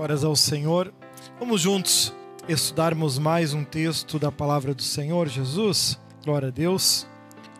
Glórias 0.00 0.24
ao 0.24 0.34
Senhor. 0.34 0.94
Vamos 1.38 1.60
juntos 1.60 2.10
estudarmos 2.48 3.18
mais 3.18 3.52
um 3.52 3.62
texto 3.62 4.18
da 4.18 4.32
palavra 4.32 4.72
do 4.72 4.80
Senhor 4.80 5.28
Jesus. 5.28 6.00
Glória 6.24 6.48
a 6.48 6.50
Deus. 6.50 7.06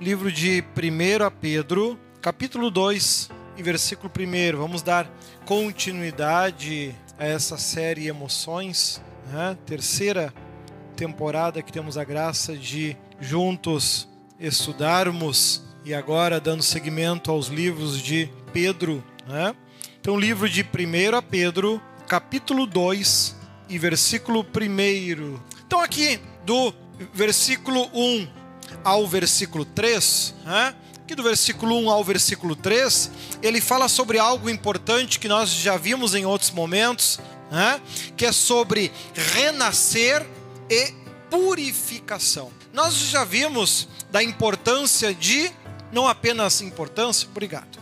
Livro 0.00 0.32
de 0.32 0.64
1 0.74 1.37
Pedro, 1.38 2.00
capítulo 2.22 2.71
2 2.71 3.29
e 3.58 3.62
versículo 3.62 4.11
1. 4.18 4.56
Vamos 4.56 4.80
dar 4.80 5.06
continuidade 5.45 6.95
a 7.18 7.26
essa 7.26 7.58
série 7.58 8.08
Emoções, 8.08 9.02
né? 9.30 9.54
terceira 9.66 10.32
temporada 10.96 11.60
que 11.60 11.70
temos 11.70 11.98
a 11.98 12.04
graça 12.04 12.56
de 12.56 12.96
juntos 13.20 14.08
estudarmos 14.38 15.62
e 15.84 15.92
agora 15.92 16.41
dando 16.41 16.62
seguimento 16.62 17.30
aos 17.30 17.48
livros 17.48 18.00
de 18.00 18.30
Pedro. 18.50 19.04
Né? 19.28 19.54
Então, 20.00 20.18
livro 20.18 20.48
de 20.48 20.62
1 20.62 20.66
Pedro, 21.28 21.82
capítulo 22.11 22.66
2 22.66 23.37
e 23.69 23.79
versículo 23.79 24.41
1. 24.41 25.41
Então, 25.64 25.80
aqui 25.80 26.18
do 26.45 26.74
versículo 27.14 27.88
1 27.95 28.28
ao 28.82 29.06
versículo 29.06 29.64
3, 29.64 30.34
né? 30.45 30.74
aqui 31.04 31.15
do 31.15 31.23
versículo 31.23 31.78
1 31.78 31.88
ao 31.88 32.02
versículo 32.02 32.56
3, 32.56 33.12
ele 33.41 33.60
fala 33.60 33.87
sobre 33.87 34.18
algo 34.18 34.51
importante 34.51 35.20
que 35.20 35.28
nós 35.28 35.51
já 35.51 35.77
vimos 35.77 36.12
em 36.16 36.27
outros 36.27 36.51
momentos, 36.51 37.20
né? 37.48 37.80
que 38.16 38.27
é 38.27 38.32
sobre 38.32 38.90
renascer 39.15 40.27
e 40.68 40.92
purificação. 41.30 42.51
Nós 42.73 42.92
já 42.92 43.23
vimos 43.23 43.87
da 44.10 44.20
importância 44.20 45.15
de, 45.15 45.52
não 45.92 46.09
apenas 46.09 46.60
importância, 46.60 47.29
obrigado, 47.30 47.79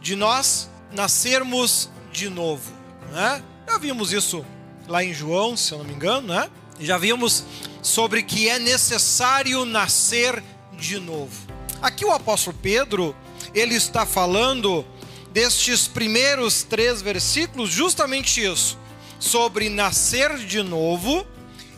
de 0.00 0.14
nós 0.14 0.70
nascermos 0.92 1.90
de 2.12 2.28
novo. 2.28 2.70
Né? 3.10 3.42
Já 3.68 3.78
vimos 3.78 4.12
isso 4.12 4.44
lá 4.86 5.02
em 5.02 5.14
João, 5.14 5.56
se 5.56 5.72
eu 5.72 5.78
não 5.78 5.84
me 5.84 5.94
engano, 5.94 6.28
né? 6.28 6.50
Já 6.80 6.98
vimos 6.98 7.44
sobre 7.82 8.22
que 8.22 8.48
é 8.48 8.58
necessário 8.58 9.64
nascer 9.64 10.42
de 10.78 10.98
novo. 10.98 11.46
Aqui 11.80 12.04
o 12.04 12.12
apóstolo 12.12 12.56
Pedro, 12.60 13.14
ele 13.54 13.74
está 13.74 14.06
falando 14.06 14.84
destes 15.32 15.88
primeiros 15.88 16.62
três 16.62 17.00
versículos, 17.00 17.70
justamente 17.70 18.44
isso, 18.44 18.78
sobre 19.18 19.68
nascer 19.68 20.36
de 20.38 20.62
novo 20.62 21.26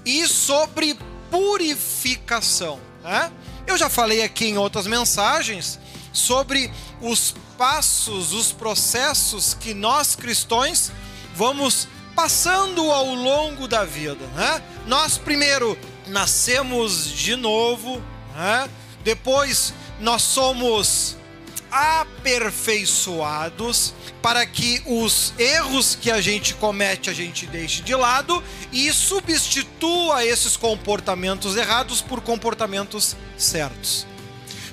e 0.05 0.27
sobre 0.27 0.99
purificação. 1.31 2.81
Né? 3.03 3.31
Eu 3.67 3.79
já 3.79 3.89
falei 3.89 4.23
aqui 4.23 4.47
em 4.47 4.59
outras 4.59 4.87
mensagens 4.87 5.79
sobre 6.13 6.71
os 7.01 7.35
passos, 7.57 8.33
os 8.33 8.53
processos 8.53 9.55
que 9.55 9.73
nós 9.73 10.15
cristãos 10.15 10.91
vamos 11.35 11.89
passando 12.15 12.91
ao 12.91 13.15
longo 13.15 13.67
da 13.67 13.85
vida. 13.85 14.25
Né? 14.35 14.63
Nós 14.87 15.19
primeiro 15.19 15.77
nascemos 16.07 17.11
de 17.11 17.37
novo, 17.37 18.03
né? 18.35 18.71
depois 19.03 19.75
nós 20.01 20.23
somos 20.23 21.17
aperfeiçoados 21.71 23.95
para 24.23 24.47
que 24.47 24.83
os 24.87 25.35
erros 25.37 25.99
que 26.01 26.11
a 26.11 26.21
gente 26.21 26.55
comete 26.55 27.11
a 27.11 27.13
gente 27.13 27.47
deixe 27.47 27.83
de 27.83 27.97
lado 27.97 28.41
e 28.71 28.93
substitua 28.93 30.25
esses 30.25 30.57
comportamentos 30.57 31.57
errados 31.57 32.01
por 32.01 32.21
comportamentos 32.21 33.17
certos. 33.37 34.07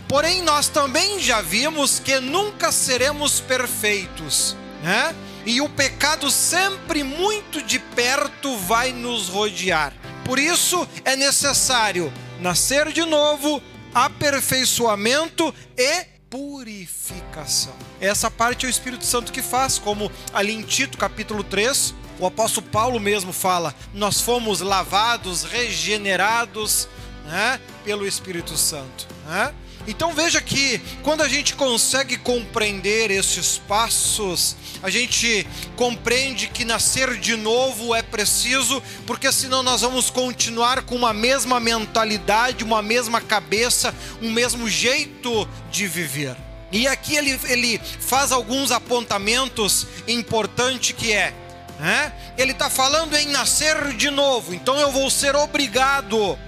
Porém, 0.07 0.43
nós 0.43 0.67
também 0.67 1.19
já 1.19 1.41
vimos 1.41 1.97
que 1.97 2.19
nunca 2.19 2.71
seremos 2.71 3.39
perfeitos, 3.39 4.55
né? 4.83 5.15
E 5.45 5.61
o 5.61 5.69
pecado 5.69 6.29
sempre 6.29 7.03
muito 7.03 7.61
de 7.61 7.79
perto 7.79 8.55
vai 8.57 8.91
nos 8.91 9.27
rodear. 9.27 9.93
Por 10.23 10.39
isso 10.39 10.87
é 11.03 11.15
necessário 11.15 12.11
nascer 12.39 12.91
de 12.91 13.03
novo, 13.05 13.61
aperfeiçoamento 13.93 15.53
e 15.77 16.05
purificação. 16.29 17.73
Essa 17.99 18.31
parte 18.31 18.65
é 18.65 18.69
o 18.69 18.71
Espírito 18.71 19.05
Santo 19.05 19.31
que 19.31 19.41
faz, 19.41 19.77
como 19.77 20.11
ali 20.33 20.53
em 20.53 20.61
Tito 20.61 20.97
capítulo 20.97 21.43
3, 21.43 21.93
o 22.19 22.25
apóstolo 22.25 22.67
Paulo 22.67 22.99
mesmo 22.99 23.33
fala: 23.33 23.75
nós 23.93 24.21
fomos 24.21 24.61
lavados, 24.61 25.43
regenerados 25.43 26.87
né, 27.25 27.59
pelo 27.83 28.07
Espírito 28.07 28.55
Santo. 28.55 29.07
Né? 29.25 29.53
Então 29.87 30.13
veja 30.13 30.41
que 30.41 30.79
quando 31.03 31.21
a 31.21 31.27
gente 31.27 31.55
consegue 31.55 32.17
compreender 32.17 33.09
esses 33.09 33.57
passos, 33.57 34.55
a 34.83 34.89
gente 34.89 35.47
compreende 35.75 36.47
que 36.47 36.63
nascer 36.63 37.17
de 37.17 37.35
novo 37.35 37.93
é 37.93 38.01
preciso, 38.01 38.81
porque 39.05 39.31
senão 39.31 39.63
nós 39.63 39.81
vamos 39.81 40.09
continuar 40.09 40.83
com 40.83 40.95
uma 40.95 41.13
mesma 41.13 41.59
mentalidade, 41.59 42.63
uma 42.63 42.81
mesma 42.81 43.19
cabeça, 43.19 43.93
um 44.21 44.31
mesmo 44.31 44.69
jeito 44.69 45.47
de 45.71 45.87
viver. 45.87 46.35
E 46.71 46.87
aqui 46.87 47.15
ele, 47.15 47.37
ele 47.45 47.81
faz 47.99 48.31
alguns 48.31 48.71
apontamentos 48.71 49.85
importantes 50.07 50.93
que 50.93 51.11
é, 51.11 51.33
né? 51.79 52.13
ele 52.37 52.53
está 52.53 52.69
falando 52.69 53.15
em 53.15 53.27
nascer 53.27 53.93
de 53.93 54.09
novo, 54.09 54.53
então 54.53 54.77
eu 54.79 54.91
vou 54.91 55.09
ser 55.09 55.35
obrigado 55.35 56.39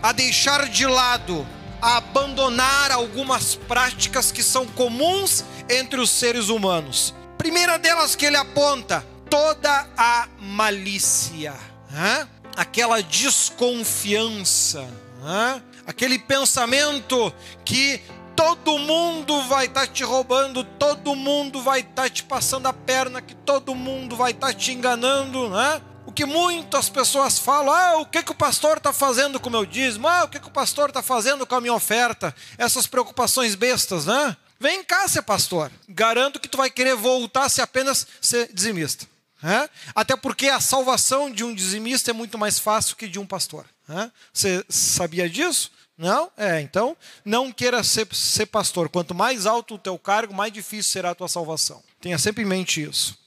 a 0.00 0.12
deixar 0.12 0.68
de 0.68 0.86
lado 0.86 1.46
a 1.82 1.96
abandonar 1.96 2.92
algumas 2.92 3.56
práticas 3.56 4.30
que 4.30 4.42
são 4.42 4.64
comuns 4.64 5.44
entre 5.68 6.00
os 6.00 6.08
seres 6.10 6.48
humanos. 6.48 7.12
Primeira 7.36 7.76
delas 7.76 8.14
que 8.14 8.24
ele 8.24 8.36
aponta: 8.36 9.04
toda 9.28 9.88
a 9.96 10.28
malícia, 10.38 11.54
hein? 11.90 12.28
aquela 12.56 13.02
desconfiança, 13.02 14.82
hein? 14.82 15.60
aquele 15.84 16.20
pensamento 16.20 17.34
que 17.64 18.00
todo 18.36 18.78
mundo 18.78 19.42
vai 19.42 19.66
estar 19.66 19.86
tá 19.86 19.92
te 19.92 20.04
roubando, 20.04 20.62
todo 20.62 21.16
mundo 21.16 21.60
vai 21.60 21.80
estar 21.80 22.04
tá 22.04 22.08
te 22.08 22.22
passando 22.22 22.66
a 22.66 22.72
perna, 22.72 23.20
que 23.20 23.34
todo 23.34 23.74
mundo 23.74 24.14
vai 24.14 24.30
estar 24.30 24.48
tá 24.48 24.54
te 24.54 24.72
enganando, 24.72 25.50
né? 25.50 25.80
O 26.12 26.14
que 26.14 26.26
muitas 26.26 26.90
pessoas 26.90 27.38
falam, 27.38 27.72
ah, 27.72 27.96
o 27.96 28.04
que, 28.04 28.22
que 28.22 28.32
o 28.32 28.34
pastor 28.34 28.76
está 28.76 28.92
fazendo 28.92 29.40
com 29.40 29.48
o 29.48 29.52
meu 29.52 29.64
dízimo? 29.64 30.06
Ah, 30.06 30.24
o 30.24 30.28
que, 30.28 30.38
que 30.38 30.46
o 30.46 30.50
pastor 30.50 30.90
está 30.90 31.00
fazendo 31.00 31.46
com 31.46 31.54
a 31.54 31.60
minha 31.60 31.72
oferta? 31.72 32.36
Essas 32.58 32.86
preocupações 32.86 33.54
bestas, 33.54 34.04
né? 34.04 34.36
Vem 34.60 34.84
cá 34.84 35.08
ser 35.08 35.22
pastor. 35.22 35.72
Garanto 35.88 36.38
que 36.38 36.50
tu 36.50 36.58
vai 36.58 36.68
querer 36.68 36.94
voltar 36.94 37.44
a 37.44 37.48
ser 37.48 37.62
apenas 37.62 38.06
ser 38.20 38.52
dizimista. 38.52 39.06
É? 39.42 39.70
Até 39.94 40.14
porque 40.14 40.50
a 40.50 40.60
salvação 40.60 41.30
de 41.30 41.44
um 41.44 41.54
dizimista 41.54 42.10
é 42.10 42.12
muito 42.12 42.36
mais 42.36 42.58
fácil 42.58 42.94
que 42.94 43.08
de 43.08 43.18
um 43.18 43.24
pastor. 43.24 43.64
É? 43.88 44.10
Você 44.34 44.62
sabia 44.68 45.30
disso? 45.30 45.72
Não? 45.96 46.30
É, 46.36 46.60
então 46.60 46.94
não 47.24 47.50
queira 47.50 47.82
ser, 47.82 48.06
ser 48.14 48.44
pastor. 48.44 48.90
Quanto 48.90 49.14
mais 49.14 49.46
alto 49.46 49.76
o 49.76 49.78
teu 49.78 49.98
cargo, 49.98 50.34
mais 50.34 50.52
difícil 50.52 50.92
será 50.92 51.12
a 51.12 51.14
tua 51.14 51.28
salvação. 51.28 51.82
Tenha 52.02 52.18
sempre 52.18 52.42
em 52.42 52.46
mente 52.46 52.82
isso. 52.82 53.21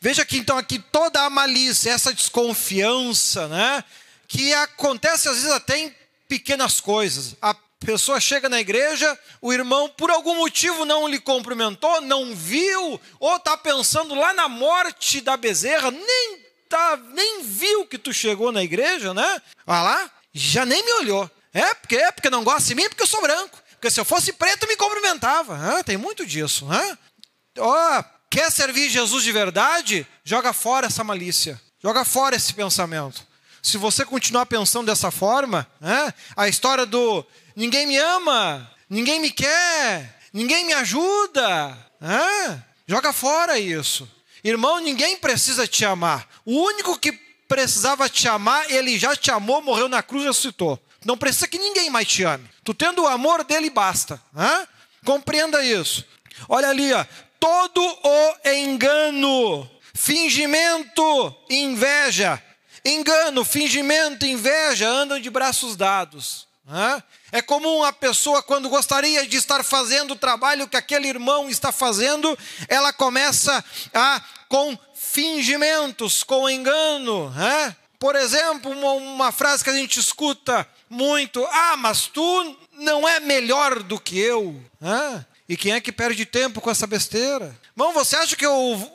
Veja 0.00 0.24
que 0.24 0.38
então 0.38 0.58
aqui 0.58 0.78
toda 0.78 1.22
a 1.22 1.30
malícia, 1.30 1.90
essa 1.90 2.12
desconfiança, 2.12 3.48
né? 3.48 3.84
Que 4.28 4.52
acontece 4.54 5.28
às 5.28 5.36
vezes 5.36 5.50
até 5.50 5.78
em 5.78 5.94
pequenas 6.28 6.80
coisas. 6.80 7.36
A 7.40 7.54
pessoa 7.84 8.18
chega 8.18 8.48
na 8.48 8.60
igreja, 8.60 9.18
o 9.40 9.52
irmão 9.52 9.88
por 9.88 10.10
algum 10.10 10.36
motivo 10.36 10.84
não 10.84 11.06
lhe 11.06 11.18
cumprimentou, 11.18 12.00
não 12.00 12.34
viu, 12.34 13.00
ou 13.20 13.36
está 13.36 13.56
pensando 13.56 14.14
lá 14.14 14.32
na 14.32 14.48
morte 14.48 15.20
da 15.20 15.36
bezerra, 15.36 15.90
nem 15.90 16.44
tá, 16.68 16.98
nem 17.12 17.42
viu 17.42 17.86
que 17.86 17.98
tu 17.98 18.12
chegou 18.12 18.50
na 18.50 18.62
igreja, 18.62 19.14
né? 19.14 19.42
Olha 19.66 19.82
lá, 19.82 20.10
já 20.32 20.64
nem 20.64 20.84
me 20.84 20.92
olhou. 20.94 21.30
É 21.52 21.72
porque 21.74 21.96
é 21.96 22.10
porque 22.10 22.30
não 22.30 22.42
gosta 22.42 22.68
de 22.68 22.74
mim, 22.74 22.88
porque 22.88 23.02
eu 23.02 23.06
sou 23.06 23.22
branco. 23.22 23.62
Porque 23.72 23.90
se 23.90 24.00
eu 24.00 24.04
fosse 24.04 24.32
preto 24.32 24.66
me 24.66 24.76
cumprimentava. 24.76 25.56
Ah, 25.56 25.84
tem 25.84 25.96
muito 25.96 26.26
disso, 26.26 26.66
né? 26.66 26.98
Ó, 27.58 27.70
oh, 27.70 28.04
Quer 28.34 28.50
servir 28.50 28.90
Jesus 28.90 29.22
de 29.22 29.30
verdade? 29.30 30.04
Joga 30.24 30.52
fora 30.52 30.88
essa 30.88 31.04
malícia. 31.04 31.60
Joga 31.80 32.04
fora 32.04 32.34
esse 32.34 32.52
pensamento. 32.52 33.24
Se 33.62 33.78
você 33.78 34.04
continuar 34.04 34.44
pensando 34.46 34.86
dessa 34.86 35.12
forma, 35.12 35.64
né, 35.80 36.12
a 36.36 36.48
história 36.48 36.84
do 36.84 37.24
ninguém 37.54 37.86
me 37.86 37.96
ama, 37.96 38.68
ninguém 38.90 39.20
me 39.20 39.30
quer, 39.30 40.18
ninguém 40.32 40.66
me 40.66 40.72
ajuda, 40.72 41.78
né, 42.00 42.64
joga 42.88 43.12
fora 43.12 43.56
isso. 43.56 44.10
Irmão, 44.42 44.80
ninguém 44.80 45.16
precisa 45.16 45.68
te 45.68 45.84
amar. 45.84 46.28
O 46.44 46.60
único 46.60 46.98
que 46.98 47.12
precisava 47.46 48.08
te 48.08 48.26
amar, 48.26 48.68
ele 48.68 48.98
já 48.98 49.14
te 49.14 49.30
amou, 49.30 49.62
morreu 49.62 49.88
na 49.88 50.02
cruz 50.02 50.24
e 50.24 50.26
ressuscitou. 50.26 50.76
Não 51.04 51.16
precisa 51.16 51.46
que 51.46 51.56
ninguém 51.56 51.88
mais 51.88 52.08
te 52.08 52.24
ame. 52.24 52.50
Tu 52.64 52.74
tendo 52.74 53.02
o 53.02 53.06
amor 53.06 53.44
dele 53.44 53.70
basta. 53.70 54.20
Né? 54.32 54.66
Compreenda 55.04 55.64
isso. 55.64 56.04
Olha 56.48 56.68
ali, 56.68 56.92
ó, 56.92 57.04
todo 57.44 57.98
o 58.02 58.48
engano, 58.48 59.70
fingimento, 59.92 61.36
inveja. 61.50 62.42
Engano, 62.82 63.44
fingimento, 63.44 64.24
inveja 64.24 64.88
andam 64.88 65.20
de 65.20 65.28
braços 65.28 65.76
dados. 65.76 66.48
É 67.30 67.42
comum 67.42 67.84
a 67.84 67.92
pessoa, 67.92 68.42
quando 68.42 68.70
gostaria 68.70 69.26
de 69.26 69.36
estar 69.36 69.62
fazendo 69.62 70.12
o 70.12 70.16
trabalho 70.16 70.66
que 70.66 70.76
aquele 70.76 71.06
irmão 71.06 71.50
está 71.50 71.70
fazendo, 71.70 72.34
ela 72.66 72.94
começa 72.94 73.62
a, 73.92 74.22
com 74.48 74.78
fingimentos, 74.94 76.22
com 76.22 76.48
engano. 76.48 77.28
Né? 77.28 77.76
Por 77.98 78.16
exemplo, 78.16 78.70
uma, 78.70 78.92
uma 78.92 79.32
frase 79.32 79.62
que 79.62 79.68
a 79.68 79.76
gente 79.76 80.00
escuta 80.00 80.66
muito: 80.88 81.46
Ah, 81.50 81.76
mas 81.76 82.06
tu 82.06 82.56
não 82.72 83.06
é 83.06 83.20
melhor 83.20 83.82
do 83.82 84.00
que 84.00 84.18
eu. 84.18 84.58
Né? 84.80 85.26
E 85.48 85.56
quem 85.56 85.72
é 85.72 85.80
que 85.80 85.92
perde 85.92 86.24
tempo 86.24 86.60
com 86.60 86.70
essa 86.70 86.86
besteira? 86.86 87.54
Bom, 87.76 87.92
você 87.92 88.16
acha 88.16 88.34
que 88.34 88.46
eu 88.46 88.90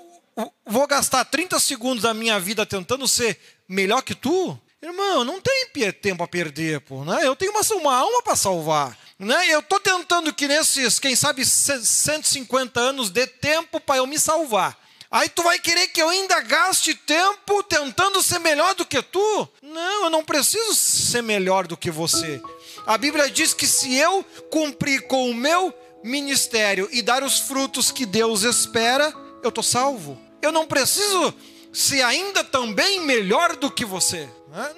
vou 0.65 0.87
gastar 0.87 1.25
30 1.25 1.59
segundos 1.59 2.03
da 2.03 2.13
minha 2.13 2.39
vida 2.39 2.65
tentando 2.65 3.07
ser 3.07 3.39
melhor 3.67 4.01
que 4.01 4.15
tu? 4.15 4.59
Irmão, 4.81 5.23
não 5.25 5.41
tem 5.41 5.67
tempo 6.01 6.23
a 6.23 6.27
perder, 6.27 6.79
pô, 6.81 7.03
né? 7.03 7.19
Eu 7.21 7.35
tenho 7.35 7.51
uma, 7.51 7.61
uma 7.75 7.95
alma 7.95 8.23
para 8.23 8.35
salvar. 8.35 8.97
Né? 9.19 9.53
Eu 9.53 9.59
estou 9.59 9.79
tentando 9.79 10.33
que 10.33 10.47
nesses, 10.47 10.97
quem 10.99 11.15
sabe, 11.15 11.45
150 11.45 12.79
anos 12.79 13.09
dê 13.09 13.27
tempo 13.27 13.79
para 13.79 13.97
eu 13.97 14.07
me 14.07 14.17
salvar. 14.17 14.77
Aí 15.11 15.27
tu 15.27 15.43
vai 15.43 15.59
querer 15.59 15.87
que 15.87 16.01
eu 16.01 16.07
ainda 16.07 16.39
gaste 16.41 16.93
tempo 16.93 17.63
tentando 17.63 18.21
ser 18.21 18.39
melhor 18.39 18.75
do 18.75 18.85
que 18.85 19.01
tu? 19.01 19.49
Não, 19.61 20.05
eu 20.05 20.09
não 20.09 20.23
preciso 20.23 20.73
ser 20.75 21.23
melhor 21.23 21.67
do 21.67 21.75
que 21.75 21.91
você. 21.91 22.41
A 22.85 22.97
Bíblia 22.97 23.29
diz 23.29 23.53
que 23.53 23.67
se 23.67 23.95
eu 23.95 24.23
cumprir 24.51 25.07
com 25.07 25.29
o 25.29 25.33
meu 25.33 25.73
ministério 26.03 26.87
e 26.91 27.01
dar 27.01 27.23
os 27.23 27.39
frutos 27.39 27.91
que 27.91 28.05
Deus 28.05 28.43
espera, 28.43 29.13
eu 29.43 29.49
estou 29.49 29.63
salvo. 29.63 30.17
Eu 30.41 30.51
não 30.51 30.65
preciso 30.65 31.33
ser 31.73 32.01
ainda 32.01 32.43
também 32.43 33.01
melhor 33.01 33.55
do 33.55 33.69
que 33.69 33.85
você. 33.85 34.27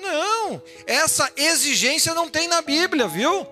Não, 0.01 0.61
essa 0.85 1.31
exigência 1.37 2.13
não 2.13 2.29
tem 2.29 2.47
na 2.47 2.61
Bíblia, 2.61 3.07
viu? 3.07 3.47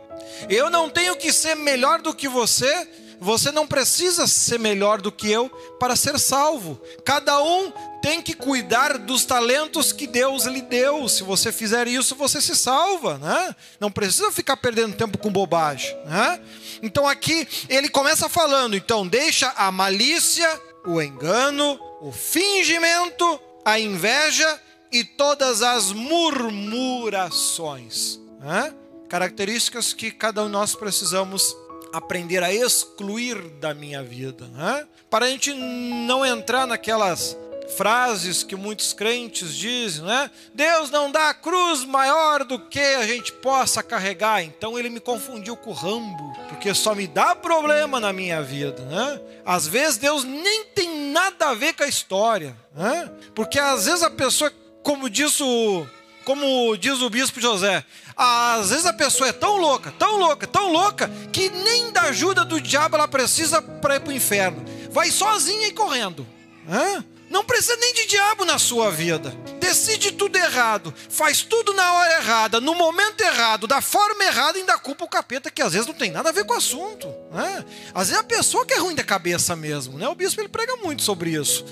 Eu 0.50 0.70
não 0.70 0.90
tenho 0.90 1.16
que 1.16 1.32
ser 1.32 1.56
melhor 1.56 2.02
do 2.02 2.14
que 2.14 2.28
você, 2.28 2.88
você 3.20 3.52
não 3.52 3.68
precisa 3.68 4.28
ser 4.28 4.60
melhor 4.60 5.02
do 5.02 5.12
que 5.12 5.30
eu 5.30 5.50
para 5.80 5.96
ser 5.96 6.20
salvo. 6.20 6.80
Cada 7.06 7.42
um 7.42 7.72
tem 8.02 8.22
que 8.22 8.34
cuidar 8.34 8.98
dos 8.98 9.26
talentos 9.26 9.92
que 9.92 10.08
Deus 10.08 10.46
lhe 10.46 10.62
deu. 10.62 11.10
Se 11.10 11.24
você 11.24 11.52
fizer 11.52 11.88
isso, 11.88 12.16
você 12.16 12.42
se 12.42 12.56
salva, 12.56 13.18
né? 13.18 13.56
Não 13.80 13.92
precisa 13.92 14.32
ficar 14.32 14.56
perdendo 14.58 14.96
tempo 14.96 15.18
com 15.18 15.32
bobagem, 15.32 15.96
né? 16.06 16.40
Então 16.82 17.08
aqui 17.08 17.48
ele 17.68 17.90
começa 17.90 18.30
falando, 18.30 18.76
então 18.76 19.08
deixa 19.08 19.52
a 19.56 19.72
malícia, 19.72 20.50
o 20.86 21.02
engano, 21.02 21.80
o 22.02 22.12
fingimento, 22.12 23.40
a 23.66 23.80
inveja 23.80 24.60
e 24.92 25.04
todas 25.04 25.62
as 25.62 25.92
murmurações. 25.92 28.20
Né? 28.40 28.74
Características 29.08 29.94
que 29.94 30.10
cada 30.12 30.42
um 30.44 30.48
de 30.48 30.52
nós 30.52 30.76
precisamos 30.76 31.56
aprender 31.92 32.44
a 32.44 32.54
excluir 32.54 33.36
da 33.60 33.74
minha 33.74 34.04
vida. 34.04 34.48
Né? 34.48 34.88
Para 35.10 35.26
a 35.26 35.30
gente 35.30 35.54
não 35.54 36.26
entrar 36.26 36.66
naquelas 36.66 37.36
frases 37.76 38.44
que 38.44 38.56
muitos 38.56 38.94
crentes 38.94 39.56
dizem, 39.56 40.04
né? 40.04 40.30
Deus 40.54 40.90
não 40.90 41.12
dá 41.12 41.34
cruz 41.34 41.86
maior 41.86 42.44
do 42.44 42.60
que 42.60 42.80
a 42.80 43.06
gente 43.06 43.32
possa 43.34 43.82
carregar. 43.82 44.44
Então 44.44 44.78
ele 44.78 44.90
me 44.90 45.00
confundiu 45.00 45.56
com 45.56 45.70
o 45.70 45.74
Rambo, 45.74 46.34
porque 46.50 46.74
só 46.74 46.94
me 46.94 47.08
dá 47.08 47.36
problema 47.36 48.00
na 48.00 48.12
minha 48.12 48.42
vida, 48.42 48.84
né? 48.86 49.22
Às 49.46 49.68
vezes 49.68 49.98
Deus 49.98 50.24
nem 50.24 50.66
tem 50.66 51.12
nada 51.12 51.50
a 51.50 51.54
ver 51.54 51.74
com 51.74 51.84
a 51.84 51.88
história, 51.88 52.56
né? 52.76 53.10
Porque 53.34 53.60
às 53.60 53.86
vezes 53.86 54.04
a 54.04 54.10
pessoa, 54.10 54.52
como 54.84 55.10
diz 55.10 55.40
o 55.40 55.86
como 56.26 56.78
diz 56.78 57.02
o 57.02 57.10
bispo 57.10 57.42
José, 57.42 57.84
às 58.16 58.70
vezes 58.70 58.86
a 58.86 58.94
pessoa 58.94 59.30
é 59.30 59.34
tão 59.34 59.58
louca, 59.58 59.92
tão 59.98 60.18
louca, 60.18 60.46
tão 60.46 60.72
louca, 60.72 61.10
que 61.32 61.50
nem 61.50 61.92
da 61.92 62.04
ajuda 62.04 62.46
do 62.46 62.62
diabo 62.62 62.96
ela 62.96 63.08
precisa 63.08 63.62
para 63.62 63.96
ir 63.96 64.02
para 64.02 64.10
o 64.10 64.14
inferno. 64.14 64.64
Vai 64.92 65.10
sozinha 65.10 65.68
e 65.68 65.74
correndo. 65.74 66.28
Hã? 66.70 67.04
Não 67.30 67.44
precisa 67.44 67.76
nem 67.78 67.94
de 67.94 68.08
diabo 68.08 68.44
na 68.44 68.58
sua 68.58 68.90
vida. 68.90 69.34
Decide 69.60 70.12
tudo 70.14 70.36
errado, 70.36 70.94
faz 71.10 71.44
tudo 71.44 71.74
na 71.74 71.94
hora 71.94 72.14
errada, 72.14 72.60
no 72.60 72.74
momento 72.74 73.22
errado, 73.22 73.68
da 73.68 73.82
forma 73.82 74.24
errada 74.24 74.58
e 74.58 74.62
ainda 74.62 74.80
culpa 74.80 75.06
o 75.06 75.08
capeta, 75.08 75.52
que 75.52 75.62
às 75.62 75.74
vezes 75.74 75.88
não 75.88 75.94
tem 75.94 76.12
nada 76.12 76.30
a 76.30 76.32
ver 76.32 76.44
com 76.46 76.54
o 76.54 76.58
assunto. 76.58 77.08
Né? 77.32 77.66
Às 77.94 78.08
vezes 78.08 78.22
a 78.22 78.26
pessoa 78.26 78.66
que 78.66 78.74
é 78.74 78.80
ruim 78.80 78.96
da 78.96 79.04
cabeça 79.04 79.56
mesmo. 79.56 79.98
Né? 79.98 80.08
O 80.08 80.16
bispo 80.16 80.42
ele 80.42 80.50
prega 80.50 80.76
muito 80.78 81.04
sobre 81.04 81.32
isso. 81.32 81.64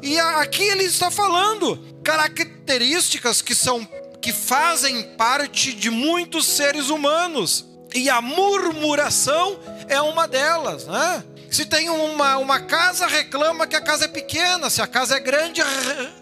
E 0.00 0.18
aqui 0.18 0.62
ele 0.62 0.84
está 0.84 1.10
falando 1.10 1.76
características 2.04 3.40
que 3.42 3.54
são 3.54 3.88
que 4.20 4.32
fazem 4.32 5.02
parte 5.16 5.72
de 5.74 5.90
muitos 5.90 6.46
seres 6.46 6.88
humanos. 6.88 7.66
E 7.94 8.08
a 8.08 8.22
murmuração 8.22 9.58
é 9.88 10.00
uma 10.00 10.26
delas, 10.26 10.86
né? 10.86 11.22
Se 11.54 11.64
tem 11.64 11.88
uma, 11.88 12.36
uma 12.38 12.58
casa, 12.58 13.06
reclama 13.06 13.64
que 13.64 13.76
a 13.76 13.80
casa 13.80 14.06
é 14.06 14.08
pequena. 14.08 14.68
Se 14.68 14.82
a 14.82 14.88
casa 14.88 15.14
é 15.14 15.20
grande, 15.20 15.62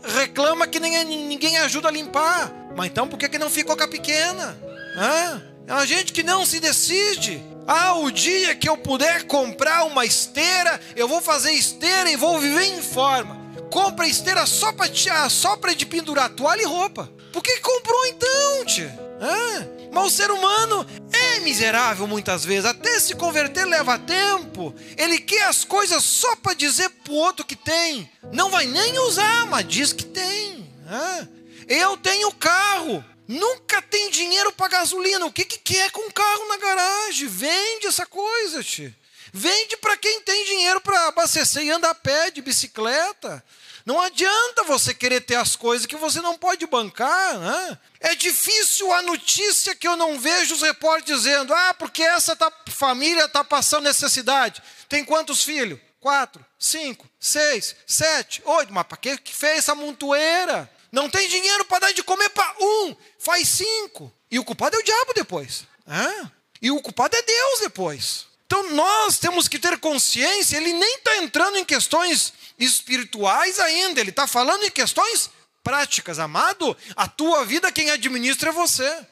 reclama 0.04 0.66
que 0.66 0.78
nem, 0.78 1.02
ninguém 1.06 1.56
ajuda 1.56 1.88
a 1.88 1.90
limpar. 1.90 2.52
Mas 2.76 2.88
então 2.88 3.08
por 3.08 3.18
que, 3.18 3.30
que 3.30 3.38
não 3.38 3.48
ficou 3.48 3.74
com 3.74 3.82
a 3.82 3.88
pequena? 3.88 4.54
É 4.94 5.52
a 5.72 5.86
gente 5.86 6.12
que 6.12 6.22
não 6.22 6.44
se 6.44 6.60
decide. 6.60 7.42
Ah, 7.66 7.94
o 7.94 8.10
dia 8.10 8.54
que 8.54 8.68
eu 8.68 8.76
puder 8.76 9.22
comprar 9.22 9.84
uma 9.84 10.04
esteira, 10.04 10.78
eu 10.94 11.08
vou 11.08 11.22
fazer 11.22 11.52
esteira 11.52 12.10
e 12.10 12.16
vou 12.16 12.38
viver 12.38 12.66
em 12.66 12.82
forma. 12.82 13.40
Compra 13.72 14.06
esteira 14.06 14.44
só 14.44 14.70
para 14.70 14.92
só 15.30 15.56
para 15.56 15.74
de 15.74 15.86
pendurar 15.86 16.28
toalha 16.28 16.60
e 16.60 16.66
roupa. 16.66 17.10
Por 17.32 17.42
que 17.42 17.58
comprou 17.60 18.04
então, 18.04 18.66
tia? 18.66 18.94
Ah, 19.18 19.66
mas 19.90 20.04
o 20.04 20.10
ser 20.10 20.30
humano 20.30 20.86
é 21.10 21.40
miserável 21.40 22.06
muitas 22.06 22.44
vezes, 22.44 22.66
até 22.66 23.00
se 23.00 23.14
converter 23.14 23.64
leva 23.64 23.98
tempo. 23.98 24.74
Ele 24.94 25.18
quer 25.18 25.44
as 25.44 25.64
coisas 25.64 26.04
só 26.04 26.36
para 26.36 26.52
dizer 26.52 26.90
pro 27.02 27.14
outro 27.14 27.46
que 27.46 27.56
tem. 27.56 28.10
Não 28.30 28.50
vai 28.50 28.66
nem 28.66 28.98
usar, 28.98 29.46
mas 29.46 29.66
diz 29.66 29.90
que 29.90 30.04
tem. 30.04 30.70
Ah, 30.86 31.26
eu 31.66 31.96
tenho 31.96 32.30
carro, 32.34 33.02
nunca 33.26 33.80
tem 33.80 34.10
dinheiro 34.10 34.52
para 34.52 34.68
gasolina. 34.68 35.24
O 35.24 35.32
que 35.32 35.46
que 35.46 35.56
quer 35.56 35.90
com 35.92 36.12
carro 36.12 36.46
na 36.46 36.58
garagem? 36.58 37.26
Vende 37.26 37.86
essa 37.86 38.04
coisa, 38.04 38.62
tia. 38.62 38.94
Vende 39.32 39.78
para 39.78 39.96
quem 39.96 40.20
tem 40.20 40.44
dinheiro 40.44 40.78
para 40.82 41.08
abastecer 41.08 41.62
e 41.62 41.70
anda 41.70 41.88
a 41.88 41.94
pé 41.94 42.30
de 42.30 42.42
bicicleta. 42.42 43.42
Não 43.84 44.00
adianta 44.00 44.62
você 44.64 44.94
querer 44.94 45.20
ter 45.22 45.34
as 45.34 45.56
coisas 45.56 45.86
que 45.86 45.96
você 45.96 46.20
não 46.20 46.38
pode 46.38 46.66
bancar. 46.66 47.38
Né? 47.38 47.78
É 48.00 48.14
difícil 48.14 48.92
a 48.92 49.02
notícia 49.02 49.74
que 49.74 49.86
eu 49.86 49.96
não 49.96 50.18
vejo 50.18 50.54
os 50.54 50.62
repórteres 50.62 51.22
dizendo: 51.22 51.52
ah, 51.52 51.74
porque 51.74 52.02
essa 52.02 52.36
tá, 52.36 52.52
família 52.68 53.24
está 53.24 53.42
passando 53.42 53.84
necessidade. 53.84 54.62
Tem 54.88 55.04
quantos 55.04 55.42
filhos? 55.42 55.80
Quatro, 56.00 56.44
cinco, 56.58 57.08
seis, 57.18 57.76
sete, 57.86 58.42
oito. 58.44 58.72
Mas 58.72 58.86
para 58.86 58.96
que, 58.96 59.18
que 59.18 59.34
fez 59.34 59.58
essa 59.58 59.74
montoeira? 59.74 60.70
Não 60.90 61.08
tem 61.08 61.28
dinheiro 61.28 61.64
para 61.64 61.80
dar 61.80 61.92
de 61.92 62.02
comer 62.02 62.28
para 62.30 62.54
um, 62.60 62.96
faz 63.18 63.48
cinco. 63.48 64.12
E 64.30 64.38
o 64.38 64.44
culpado 64.44 64.76
é 64.76 64.78
o 64.78 64.84
diabo 64.84 65.14
depois. 65.14 65.64
Ah, 65.86 66.30
e 66.60 66.70
o 66.70 66.80
culpado 66.80 67.16
é 67.16 67.22
Deus 67.22 67.60
depois. 67.60 68.26
Então 68.46 68.70
nós 68.70 69.18
temos 69.18 69.48
que 69.48 69.58
ter 69.58 69.78
consciência, 69.78 70.58
ele 70.58 70.74
nem 70.74 70.96
está 70.96 71.16
entrando 71.16 71.56
em 71.56 71.64
questões 71.64 72.34
espirituais 72.64 73.58
ainda, 73.58 74.00
ele 74.00 74.10
está 74.10 74.26
falando 74.26 74.64
em 74.64 74.70
questões 74.70 75.30
práticas. 75.62 76.18
Amado, 76.18 76.76
a 76.96 77.08
tua 77.08 77.44
vida 77.44 77.72
quem 77.72 77.90
administra 77.90 78.50
é 78.50 78.52
você. 78.52 79.06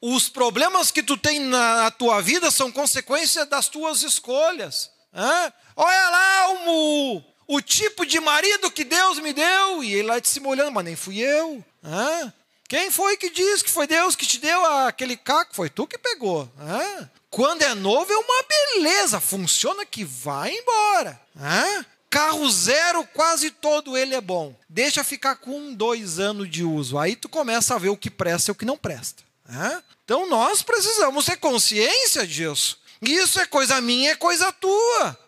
Os 0.00 0.28
problemas 0.28 0.90
que 0.90 1.02
tu 1.02 1.16
tem 1.16 1.40
na 1.40 1.90
tua 1.90 2.20
vida 2.20 2.50
são 2.50 2.70
consequência 2.70 3.44
das 3.46 3.68
tuas 3.68 4.02
escolhas. 4.02 4.90
Hã? 5.14 5.52
Olha 5.76 6.08
lá 6.08 6.50
o, 6.66 7.22
o 7.46 7.60
tipo 7.60 8.06
de 8.06 8.20
marido 8.20 8.70
que 8.70 8.84
Deus 8.84 9.18
me 9.18 9.32
deu. 9.32 9.82
E 9.82 9.94
ele 9.94 10.08
lá 10.08 10.20
se 10.22 10.40
molhando, 10.40 10.72
mas 10.72 10.84
nem 10.84 10.96
fui 10.96 11.18
eu. 11.18 11.64
Hã? 11.82 12.32
Quem 12.68 12.90
foi 12.90 13.16
que 13.16 13.30
disse 13.30 13.64
que 13.64 13.70
foi 13.70 13.86
Deus 13.86 14.16
que 14.16 14.26
te 14.26 14.38
deu 14.38 14.64
aquele 14.86 15.16
caco? 15.16 15.54
Foi 15.54 15.68
tu 15.68 15.86
que 15.86 15.98
pegou. 15.98 16.50
Hã? 16.58 17.10
Quando 17.30 17.62
é 17.62 17.74
novo 17.74 18.12
é 18.12 18.16
uma 18.16 18.42
beleza, 18.42 19.20
funciona 19.20 19.84
que 19.86 20.04
vai 20.04 20.52
embora. 20.52 21.20
Hã? 21.38 21.86
Carro 22.12 22.50
zero, 22.50 23.08
quase 23.14 23.50
todo 23.50 23.96
ele 23.96 24.14
é 24.14 24.20
bom. 24.20 24.54
Deixa 24.68 25.02
ficar 25.02 25.36
com 25.36 25.56
um, 25.56 25.74
dois 25.74 26.18
anos 26.18 26.50
de 26.50 26.62
uso. 26.62 26.98
Aí 26.98 27.16
tu 27.16 27.26
começa 27.26 27.74
a 27.74 27.78
ver 27.78 27.88
o 27.88 27.96
que 27.96 28.10
presta 28.10 28.50
e 28.50 28.52
o 28.52 28.54
que 28.54 28.66
não 28.66 28.76
presta. 28.76 29.22
Né? 29.48 29.82
Então 30.04 30.28
nós 30.28 30.60
precisamos 30.60 31.24
ter 31.24 31.38
consciência 31.38 32.26
disso. 32.26 32.78
Isso 33.00 33.40
é 33.40 33.46
coisa 33.46 33.80
minha, 33.80 34.10
é 34.10 34.14
coisa 34.14 34.52
tua. 34.52 35.18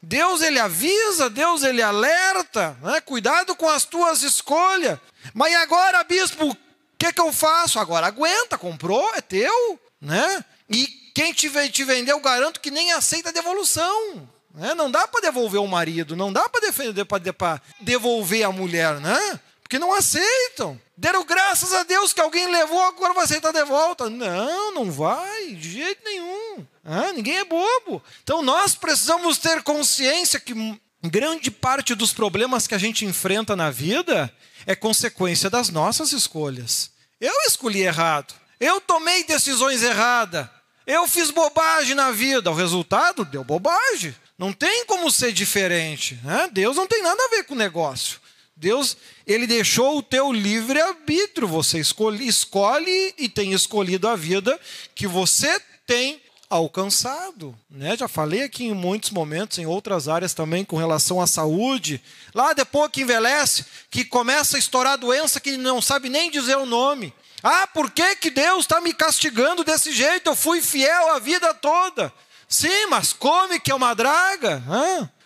Deus 0.00 0.40
ele 0.40 0.60
avisa, 0.60 1.28
Deus 1.28 1.64
ele 1.64 1.82
alerta, 1.82 2.78
né? 2.80 3.00
cuidado 3.00 3.56
com 3.56 3.68
as 3.68 3.84
tuas 3.84 4.22
escolhas. 4.22 5.00
Mas 5.34 5.52
agora, 5.56 6.04
bispo, 6.04 6.48
o 6.48 6.56
que, 6.96 7.12
que 7.12 7.20
eu 7.20 7.32
faço? 7.32 7.80
Agora 7.80 8.06
aguenta, 8.06 8.56
comprou, 8.56 9.12
é 9.16 9.20
teu, 9.20 9.80
né? 10.00 10.44
E 10.68 10.86
quem 11.12 11.32
te, 11.32 11.50
te 11.70 11.82
vendeu, 11.82 12.20
garanto 12.20 12.60
que 12.60 12.70
nem 12.70 12.92
aceita 12.92 13.32
devolução. 13.32 14.28
Né? 14.54 14.74
Não 14.74 14.90
dá 14.90 15.06
para 15.06 15.20
devolver 15.20 15.60
o 15.60 15.66
marido, 15.66 16.16
não 16.16 16.32
dá 16.32 16.48
para 16.48 17.62
devolver 17.80 18.44
a 18.44 18.52
mulher, 18.52 19.00
né? 19.00 19.40
Porque 19.62 19.78
não 19.78 19.94
aceitam. 19.94 20.80
Deram 20.96 21.24
graças 21.24 21.72
a 21.72 21.84
Deus 21.84 22.12
que 22.12 22.20
alguém 22.20 22.50
levou, 22.50 22.82
agora 22.82 23.14
vai 23.14 23.24
aceitar 23.24 23.52
de 23.52 23.64
volta. 23.64 24.10
Não, 24.10 24.74
não 24.74 24.90
vai, 24.90 25.54
de 25.54 25.70
jeito 25.70 26.02
nenhum. 26.04 26.66
Ah, 26.84 27.12
ninguém 27.12 27.38
é 27.38 27.44
bobo. 27.44 28.02
Então 28.22 28.42
nós 28.42 28.74
precisamos 28.74 29.38
ter 29.38 29.62
consciência 29.62 30.40
que 30.40 30.52
grande 31.02 31.50
parte 31.50 31.94
dos 31.94 32.12
problemas 32.12 32.66
que 32.66 32.74
a 32.74 32.78
gente 32.78 33.04
enfrenta 33.04 33.54
na 33.54 33.70
vida 33.70 34.34
é 34.66 34.74
consequência 34.74 35.48
das 35.48 35.70
nossas 35.70 36.12
escolhas. 36.12 36.90
Eu 37.20 37.34
escolhi 37.46 37.82
errado. 37.82 38.34
Eu 38.58 38.80
tomei 38.80 39.24
decisões 39.24 39.82
erradas. 39.82 40.48
Eu 40.86 41.06
fiz 41.06 41.30
bobagem 41.30 41.94
na 41.94 42.10
vida. 42.10 42.50
O 42.50 42.54
resultado 42.54 43.24
deu 43.24 43.44
bobagem. 43.44 44.14
Não 44.40 44.54
tem 44.54 44.86
como 44.86 45.10
ser 45.10 45.34
diferente. 45.34 46.18
Né? 46.24 46.48
Deus 46.50 46.74
não 46.74 46.86
tem 46.86 47.02
nada 47.02 47.22
a 47.22 47.28
ver 47.28 47.44
com 47.44 47.52
o 47.52 47.58
negócio. 47.58 48.18
Deus, 48.56 48.96
ele 49.26 49.46
deixou 49.46 49.98
o 49.98 50.02
teu 50.02 50.32
livre 50.32 50.80
arbítrio. 50.80 51.46
Você 51.46 51.78
escolhe, 51.78 52.26
escolhe 52.26 53.14
e 53.18 53.28
tem 53.28 53.52
escolhido 53.52 54.08
a 54.08 54.16
vida 54.16 54.58
que 54.94 55.06
você 55.06 55.60
tem 55.86 56.22
alcançado. 56.48 57.54
Né? 57.68 57.94
Já 57.98 58.08
falei 58.08 58.44
aqui 58.44 58.64
em 58.64 58.72
muitos 58.72 59.10
momentos, 59.10 59.58
em 59.58 59.66
outras 59.66 60.08
áreas 60.08 60.32
também, 60.32 60.64
com 60.64 60.78
relação 60.78 61.20
à 61.20 61.26
saúde. 61.26 62.02
Lá 62.34 62.54
depois 62.54 62.90
que 62.90 63.02
envelhece, 63.02 63.66
que 63.90 64.06
começa 64.06 64.56
a 64.56 64.58
estourar 64.58 64.96
doença 64.96 65.38
que 65.38 65.58
não 65.58 65.82
sabe 65.82 66.08
nem 66.08 66.30
dizer 66.30 66.56
o 66.56 66.64
nome. 66.64 67.12
Ah, 67.42 67.66
por 67.66 67.90
que, 67.90 68.16
que 68.16 68.30
Deus 68.30 68.60
está 68.60 68.80
me 68.80 68.94
castigando 68.94 69.64
desse 69.64 69.92
jeito? 69.92 70.30
Eu 70.30 70.34
fui 70.34 70.62
fiel 70.62 71.10
a 71.10 71.18
vida 71.18 71.52
toda. 71.52 72.10
Sim, 72.50 72.86
mas 72.86 73.12
come 73.12 73.60
que 73.60 73.70
é 73.70 73.74
uma 73.74 73.94
draga. 73.94 74.60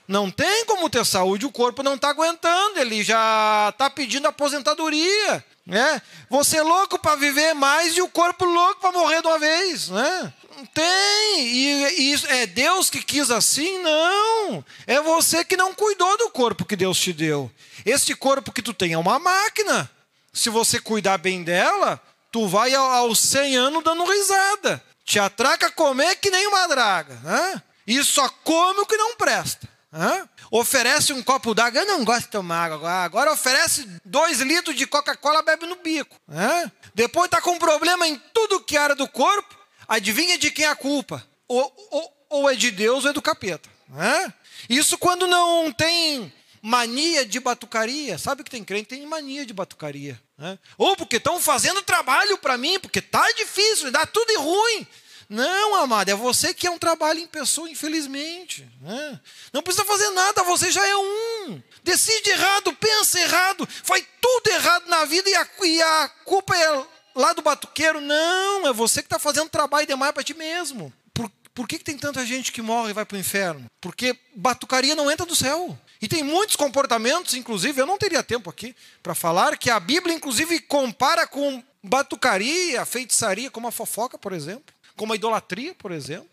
Não 0.07 0.31
tem 0.31 0.67
como 0.67 0.91
ter 0.91 1.07
saúde, 1.07 1.47
o 1.47 1.51
corpo 1.51 1.83
não 1.83 1.95
está 1.95 2.11
aguentando, 2.11 2.79
ele 2.79 3.03
já 3.03 3.71
está 3.73 3.89
pedindo 3.89 4.29
aposentadoria. 4.29 5.43
Né? 5.67 6.03
Você 6.29 6.59
é 6.59 6.63
louco 6.63 6.99
para 6.99 7.17
viver 7.17 7.55
mais 7.55 7.97
e 7.97 8.03
o 8.03 8.09
corpo 8.09 8.45
louco 8.45 8.83
para 8.83 8.93
morrer 8.93 9.23
de 9.23 9.27
uma 9.27 9.39
vez. 9.39 9.89
Né? 9.89 10.33
Tem, 10.75 11.41
e, 11.41 12.13
e 12.13 12.15
é 12.29 12.47
Deus 12.47 12.91
que 12.91 13.03
quis 13.03 13.31
assim? 13.31 13.79
Não. 13.79 14.63
É 14.87 15.01
você 15.01 15.43
que 15.43 15.57
não 15.57 15.73
cuidou 15.73 16.19
do 16.19 16.29
corpo 16.29 16.67
que 16.67 16.77
Deus 16.77 16.99
te 17.01 17.15
deu. 17.15 17.51
Este 17.87 18.15
corpo 18.15 18.53
que 18.53 18.61
tu 18.61 18.75
tem 18.75 18.93
é 18.93 18.99
uma 18.99 19.19
máquina. 19.19 19.91
Se 20.31 20.51
você 20.51 20.79
cuidar 20.79 21.17
bem 21.17 21.43
dela, 21.43 21.99
tu 22.31 22.47
vai 22.47 22.75
aos 22.75 23.19
100 23.19 23.57
anos 23.57 23.83
dando 23.83 24.05
risada. 24.05 24.83
Te 25.05 25.19
atraca 25.19 25.67
a 25.67 25.71
comer 25.71 26.17
que 26.17 26.31
nem 26.31 26.47
uma 26.47 26.67
draga. 26.67 27.15
Né? 27.23 27.63
E 27.87 28.03
só 28.03 28.29
come 28.29 28.81
o 28.81 28.87
que 28.87 28.97
não 28.97 29.17
presta. 29.17 29.69
Né? 29.93 30.29
Oferece 30.51 31.13
um 31.13 31.23
copo 31.23 31.55
d'água, 31.55 31.83
eu 31.83 31.87
não 31.87 32.05
gosto 32.05 32.23
de 32.23 32.31
tomar 32.31 32.73
água. 32.73 32.91
Agora 33.05 33.33
oferece 33.33 33.89
dois 34.05 34.41
litros 34.41 34.77
de 34.77 34.87
Coca-Cola, 34.87 35.43
bebe 35.43 35.67
no 35.67 35.77
bico. 35.77 36.17
Né? 36.27 36.73
Depois 36.95 37.27
está 37.27 37.41
com 37.41 37.59
problema 37.59 38.07
em 38.09 38.21
tudo 38.33 38.61
que 38.61 38.77
era 38.77 38.95
do 38.95 39.07
corpo. 39.07 39.57
Adivinha 39.87 40.39
de 40.39 40.51
quem 40.51 40.65
é 40.65 40.69
a 40.69 40.77
culpa? 40.77 41.25
Ou, 41.47 41.73
ou, 41.91 42.27
ou 42.31 42.51
é 42.51 42.55
de 42.55 42.71
Deus 42.71 43.05
ou 43.05 43.11
é 43.11 43.13
do 43.13 43.23
capeta. 43.23 43.69
Né? 43.89 44.33
Isso 44.69 44.99
quando 44.99 45.27
não 45.27 45.71
tem 45.71 46.33
mania 46.61 47.27
de 47.27 47.39
batucaria. 47.39 48.17
Sabe 48.19 48.43
que 48.43 48.51
tem 48.51 48.65
crente 48.65 48.89
tem 48.89 49.07
mania 49.07 49.45
de 49.45 49.53
batucaria. 49.53 50.21
Né? 50.37 50.59
Ou 50.77 50.97
porque 50.97 51.17
estão 51.17 51.41
fazendo 51.41 51.83
trabalho 51.83 52.37
para 52.39 52.59
mim, 52.59 52.79
porque 52.81 53.01
tá 53.01 53.25
difícil, 53.33 53.91
dá 53.91 54.05
tudo 54.07 54.31
e 54.31 54.37
ruim. 54.37 54.87
Não, 55.29 55.75
amado, 55.77 56.11
é 56.11 56.15
você 56.15 56.53
que 56.53 56.67
é 56.67 56.71
um 56.71 56.79
trabalho 56.79 57.19
em 57.19 57.27
pessoa, 57.27 57.71
infelizmente. 57.71 58.69
Né? 58.81 59.21
Não 59.53 59.63
precisa 59.63 59.85
fazer 59.85 60.11
nada, 60.11 60.43
você 60.43 60.71
já 60.71 60.87
é 60.87 60.97
um. 60.97 61.63
Decide 61.83 62.31
errado, 62.31 62.73
pensa 62.75 63.21
errado, 63.21 63.67
faz 63.85 64.05
tudo 64.21 64.49
errado 64.49 64.87
na 64.89 65.05
vida 65.05 65.29
e 65.29 65.35
a, 65.35 65.49
e 65.65 65.83
a 65.83 66.09
culpa 66.25 66.57
é 66.57 66.87
lá 67.15 67.33
do 67.33 67.43
batuqueiro. 67.43 68.01
Não, 68.01 68.67
é 68.67 68.73
você 68.73 69.03
que 69.03 69.07
está 69.07 69.19
fazendo 69.19 69.49
trabalho 69.49 69.87
demais 69.87 70.13
para 70.13 70.23
ti 70.23 70.35
mesmo. 70.35 70.93
Por, 71.13 71.31
por 71.55 71.67
que, 71.67 71.79
que 71.79 71.85
tem 71.85 71.97
tanta 71.97 72.25
gente 72.27 72.53
que 72.53 72.61
morre 72.61 72.91
e 72.91 72.95
vai 72.95 73.05
para 73.05 73.17
o 73.17 73.21
inferno? 73.21 73.67
Porque 73.81 74.19
batucaria 74.35 74.95
não 74.95 75.11
entra 75.11 75.25
do 75.25 75.37
céu. 75.37 75.79
E 76.05 76.07
tem 76.07 76.23
muitos 76.23 76.55
comportamentos, 76.55 77.33
inclusive, 77.33 77.81
eu 77.81 77.87
não 77.87 77.97
teria 77.97 78.23
tempo 78.23 78.51
aqui 78.51 78.77
para 79.03 79.15
falar, 79.15 79.57
que 79.57 79.71
a 79.71 79.81
Bíblia, 79.81 80.15
inclusive, 80.15 80.61
compara 80.61 81.27
com 81.27 81.65
batucaria, 81.83 82.85
feitiçaria, 82.85 83.51
como 83.51 83.69
a 83.69 83.73
fofoca, 83.73 84.19
por 84.19 84.35
exemplo, 84.35 84.75
como 84.97 85.15
a 85.15 85.17
idolatria, 85.17 85.75
por 85.79 85.91
exemplo. 85.91 86.29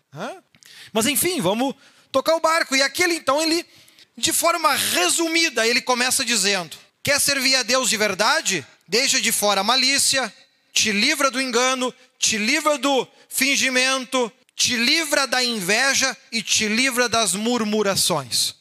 Mas, 0.92 1.06
enfim, 1.06 1.40
vamos 1.40 1.74
tocar 2.10 2.36
o 2.36 2.40
barco. 2.40 2.76
E 2.76 2.82
aquele, 2.82 3.14
então, 3.14 3.40
ele, 3.40 3.64
de 4.14 4.30
forma 4.30 4.74
resumida, 4.74 5.66
ele 5.66 5.80
começa 5.80 6.22
dizendo: 6.22 6.76
Quer 7.02 7.18
servir 7.18 7.56
a 7.56 7.62
Deus 7.62 7.88
de 7.88 7.96
verdade? 7.96 8.66
Deixa 8.86 9.22
de 9.22 9.32
fora 9.32 9.62
a 9.62 9.64
malícia, 9.64 10.30
te 10.70 10.92
livra 10.92 11.30
do 11.30 11.40
engano, 11.40 11.94
te 12.18 12.36
livra 12.36 12.76
do 12.76 13.08
fingimento, 13.26 14.30
te 14.54 14.76
livra 14.76 15.26
da 15.26 15.42
inveja 15.42 16.14
e 16.30 16.42
te 16.42 16.68
livra 16.68 17.08
das 17.08 17.32
murmurações 17.32 18.60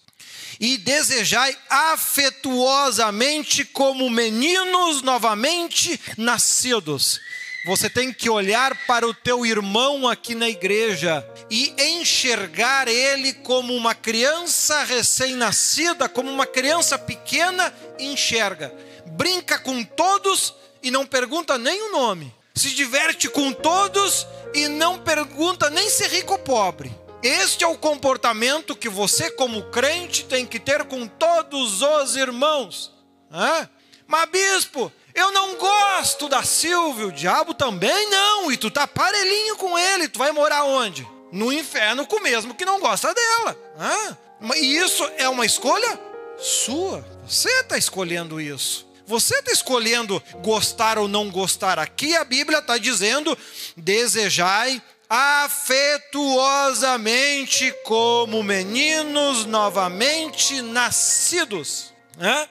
e 0.62 0.78
desejai 0.78 1.58
afetuosamente 1.68 3.66
como 3.66 4.08
meninos 4.12 5.02
novamente 5.02 6.00
nascidos. 6.16 7.20
Você 7.66 7.90
tem 7.90 8.14
que 8.14 8.30
olhar 8.30 8.86
para 8.86 9.08
o 9.08 9.14
teu 9.14 9.44
irmão 9.46 10.08
aqui 10.08 10.36
na 10.36 10.48
igreja 10.48 11.28
e 11.50 11.74
enxergar 11.80 12.88
ele 12.88 13.34
como 13.34 13.76
uma 13.76 13.96
criança 13.96 14.84
recém-nascida, 14.84 16.08
como 16.08 16.32
uma 16.32 16.46
criança 16.46 16.98
pequena 16.98 17.74
enxerga. 18.00 18.72
Brinca 19.08 19.58
com 19.58 19.84
todos 19.84 20.54
e 20.82 20.92
não 20.92 21.06
pergunta 21.06 21.58
nem 21.58 21.90
o 21.90 21.92
nome. 21.92 22.34
Se 22.54 22.70
diverte 22.72 23.30
com 23.30 23.52
todos 23.52 24.28
e 24.54 24.68
não 24.68 25.00
pergunta 25.00 25.70
nem 25.70 25.90
se 25.90 26.04
é 26.04 26.08
rico 26.08 26.34
ou 26.34 26.40
pobre. 26.40 27.01
Este 27.24 27.64
é 27.64 27.68
o 27.68 27.78
comportamento 27.78 28.76
que 28.76 28.90
você, 28.90 29.30
como 29.32 29.64
crente, 29.70 30.26
tem 30.26 30.46
que 30.46 30.60
ter 30.60 30.84
com 30.86 31.08
todos 31.08 31.82
os 31.82 32.16
irmãos. 32.16 32.92
Hã? 33.32 33.70
Mas, 34.08 34.30
bispo, 34.30 34.92
eu 35.14 35.32
não 35.32 35.56
gosto 35.56 36.28
da 36.28 36.42
Silvia, 36.44 37.08
o 37.08 37.12
diabo 37.12 37.54
também 37.54 38.10
não, 38.10 38.52
e 38.52 38.58
tu 38.58 38.72
tá 38.72 38.88
parelhinho 38.88 39.56
com 39.56 39.78
ele, 39.78 40.08
tu 40.08 40.18
vai 40.18 40.32
morar 40.32 40.64
onde? 40.64 41.08
No 41.32 41.54
inferno 41.54 42.08
com 42.08 42.18
o 42.18 42.24
mesmo 42.24 42.56
que 42.56 42.66
não 42.66 42.80
gosta 42.80 43.14
dela. 43.14 43.58
Hã? 43.80 44.18
E 44.56 44.78
isso 44.78 45.04
é 45.18 45.30
uma 45.30 45.46
escolha 45.46 46.00
sua. 46.40 47.06
Você 47.28 47.50
está 47.60 47.78
escolhendo 47.78 48.42
isso. 48.42 48.90
Você 49.06 49.36
está 49.36 49.52
escolhendo 49.52 50.22
gostar 50.42 50.98
ou 50.98 51.08
não 51.08 51.30
gostar. 51.30 51.78
Aqui 51.78 52.16
a 52.16 52.24
Bíblia 52.24 52.60
está 52.60 52.78
dizendo: 52.78 53.38
desejai 53.76 54.82
afetuosamente 55.14 57.70
como 57.84 58.42
meninos 58.42 59.46
novamente 59.46 60.62
nascidos, 60.62 61.94
né? 62.16 62.48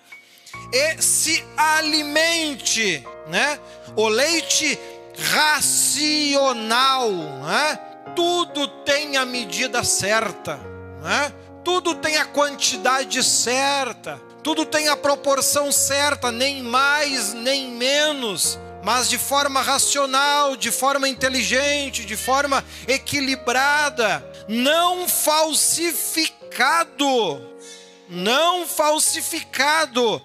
E 0.71 1.00
se 1.00 1.43
alimente, 1.57 3.02
né? 3.29 3.59
O 3.97 4.09
leite 4.09 4.79
racional, 5.33 7.11
né? 7.11 7.79
Tudo 8.14 8.69
tem 8.85 9.17
a 9.17 9.25
medida 9.25 9.83
certa, 9.83 10.59
né? 11.02 11.33
Tudo 11.64 11.95
tem 11.95 12.19
a 12.19 12.26
quantidade 12.26 13.25
certa, 13.25 14.21
tudo 14.43 14.67
tem 14.67 14.88
a 14.88 14.99
proporção 14.99 15.73
certa, 15.73 16.31
nem 16.31 16.62
mais 16.62 17.33
nem 17.33 17.71
menos 17.71 18.59
mas 18.83 19.09
de 19.09 19.19
forma 19.19 19.61
racional, 19.63 20.57
de 20.57 20.71
forma 20.71 21.09
inteligente, 21.09 22.05
de 22.05 22.17
forma 22.17 22.65
equilibrada, 22.89 24.25
não 24.49 25.09
falsificado, 25.09 27.07
não 28.09 28.67
falsificado, 28.67 30.23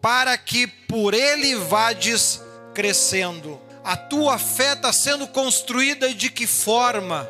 para 0.00 0.36
que 0.38 0.66
por 0.66 1.14
ele 1.14 1.54
vades 1.56 2.40
crescendo. 2.74 3.60
A 3.84 3.96
tua 3.96 4.38
fé 4.38 4.74
está 4.74 4.92
sendo 4.92 5.26
construída 5.26 6.14
de 6.14 6.30
que 6.30 6.46
forma? 6.46 7.28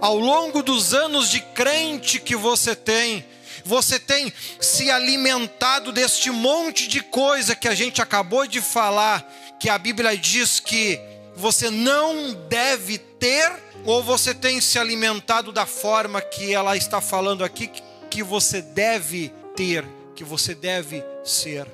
Ao 0.00 0.18
longo 0.18 0.62
dos 0.62 0.92
anos 0.92 1.30
de 1.30 1.40
crente 1.40 2.18
que 2.20 2.36
você 2.36 2.76
tem, 2.76 3.24
você 3.64 3.98
tem 3.98 4.32
se 4.60 4.90
alimentado 4.90 5.92
deste 5.92 6.30
monte 6.30 6.88
de 6.88 7.00
coisa 7.00 7.56
que 7.56 7.68
a 7.68 7.74
gente 7.74 8.02
acabou 8.02 8.46
de 8.46 8.60
falar 8.60 9.26
que 9.58 9.68
a 9.68 9.78
Bíblia 9.78 10.16
diz 10.16 10.60
que 10.60 11.00
você 11.36 11.70
não 11.70 12.32
deve 12.48 12.98
ter, 12.98 13.52
ou 13.84 14.02
você 14.02 14.34
tem 14.34 14.60
se 14.60 14.78
alimentado 14.78 15.52
da 15.52 15.66
forma 15.66 16.20
que 16.20 16.52
ela 16.52 16.76
está 16.76 17.00
falando 17.00 17.44
aqui, 17.44 17.70
que 18.10 18.22
você 18.22 18.62
deve 18.62 19.32
ter, 19.56 19.84
que 20.14 20.24
você 20.24 20.54
deve 20.54 21.04
ser. 21.24 21.66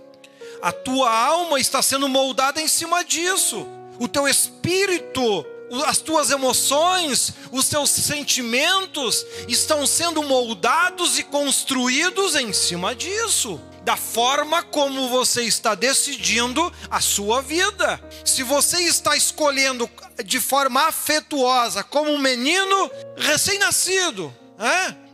A 0.63 0.73
tua 0.73 1.11
alma 1.11 1.59
está 1.59 1.83
sendo 1.83 2.09
moldada 2.09 2.61
em 2.61 2.69
cima 2.69 3.05
disso. 3.05 3.67
O 3.99 4.09
teu 4.09 4.27
espírito, 4.27 5.45
as 5.87 5.99
tuas 5.99 6.31
emoções, 6.31 7.33
os 7.53 7.69
teus 7.69 7.91
sentimentos 7.91 9.25
estão 9.47 9.87
sendo 9.87 10.23
moldados 10.23 11.19
e 11.19 11.23
construídos 11.23 12.35
em 12.35 12.53
cima 12.53 12.95
disso 12.95 13.61
da 13.85 13.97
forma 13.97 14.63
como 14.63 15.09
você 15.09 15.43
está 15.43 15.75
decidindo 15.75 16.73
a 16.91 17.01
sua 17.01 17.41
vida. 17.43 18.01
Se 18.25 18.43
você 18.43 18.81
está 18.83 19.17
escolhendo 19.17 19.89
de 20.25 20.41
forma 20.41 20.87
afetuosa, 20.87 21.83
como 21.83 22.11
um 22.11 22.19
menino 22.19 22.91
recém-nascido, 23.17 24.35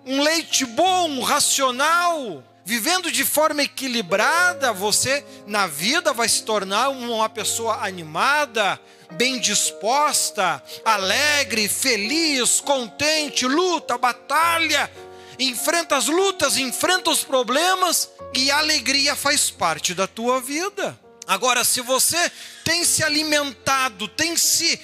um 0.04 0.20
leite 0.22 0.64
bom, 0.64 1.20
racional, 1.20 2.42
Vivendo 2.68 3.12
de 3.12 3.24
forma 3.24 3.62
equilibrada, 3.62 4.72
você 4.72 5.24
na 5.46 5.68
vida 5.68 6.12
vai 6.12 6.28
se 6.28 6.42
tornar 6.42 6.88
uma 6.88 7.28
pessoa 7.28 7.86
animada, 7.86 8.80
bem 9.12 9.38
disposta, 9.38 10.60
alegre, 10.84 11.68
feliz, 11.68 12.60
contente, 12.60 13.46
luta, 13.46 13.96
batalha, 13.96 14.90
enfrenta 15.38 15.96
as 15.96 16.06
lutas, 16.06 16.56
enfrenta 16.56 17.10
os 17.10 17.22
problemas 17.24 18.10
e 18.34 18.50
a 18.50 18.58
alegria 18.58 19.14
faz 19.14 19.50
parte 19.50 19.94
da 19.94 20.06
tua 20.06 20.40
vida. 20.40 20.98
Agora, 21.26 21.64
se 21.64 21.80
você 21.80 22.30
tem 22.64 22.84
se 22.84 23.02
alimentado, 23.02 24.06
tem 24.08 24.36
se, 24.36 24.80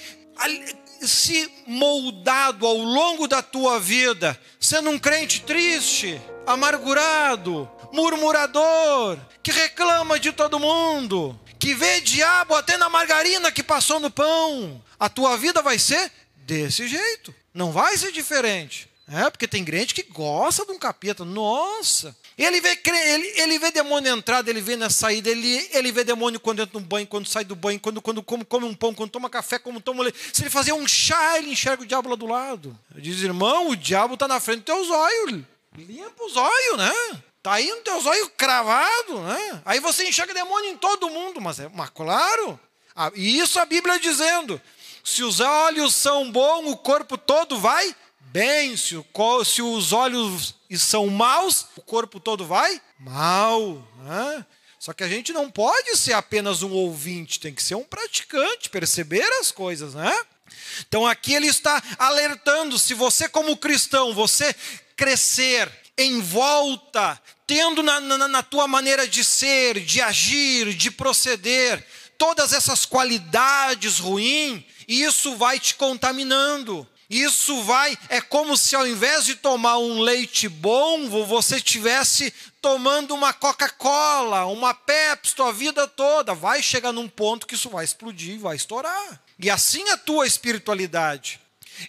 se 1.01 1.49
moldado 1.65 2.67
ao 2.67 2.77
longo 2.77 3.27
da 3.27 3.41
tua 3.41 3.79
vida, 3.79 4.39
sendo 4.59 4.89
um 4.89 4.99
crente 4.99 5.41
triste, 5.41 6.21
amargurado, 6.45 7.69
murmurador, 7.93 9.17
que 9.41 9.51
reclama 9.51 10.19
de 10.19 10.31
todo 10.33 10.59
mundo, 10.59 11.39
que 11.57 11.73
vê 11.73 12.01
diabo 12.01 12.55
até 12.55 12.75
na 12.77 12.89
margarina 12.89 13.51
que 13.51 13.63
passou 13.63 13.99
no 13.99 14.11
pão, 14.11 14.83
a 14.99 15.07
tua 15.07 15.37
vida 15.37 15.61
vai 15.61 15.79
ser 15.79 16.11
desse 16.35 16.87
jeito. 16.87 17.33
Não 17.53 17.71
vai 17.71 17.97
ser 17.97 18.11
diferente. 18.11 18.89
É, 19.07 19.29
porque 19.29 19.47
tem 19.47 19.65
crente 19.65 19.93
que 19.93 20.03
gosta 20.03 20.65
de 20.65 20.71
um 20.71 20.79
capeta. 20.79 21.25
Nossa! 21.25 22.15
Ele 22.37 22.61
vê, 22.61 22.79
ele, 22.85 23.41
ele 23.41 23.59
vê 23.59 23.69
demônio 23.69 24.15
entrada, 24.15 24.49
ele 24.49 24.61
vê 24.61 24.75
na 24.75 24.89
saída, 24.89 25.29
ele, 25.29 25.69
ele 25.71 25.91
vê 25.91 26.03
demônio 26.03 26.39
quando 26.39 26.61
entra 26.61 26.79
no 26.79 26.85
banho, 26.85 27.05
quando 27.05 27.27
sai 27.27 27.43
do 27.43 27.55
banho, 27.55 27.79
quando, 27.79 28.01
quando 28.01 28.23
come, 28.23 28.45
come 28.45 28.65
um 28.65 28.73
pão, 28.73 28.93
quando 28.93 29.11
toma 29.11 29.29
café, 29.29 29.59
como 29.59 29.81
toma. 29.81 30.05
Se 30.31 30.43
ele 30.43 30.49
fazer 30.49 30.71
um 30.71 30.87
chá, 30.87 31.37
ele 31.37 31.51
enxerga 31.51 31.83
o 31.83 31.85
diabo 31.85 32.09
lá 32.09 32.15
do 32.15 32.25
lado. 32.25 32.77
Diz, 32.95 33.21
irmão, 33.21 33.69
o 33.69 33.75
diabo 33.75 34.13
está 34.13 34.27
na 34.27 34.39
frente 34.39 34.59
do 34.59 34.65
teu 34.65 34.83
zóio. 34.85 35.45
Limpa 35.77 36.23
os 36.23 36.37
olhos, 36.37 36.77
né? 36.77 37.21
Tá 37.41 37.53
aí 37.53 37.69
no 37.69 37.81
teu 37.81 37.97
olhos 38.05 38.29
cravado, 38.37 39.19
né? 39.19 39.61
Aí 39.65 39.81
você 39.81 40.07
enxerga 40.07 40.33
demônio 40.33 40.69
em 40.69 40.77
todo 40.77 41.09
mundo, 41.09 41.41
mas 41.41 41.59
é, 41.59 41.69
mas 41.73 41.89
claro. 41.89 42.57
E 43.15 43.37
isso 43.37 43.59
a 43.59 43.65
Bíblia 43.65 43.99
dizendo: 43.99 44.61
se 45.03 45.23
os 45.23 45.41
olhos 45.41 45.93
são 45.93 46.31
bons, 46.31 46.71
o 46.71 46.77
corpo 46.77 47.17
todo 47.17 47.59
vai 47.59 47.93
bem. 48.33 48.75
Se, 48.75 48.97
o, 48.97 49.05
se 49.45 49.61
os 49.61 49.93
olhos 49.93 50.55
são 50.75 51.07
maus, 51.07 51.67
o 51.77 51.81
corpo 51.81 52.19
todo 52.19 52.45
vai 52.45 52.81
mal. 52.99 53.87
Né? 54.03 54.45
Só 54.79 54.91
que 54.91 55.03
a 55.03 55.07
gente 55.07 55.31
não 55.31 55.49
pode 55.49 55.95
ser 55.95 56.13
apenas 56.13 56.63
um 56.63 56.71
ouvinte, 56.71 57.39
tem 57.39 57.53
que 57.53 57.61
ser 57.61 57.75
um 57.75 57.83
praticante, 57.83 58.71
perceber 58.71 59.23
as 59.39 59.51
coisas, 59.51 59.93
né? 59.93 60.13
Então 60.87 61.05
aqui 61.05 61.33
ele 61.33 61.47
está 61.47 61.81
alertando: 61.97 62.77
se 62.79 62.93
você, 62.93 63.29
como 63.29 63.55
cristão, 63.55 64.13
você 64.13 64.53
crescer 64.95 65.71
em 65.97 66.19
volta, 66.19 67.21
tendo 67.45 67.83
na, 67.83 68.01
na, 68.01 68.27
na 68.27 68.43
tua 68.43 68.67
maneira 68.67 69.07
de 69.07 69.23
ser, 69.23 69.79
de 69.79 70.01
agir, 70.01 70.73
de 70.73 70.89
proceder, 70.89 71.85
todas 72.17 72.51
essas 72.51 72.85
qualidades 72.85 73.99
ruins, 73.99 74.63
isso 74.87 75.35
vai 75.35 75.59
te 75.59 75.75
contaminando. 75.75 76.87
Isso 77.09 77.61
vai, 77.63 77.97
é 78.09 78.21
como 78.21 78.57
se 78.57 78.75
ao 78.75 78.87
invés 78.87 79.25
de 79.25 79.35
tomar 79.35 79.77
um 79.77 79.99
leite 79.99 80.47
bom, 80.47 81.07
você 81.25 81.57
estivesse 81.57 82.33
tomando 82.61 83.13
uma 83.13 83.33
Coca-Cola, 83.33 84.45
uma 84.45 84.73
Pepsi 84.73 85.35
a 85.41 85.51
vida 85.51 85.87
toda. 85.87 86.33
Vai 86.33 86.63
chegar 86.63 86.91
num 86.91 87.09
ponto 87.09 87.45
que 87.45 87.55
isso 87.55 87.69
vai 87.69 87.83
explodir, 87.83 88.39
vai 88.39 88.55
estourar. 88.55 89.21
E 89.37 89.49
assim 89.49 89.87
a 89.89 89.97
tua 89.97 90.25
espiritualidade. 90.25 91.39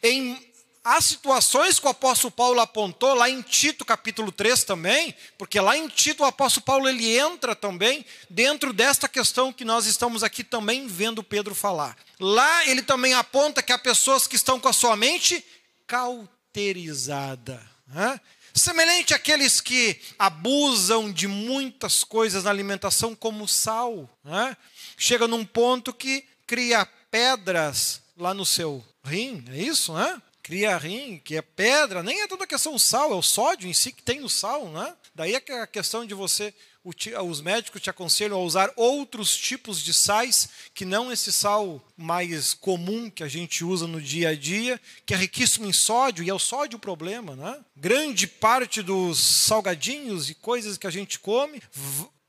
Em 0.02 0.53
Há 0.86 1.00
situações 1.00 1.78
que 1.78 1.86
o 1.86 1.88
apóstolo 1.88 2.30
Paulo 2.30 2.60
apontou 2.60 3.14
lá 3.14 3.30
em 3.30 3.40
Tito 3.40 3.86
capítulo 3.86 4.30
3 4.30 4.64
também, 4.64 5.14
porque 5.38 5.58
lá 5.58 5.74
em 5.78 5.88
Tito 5.88 6.22
o 6.22 6.26
apóstolo 6.26 6.66
Paulo 6.66 6.86
ele 6.86 7.16
entra 7.16 7.56
também 7.56 8.04
dentro 8.28 8.70
desta 8.70 9.08
questão 9.08 9.50
que 9.50 9.64
nós 9.64 9.86
estamos 9.86 10.22
aqui 10.22 10.44
também 10.44 10.86
vendo 10.86 11.24
Pedro 11.24 11.54
falar. 11.54 11.96
Lá 12.20 12.66
ele 12.66 12.82
também 12.82 13.14
aponta 13.14 13.62
que 13.62 13.72
há 13.72 13.78
pessoas 13.78 14.26
que 14.26 14.36
estão 14.36 14.60
com 14.60 14.68
a 14.68 14.74
sua 14.74 14.94
mente 14.94 15.42
cauterizada. 15.86 17.66
Né? 17.86 18.20
Semelhante 18.52 19.14
àqueles 19.14 19.62
que 19.62 19.98
abusam 20.18 21.10
de 21.10 21.26
muitas 21.26 22.04
coisas 22.04 22.44
na 22.44 22.50
alimentação, 22.50 23.14
como 23.14 23.48
sal. 23.48 24.06
Né? 24.22 24.54
Chega 24.98 25.26
num 25.26 25.46
ponto 25.46 25.94
que 25.94 26.26
cria 26.46 26.84
pedras 27.10 28.02
lá 28.18 28.34
no 28.34 28.44
seu 28.44 28.84
rim, 29.02 29.42
é 29.48 29.56
isso, 29.56 29.94
né? 29.94 30.20
Cria 30.44 30.76
rim, 30.76 31.18
que 31.24 31.38
é 31.38 31.42
pedra, 31.42 32.02
nem 32.02 32.20
é 32.20 32.28
toda 32.28 32.44
a 32.44 32.46
questão 32.46 32.74
do 32.74 32.78
sal, 32.78 33.10
é 33.12 33.14
o 33.14 33.22
sódio 33.22 33.66
em 33.66 33.72
si 33.72 33.90
que 33.90 34.02
tem 34.02 34.20
no 34.20 34.28
sal, 34.28 34.68
né? 34.68 34.94
Daí 35.14 35.34
é 35.34 35.52
a 35.54 35.66
questão 35.66 36.04
de 36.04 36.12
você, 36.12 36.52
os 36.84 37.40
médicos 37.40 37.80
te 37.80 37.88
aconselham 37.88 38.38
a 38.38 38.42
usar 38.42 38.70
outros 38.76 39.34
tipos 39.34 39.82
de 39.82 39.94
sais, 39.94 40.50
que 40.74 40.84
não 40.84 41.10
esse 41.10 41.32
sal 41.32 41.82
mais 41.96 42.52
comum 42.52 43.08
que 43.08 43.22
a 43.24 43.28
gente 43.28 43.64
usa 43.64 43.86
no 43.86 44.02
dia 44.02 44.28
a 44.28 44.34
dia, 44.34 44.78
que 45.06 45.14
é 45.14 45.16
riquíssimo 45.16 45.66
em 45.66 45.72
sódio, 45.72 46.22
e 46.22 46.28
é 46.28 46.34
o 46.34 46.38
sódio 46.38 46.76
o 46.76 46.80
problema, 46.80 47.34
né? 47.34 47.58
Grande 47.74 48.26
parte 48.26 48.82
dos 48.82 49.18
salgadinhos 49.18 50.28
e 50.28 50.34
coisas 50.34 50.76
que 50.76 50.86
a 50.86 50.90
gente 50.90 51.18
come, 51.18 51.62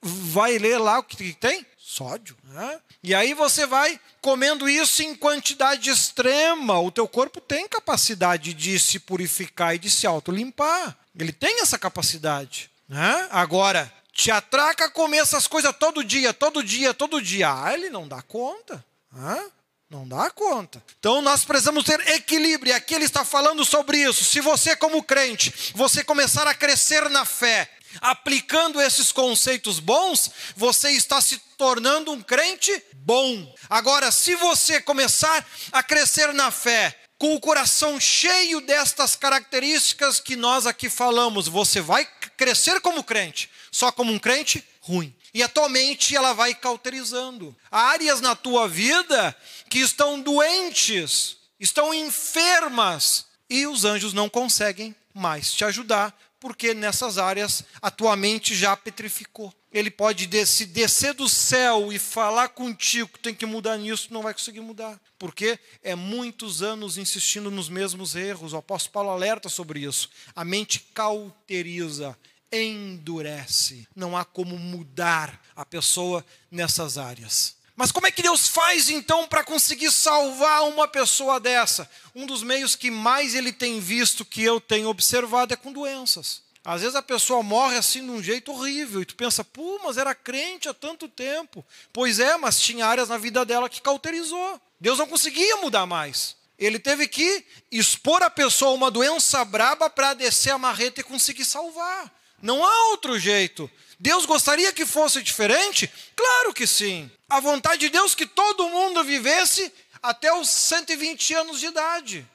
vai 0.02 0.58
ler 0.58 0.78
lá 0.78 1.00
o 1.00 1.04
que 1.04 1.34
tem? 1.34 1.66
Sódio. 1.96 2.36
Né? 2.44 2.80
E 3.02 3.16
aí 3.16 3.34
você 3.34 3.66
vai 3.66 3.98
comendo 4.20 4.68
isso 4.68 5.02
em 5.02 5.16
quantidade 5.16 5.90
extrema. 5.90 6.78
O 6.78 6.92
teu 6.92 7.08
corpo 7.08 7.40
tem 7.40 7.70
capacidade 7.70 8.54
de 8.54 8.78
se 8.78 9.00
purificar 9.00 9.76
e 9.76 9.80
de 9.80 9.90
se 9.90 10.06
autolimpar. 10.06 10.98
Ele 11.18 11.32
tem 11.32 11.62
essa 11.62 11.80
capacidade. 11.80 12.70
Né? 12.90 13.28
Agora, 13.32 13.90
te 14.12 14.30
atraca 14.30 14.92
comer 14.92 15.20
essas 15.20 15.48
coisas 15.48 15.74
todo 15.80 16.04
dia, 16.04 16.34
todo 16.34 16.62
dia, 16.62 16.94
todo 16.94 17.22
dia. 17.22 17.48
Ah, 17.50 17.74
ele 17.74 17.90
não 17.90 18.06
dá 18.06 18.22
conta. 18.22 18.84
Né? 19.14 19.46
Não 19.90 20.06
dá 20.06 20.30
conta. 20.30 20.84
Então 21.00 21.22
nós 21.22 21.46
precisamos 21.46 21.86
ter 21.86 22.02
equilíbrio. 22.10 22.76
Aqui 22.76 22.94
ele 22.94 23.06
está 23.06 23.24
falando 23.24 23.64
sobre 23.64 24.00
isso. 24.00 24.26
Se 24.26 24.42
você, 24.42 24.76
como 24.76 25.02
crente, 25.02 25.72
você 25.74 26.04
começar 26.04 26.46
a 26.46 26.54
crescer 26.54 27.10
na 27.10 27.24
fé, 27.24 27.70
aplicando 28.02 28.82
esses 28.82 29.12
conceitos 29.12 29.80
bons, 29.80 30.32
você 30.56 30.92
está 30.92 31.22
se 31.22 31.38
tornando 31.58 32.12
um 32.12 32.22
crente 32.22 32.84
bom. 32.94 33.54
Agora, 33.70 34.12
se 34.12 34.36
você 34.36 34.82
começar 34.82 35.46
a 35.72 35.84
crescer 35.84 36.34
na 36.34 36.52
fé, 36.52 37.00
com 37.18 37.34
o 37.34 37.40
coração 37.40 38.00
cheio 38.00 38.60
destas 38.62 39.16
características 39.16 40.20
que 40.20 40.36
nós 40.36 40.68
aqui 40.68 40.90
falamos, 40.90 41.48
você 41.48 41.80
vai 41.80 42.06
crescer 42.36 42.82
como 42.82 43.04
crente, 43.04 43.50
só 43.72 43.92
como 43.92 44.12
um 44.12 44.20
crente 44.20 44.64
ruim. 44.82 45.16
E 45.34 45.42
a 45.42 45.50
tua 45.50 45.70
mente 45.70 46.16
ela 46.16 46.34
vai 46.34 46.54
cauterizando. 46.54 47.56
Há 47.72 47.90
áreas 47.90 48.22
na 48.22 48.36
tua 48.36 48.68
vida 48.68 49.36
que 49.70 49.80
estão 49.80 50.20
doentes, 50.20 51.38
estão 51.60 51.94
enfermas, 51.94 53.26
e 53.50 53.68
os 53.68 53.86
anjos 53.86 54.14
não 54.14 54.30
conseguem 54.30 54.96
mais 55.14 55.54
te 55.54 55.64
ajudar, 55.64 56.14
porque 56.46 56.76
nessas 56.76 57.18
áreas 57.18 57.64
a 57.82 57.90
tua 57.90 58.16
mente 58.16 58.54
já 58.54 58.78
petrificou. 58.78 59.52
Ele 59.72 59.90
pode 59.90 60.28
descer, 60.28 60.68
descer 60.68 61.16
do 61.16 61.28
céu 61.28 61.92
e 61.92 61.98
falar 61.98 62.50
contigo 62.50 63.10
que 63.10 63.18
tem 63.18 63.34
que 63.34 63.48
mudar 63.48 63.80
nisso, 63.80 64.14
não 64.14 64.22
vai 64.22 64.32
conseguir 64.32 64.60
mudar. 64.60 65.02
Porque 65.18 65.58
é 65.82 65.96
muitos 65.96 66.62
anos 66.62 67.00
insistindo 67.00 67.50
nos 67.50 67.68
mesmos 67.68 68.16
erros. 68.16 68.54
O 68.54 68.58
apóstolo 68.58 68.94
Paulo 68.94 69.10
alerta 69.10 69.50
sobre 69.50 69.80
isso. 69.80 70.08
A 70.36 70.46
mente 70.46 70.82
cauteriza, 70.94 72.16
endurece. 72.52 73.88
Não 73.96 74.16
há 74.16 74.24
como 74.24 74.56
mudar 74.56 75.42
a 75.56 75.66
pessoa 75.66 76.24
nessas 76.52 77.00
áreas. 77.00 77.55
Mas 77.76 77.92
como 77.92 78.08
é 78.08 78.12
que 78.12 78.22
Deus 78.22 78.48
faz 78.48 78.90
então 78.90 79.28
para 79.28 79.44
conseguir 79.44 79.92
salvar 79.92 80.64
uma 80.64 80.88
pessoa 80.88 81.40
dessa? 81.40 81.90
Um 82.16 82.26
dos 82.26 82.42
meios 82.42 82.76
que 82.76 82.90
mais 82.90 83.36
ele 83.36 83.52
tem 83.52 83.80
visto, 83.80 84.24
que 84.24 84.42
eu 84.42 84.62
tenho 84.62 84.88
observado, 84.88 85.54
é 85.54 85.58
com 85.58 85.74
doenças. 85.74 86.42
Às 86.64 86.82
vezes 86.82 86.96
a 86.96 87.02
pessoa 87.02 87.44
morre 87.44 87.78
assim 87.78 88.04
de 88.04 88.10
um 88.10 88.24
jeito 88.24 88.52
horrível 88.52 89.02
e 89.02 89.06
tu 89.06 89.16
pensa, 89.16 89.44
pô, 89.44 89.80
mas 89.84 89.98
era 89.98 90.16
crente 90.16 90.68
há 90.68 90.74
tanto 90.74 91.08
tempo. 91.08 91.64
Pois 91.94 92.20
é, 92.20 92.38
mas 92.38 92.60
tinha 92.60 92.88
áreas 92.88 93.10
na 93.10 93.18
vida 93.18 93.46
dela 93.46 93.70
que 93.70 93.82
cauterizou. 93.82 94.60
Deus 94.80 94.98
não 94.98 95.06
conseguia 95.06 95.58
mudar 95.58 95.86
mais. 95.86 96.36
Ele 96.58 96.80
teve 96.80 97.08
que 97.08 97.46
expor 97.72 98.24
a 98.24 98.30
pessoa 98.30 98.72
uma 98.72 98.90
doença 98.90 99.44
braba 99.44 99.90
para 99.90 100.14
descer 100.14 100.52
a 100.52 100.58
marreta 100.58 101.02
e 101.02 101.04
conseguir 101.04 101.46
salvar. 101.46 102.12
Não 102.42 102.64
há 102.66 102.90
outro 102.92 103.20
jeito. 103.20 103.70
Deus 104.00 104.26
gostaria 104.26 104.74
que 104.74 104.86
fosse 104.86 105.22
diferente? 105.22 105.92
Claro 106.16 106.54
que 106.54 106.66
sim. 106.66 107.12
A 107.30 107.40
vontade 107.40 107.80
de 107.80 107.90
Deus 107.90 108.14
que 108.14 108.26
todo 108.26 108.70
mundo 108.70 109.04
vivesse 109.04 109.72
até 110.02 110.32
os 110.34 110.50
120 110.50 111.34
anos 111.34 111.60
de 111.60 111.68
idade. 111.68 112.28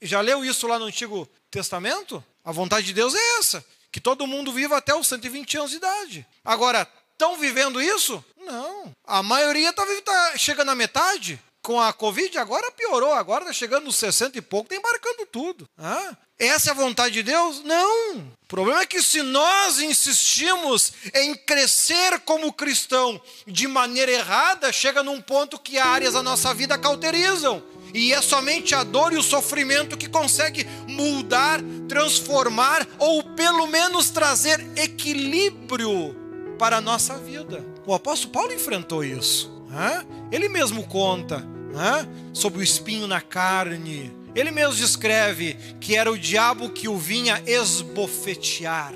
Já 0.00 0.20
leu 0.20 0.44
isso 0.44 0.66
lá 0.66 0.78
no 0.78 0.84
Antigo 0.86 1.28
Testamento? 1.50 2.24
A 2.44 2.52
vontade 2.52 2.86
de 2.86 2.92
Deus 2.92 3.14
é 3.14 3.38
essa, 3.38 3.64
que 3.90 4.00
todo 4.00 4.26
mundo 4.26 4.52
viva 4.52 4.76
até 4.76 4.94
os 4.94 5.06
120 5.06 5.56
anos 5.58 5.70
de 5.70 5.76
idade. 5.76 6.26
Agora, 6.44 6.88
estão 7.12 7.36
vivendo 7.36 7.80
isso? 7.80 8.24
Não. 8.36 8.94
A 9.04 9.22
maioria 9.22 9.70
está 9.70 9.84
tá 10.04 10.36
chega 10.36 10.64
na 10.64 10.74
metade. 10.74 11.40
Com 11.62 11.80
a 11.80 11.92
Covid, 11.92 12.36
agora 12.38 12.72
piorou, 12.72 13.12
agora 13.12 13.44
está 13.44 13.52
chegando 13.52 13.84
nos 13.84 13.96
60 13.96 14.36
e 14.36 14.42
pouco, 14.42 14.66
está 14.66 14.76
embarcando 14.76 15.24
tudo. 15.26 15.68
Ah, 15.78 16.16
essa 16.38 16.70
é 16.70 16.72
a 16.72 16.74
vontade 16.74 17.14
de 17.14 17.22
Deus? 17.22 17.62
Não. 17.62 18.16
O 18.18 18.46
problema 18.48 18.82
é 18.82 18.86
que 18.86 19.00
se 19.00 19.22
nós 19.22 19.78
insistimos 19.78 20.92
em 21.14 21.34
crescer 21.34 22.18
como 22.20 22.52
cristão 22.52 23.20
de 23.46 23.68
maneira 23.68 24.10
errada, 24.10 24.72
chega 24.72 25.04
num 25.04 25.20
ponto 25.20 25.58
que 25.58 25.78
áreas 25.78 26.14
da 26.14 26.22
nossa 26.22 26.52
vida 26.52 26.76
cauterizam. 26.76 27.62
E 27.94 28.12
é 28.12 28.20
somente 28.20 28.74
a 28.74 28.82
dor 28.82 29.12
e 29.12 29.16
o 29.16 29.22
sofrimento 29.22 29.96
que 29.96 30.08
consegue 30.08 30.66
mudar, 30.88 31.60
transformar 31.88 32.86
ou 32.98 33.22
pelo 33.34 33.66
menos 33.66 34.10
trazer 34.10 34.66
equilíbrio 34.76 36.16
para 36.58 36.78
a 36.78 36.80
nossa 36.80 37.18
vida. 37.18 37.64
O 37.86 37.94
apóstolo 37.94 38.32
Paulo 38.32 38.52
enfrentou 38.52 39.04
isso. 39.04 39.52
Ele 40.30 40.48
mesmo 40.48 40.86
conta 40.86 41.51
sobre 42.32 42.60
o 42.60 42.62
espinho 42.62 43.06
na 43.06 43.20
carne. 43.20 44.12
Ele 44.34 44.50
mesmo 44.50 44.74
descreve 44.74 45.56
que 45.80 45.94
era 45.94 46.10
o 46.10 46.18
diabo 46.18 46.70
que 46.70 46.88
o 46.88 46.96
vinha 46.96 47.42
esbofetear. 47.46 48.94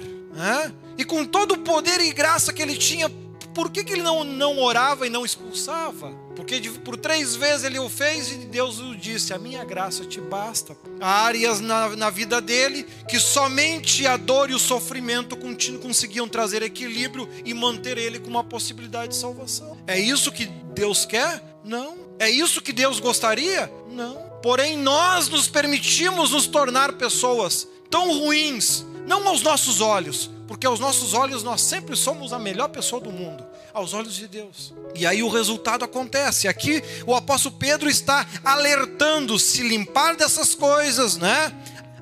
E 0.99 1.05
com 1.05 1.25
todo 1.25 1.53
o 1.53 1.59
poder 1.59 2.01
e 2.01 2.13
graça 2.13 2.53
que 2.53 2.63
ele 2.63 2.77
tinha, 2.77 3.11
por 3.55 3.71
que, 3.71 3.85
que 3.85 3.95
ele 3.95 4.03
não, 4.03 4.23
não 4.23 4.59
orava 4.59 5.07
e 5.07 5.11
não 5.11 5.25
expulsava? 5.25 6.11
Porque 6.35 6.61
de, 6.61 6.71
por 6.71 6.97
três 6.99 7.35
vezes 7.35 7.65
ele 7.65 7.79
o 7.79 7.89
fez 7.89 8.31
e 8.31 8.35
Deus 8.47 8.79
o 8.79 8.95
disse: 8.95 9.33
A 9.33 9.39
minha 9.39 9.65
graça 9.65 10.05
te 10.05 10.21
basta. 10.21 10.77
Há 11.01 11.25
áreas 11.25 11.61
na, 11.61 11.97
na 11.97 12.11
vida 12.11 12.41
dele 12.41 12.87
que 13.09 13.19
somente 13.19 14.07
a 14.07 14.19
dor 14.19 14.51
e 14.51 14.55
o 14.55 14.59
sofrimento 14.59 15.37
conseguiam 15.81 16.29
trazer 16.29 16.63
equilíbrio 16.63 17.27
e 17.47 17.55
manter 17.55 17.97
ele 17.97 18.19
com 18.19 18.29
uma 18.29 18.45
possibilidade 18.45 19.13
de 19.13 19.17
salvação. 19.17 19.79
É 19.87 19.99
isso 19.99 20.31
que 20.31 20.45
Deus 20.45 21.07
quer? 21.07 21.43
Não. 21.65 22.06
É 22.19 22.31
isso 22.31 22.63
que 22.63 22.73
Deus 22.73 22.99
gostaria? 22.99 23.71
Não. 23.91 24.17
Porém, 24.43 24.77
nós 24.77 25.29
nos 25.29 25.49
permitimos 25.49 26.31
nos 26.31 26.47
tornar 26.47 26.93
pessoas 26.93 27.67
tão 27.91 28.19
ruins, 28.19 28.85
não 29.07 29.27
aos 29.29 29.43
nossos 29.43 29.81
olhos, 29.81 30.31
porque 30.47 30.67
aos 30.67 30.79
nossos 30.79 31.15
olhos 31.15 31.43
nós 31.43 31.61
sempre 31.61 31.97
somos 31.97 32.33
a 32.33 32.39
melhor 32.39 32.69
pessoa 32.69 33.01
do 33.01 33.11
mundo, 33.11 33.45
aos 33.75 33.93
olhos 33.93 34.15
de 34.15 34.29
Deus. 34.29 34.73
E 34.95 35.07
aí 35.07 35.23
o 35.23 35.29
resultado 35.29 35.85
acontece. 35.85 36.49
Aqui 36.49 36.83
o 37.07 37.15
apóstolo 37.15 37.57
Pedro 37.59 37.89
está 37.89 38.27
alertando 38.45 39.39
se 39.39 39.63
limpar 39.63 40.17
dessas 40.17 40.55
coisas, 40.55 41.17
né? 41.17 41.53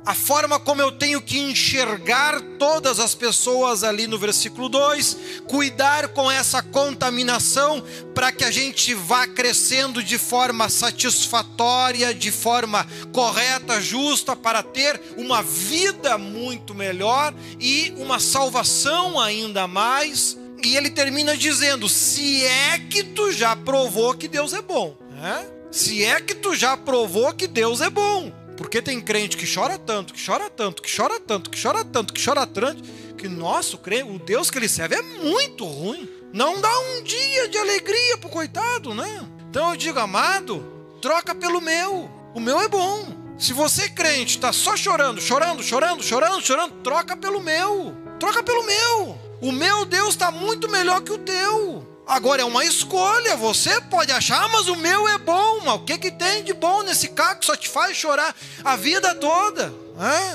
A 0.07 0.15
forma 0.15 0.61
como 0.61 0.83
eu 0.83 0.93
tenho 0.93 1.21
que 1.21 1.39
enxergar 1.39 2.41
todas 2.59 3.01
as 3.01 3.15
pessoas 3.15 3.83
ali 3.83 4.07
no 4.07 4.19
versículo 4.19 4.69
2, 4.69 5.17
cuidar 5.49 6.09
com 6.09 6.31
essa 6.31 6.63
contaminação 6.63 7.83
para 8.15 8.31
que 8.31 8.45
a 8.45 8.51
gente 8.51 8.93
vá 8.93 9.27
crescendo 9.27 10.03
de 10.03 10.19
forma 10.19 10.69
satisfatória, 10.69 12.15
de 12.15 12.31
forma 12.31 12.87
correta, 13.13 13.81
justa, 13.81 14.37
para 14.37 14.63
ter 14.63 15.01
uma 15.17 15.43
vida 15.43 16.19
muito 16.19 16.75
melhor 16.75 17.35
e 17.59 17.95
uma 17.97 18.21
salvação 18.21 19.19
ainda 19.19 19.67
mais. 19.67 20.37
E 20.63 20.77
ele 20.77 20.91
termina 20.91 21.37
dizendo: 21.37 21.89
se 21.89 22.45
é 22.45 22.79
que 22.79 23.03
tu 23.03 23.33
já 23.33 23.57
provou 23.57 24.15
que 24.15 24.29
Deus 24.29 24.53
é 24.53 24.61
bom, 24.61 24.97
né? 25.11 25.47
se 25.71 26.05
é 26.05 26.21
que 26.21 26.35
tu 26.35 26.55
já 26.55 26.77
provou 26.77 27.33
que 27.33 27.47
Deus 27.47 27.81
é 27.81 27.91
bom. 27.91 28.44
Porque 28.57 28.81
tem 28.81 29.01
crente 29.01 29.37
que 29.37 29.53
chora 29.53 29.79
tanto, 29.79 30.15
que 30.15 30.25
chora 30.25 30.49
tanto, 30.49 30.83
que 30.83 30.97
chora 30.97 31.19
tanto, 31.21 31.51
que 31.51 31.61
chora 31.61 31.85
tanto, 31.85 32.13
que 32.13 32.25
chora 32.25 32.47
tanto, 32.47 32.83
que 33.17 33.29
nosso 33.29 33.79
crente, 33.79 34.11
o 34.11 34.19
Deus 34.19 34.51
que 34.51 34.59
ele 34.59 34.69
serve 34.69 34.97
é 34.97 35.03
muito 35.03 35.65
ruim. 35.65 36.09
Não 36.33 36.61
dá 36.61 36.81
um 36.81 37.03
dia 37.03 37.49
de 37.49 37.59
alegria 37.59 38.19
pro 38.19 38.29
coitado, 38.29 38.95
né? 38.95 39.29
Então 39.51 39.71
eu 39.71 39.77
digo, 39.77 39.99
amado, 39.99 40.65
troca 41.01 41.35
pelo 41.35 41.61
meu. 41.61 42.11
O 42.35 42.41
meu 42.41 42.61
é 42.61 42.69
bom. 42.69 43.25
Se 43.39 43.53
você 43.53 43.89
crente 43.89 44.37
está 44.37 44.53
só 44.53 44.77
chorando, 44.77 45.21
chorando, 45.21 45.63
chorando, 45.63 46.03
chorando, 46.03 46.41
chorando, 46.41 46.73
troca 46.83 47.17
pelo 47.17 47.41
meu. 47.41 47.95
Troca 48.19 48.43
pelo 48.43 48.65
meu. 48.65 49.19
O 49.41 49.53
meu 49.53 49.85
Deus 49.85 50.11
está 50.11 50.31
muito 50.31 50.69
melhor 50.69 51.03
que 51.03 51.13
o 51.13 51.19
teu. 51.19 51.94
Agora 52.07 52.43
é 52.43 52.45
uma 52.45 52.65
escolha, 52.65 53.35
você 53.35 53.81
pode 53.83 54.13
achar, 54.13 54.45
ah, 54.45 54.49
mas 54.49 54.69
o 54.69 54.77
meu 54.77 55.09
é 55.09 55.17
bom, 55.17 55.61
mas 55.65 55.75
o 55.75 55.85
que, 55.85 55.97
que 55.97 56.11
tem 56.11 56.45
de 56.45 56.53
bom 56.53 56.83
nesse 56.83 57.09
carro 57.09 57.39
que 57.39 57.47
só 57.47 57.57
te 57.57 57.69
faz 57.69 57.97
chorar 57.97 58.35
a 58.63 58.77
vida 58.77 59.15
toda? 59.15 59.73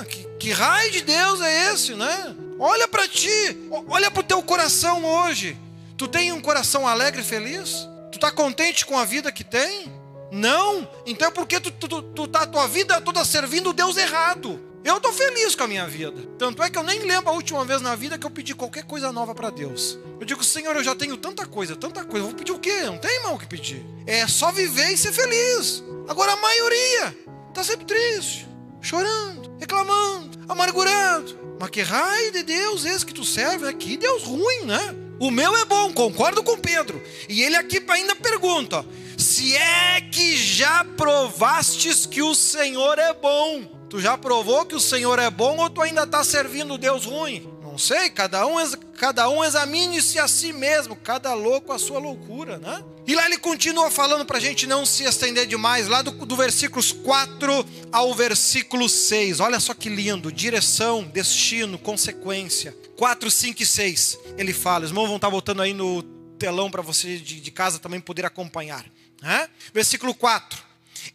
Que, 0.08 0.24
que 0.38 0.50
raio 0.50 0.90
de 0.90 1.02
Deus 1.02 1.40
é 1.40 1.72
esse, 1.72 1.94
né? 1.94 2.34
Olha 2.58 2.88
para 2.88 3.06
ti, 3.06 3.68
olha 3.88 4.10
para 4.10 4.20
o 4.20 4.24
teu 4.24 4.42
coração 4.42 5.04
hoje. 5.04 5.56
Tu 5.96 6.08
tem 6.08 6.32
um 6.32 6.40
coração 6.40 6.88
alegre 6.88 7.20
e 7.20 7.24
feliz? 7.24 7.88
Tu 8.10 8.16
está 8.16 8.32
contente 8.32 8.84
com 8.84 8.98
a 8.98 9.04
vida 9.04 9.30
que 9.30 9.44
tem? 9.44 9.92
Não? 10.32 10.88
Então 11.06 11.28
é 11.28 11.30
porque 11.30 11.60
tu, 11.60 11.70
tu, 11.70 11.88
tu, 11.88 12.02
tu 12.02 12.26
tá 12.26 12.42
a 12.42 12.46
tua 12.46 12.66
vida 12.66 13.00
toda 13.00 13.24
servindo 13.24 13.70
o 13.70 13.72
Deus 13.72 13.96
errado. 13.96 14.60
Eu 14.82 14.96
estou 14.96 15.12
feliz 15.12 15.54
com 15.54 15.64
a 15.64 15.68
minha 15.68 15.86
vida. 15.86 16.16
Tanto 16.38 16.62
é 16.62 16.70
que 16.70 16.78
eu 16.78 16.82
nem 16.82 17.00
lembro 17.00 17.28
a 17.28 17.34
última 17.34 17.64
vez 17.64 17.82
na 17.82 17.94
vida 17.94 18.18
que 18.18 18.26
eu 18.26 18.30
pedi 18.30 18.54
qualquer 18.54 18.84
coisa 18.84 19.12
nova 19.12 19.34
para 19.34 19.50
Deus. 19.50 19.98
Eu 20.18 20.24
digo, 20.24 20.42
Senhor, 20.42 20.74
eu 20.74 20.82
já 20.82 20.94
tenho 20.94 21.16
tanta 21.18 21.44
coisa, 21.44 21.76
tanta 21.76 22.02
coisa. 22.02 22.26
Vou 22.26 22.34
pedir 22.34 22.52
o 22.52 22.58
quê? 22.58 22.82
Não 22.84 22.96
tem 22.96 23.22
mal 23.22 23.34
o 23.34 23.38
que 23.38 23.46
pedir. 23.46 23.84
É 24.06 24.26
só 24.26 24.50
viver 24.50 24.90
e 24.90 24.96
ser 24.96 25.12
feliz. 25.12 25.82
Agora 26.08 26.32
a 26.32 26.36
maioria 26.36 27.16
está 27.48 27.62
sempre 27.62 27.84
triste, 27.84 28.48
chorando, 28.80 29.54
reclamando, 29.60 30.38
amargurado. 30.48 31.38
Mas 31.60 31.70
que 31.70 31.82
raio 31.82 32.32
de 32.32 32.42
Deus 32.42 32.86
esse 32.86 33.04
que 33.04 33.12
tu 33.12 33.24
serve? 33.24 33.66
É 33.66 33.72
que 33.72 33.98
Deus 33.98 34.22
ruim, 34.22 34.64
né? 34.64 34.94
O 35.20 35.30
meu 35.30 35.54
é 35.54 35.66
bom, 35.66 35.92
concordo 35.92 36.42
com 36.42 36.56
Pedro. 36.56 37.02
E 37.28 37.42
ele 37.42 37.54
aqui 37.54 37.84
ainda 37.88 38.16
pergunta: 38.16 38.82
se 39.18 39.54
é 39.54 40.00
que 40.00 40.34
já 40.38 40.82
provastes 40.96 42.06
que 42.06 42.22
o 42.22 42.34
Senhor 42.34 42.98
é 42.98 43.12
bom. 43.12 43.79
Tu 43.90 44.00
já 44.00 44.16
provou 44.16 44.64
que 44.64 44.76
o 44.76 44.80
Senhor 44.80 45.18
é 45.18 45.28
bom 45.28 45.58
ou 45.58 45.68
tu 45.68 45.82
ainda 45.82 46.04
está 46.04 46.22
servindo 46.22 46.78
Deus 46.78 47.04
ruim? 47.04 47.44
Não 47.60 47.76
sei, 47.76 48.08
cada 48.08 48.46
um, 48.46 48.54
cada 48.96 49.28
um 49.28 49.44
examine-se 49.44 50.16
a 50.20 50.28
si 50.28 50.52
mesmo, 50.52 50.94
cada 50.94 51.34
louco 51.34 51.72
a 51.72 51.78
sua 51.78 51.98
loucura, 51.98 52.56
né? 52.58 52.84
E 53.04 53.16
lá 53.16 53.26
ele 53.26 53.36
continua 53.36 53.90
falando 53.90 54.24
para 54.24 54.38
a 54.38 54.40
gente 54.40 54.64
não 54.64 54.86
se 54.86 55.02
estender 55.02 55.44
demais, 55.44 55.88
lá 55.88 56.02
do, 56.02 56.12
do 56.12 56.36
versículos 56.36 56.92
4 56.92 57.66
ao 57.90 58.14
versículo 58.14 58.88
6. 58.88 59.40
Olha 59.40 59.58
só 59.58 59.74
que 59.74 59.88
lindo: 59.88 60.30
direção, 60.30 61.02
destino, 61.02 61.76
consequência. 61.76 62.76
4, 62.96 63.28
5 63.28 63.62
e 63.62 63.66
6. 63.66 64.18
Ele 64.38 64.52
fala, 64.52 64.84
os 64.84 64.90
irmãos 64.90 65.06
vão 65.06 65.16
estar 65.16 65.26
tá 65.26 65.32
voltando 65.32 65.62
aí 65.62 65.74
no 65.74 66.02
telão 66.38 66.70
para 66.70 66.82
você 66.82 67.16
de, 67.18 67.40
de, 67.40 67.50
casa 67.50 67.80
também 67.80 68.00
poder 68.00 68.24
acompanhar. 68.24 68.86
Né? 69.20 69.48
Versículo 69.74 70.14
4: 70.14 70.62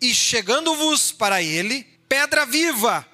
E 0.02 0.14
chegando-vos 0.14 1.14
para 1.14 1.42
ele 1.42 1.95
pedra 2.16 2.46
viva, 2.46 3.06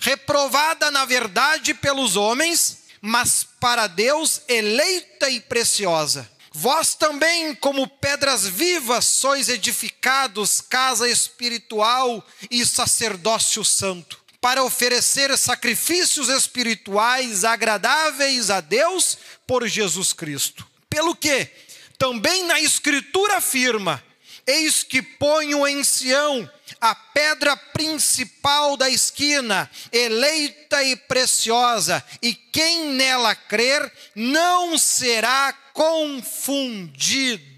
reprovada 0.00 0.90
na 0.90 1.04
verdade 1.04 1.72
pelos 1.74 2.16
homens, 2.16 2.78
mas 3.00 3.46
para 3.60 3.86
Deus 3.86 4.42
eleita 4.48 5.30
e 5.30 5.38
preciosa. 5.38 6.28
Vós 6.52 6.96
também, 6.96 7.54
como 7.54 7.86
pedras 7.86 8.44
vivas, 8.44 9.04
sois 9.04 9.48
edificados 9.48 10.60
casa 10.60 11.08
espiritual 11.08 12.26
e 12.50 12.66
sacerdócio 12.66 13.64
santo, 13.64 14.18
para 14.40 14.64
oferecer 14.64 15.38
sacrifícios 15.38 16.28
espirituais 16.28 17.44
agradáveis 17.44 18.50
a 18.50 18.60
Deus 18.60 19.16
por 19.46 19.68
Jesus 19.68 20.12
Cristo. 20.12 20.66
Pelo 20.90 21.14
que 21.14 21.48
também 21.96 22.42
na 22.42 22.60
Escritura 22.60 23.36
afirma: 23.36 24.02
Eis 24.44 24.82
que 24.82 25.00
ponho 25.00 25.64
em 25.64 25.84
Sião 25.84 26.50
a 26.80 26.94
pedra 26.94 27.56
principal 27.56 28.76
da 28.76 28.88
esquina, 28.88 29.70
eleita 29.92 30.82
e 30.82 30.96
preciosa, 30.96 32.04
e 32.22 32.34
quem 32.34 32.90
nela 32.90 33.34
crer 33.34 33.92
não 34.14 34.76
será 34.78 35.52
confundido. 35.72 37.48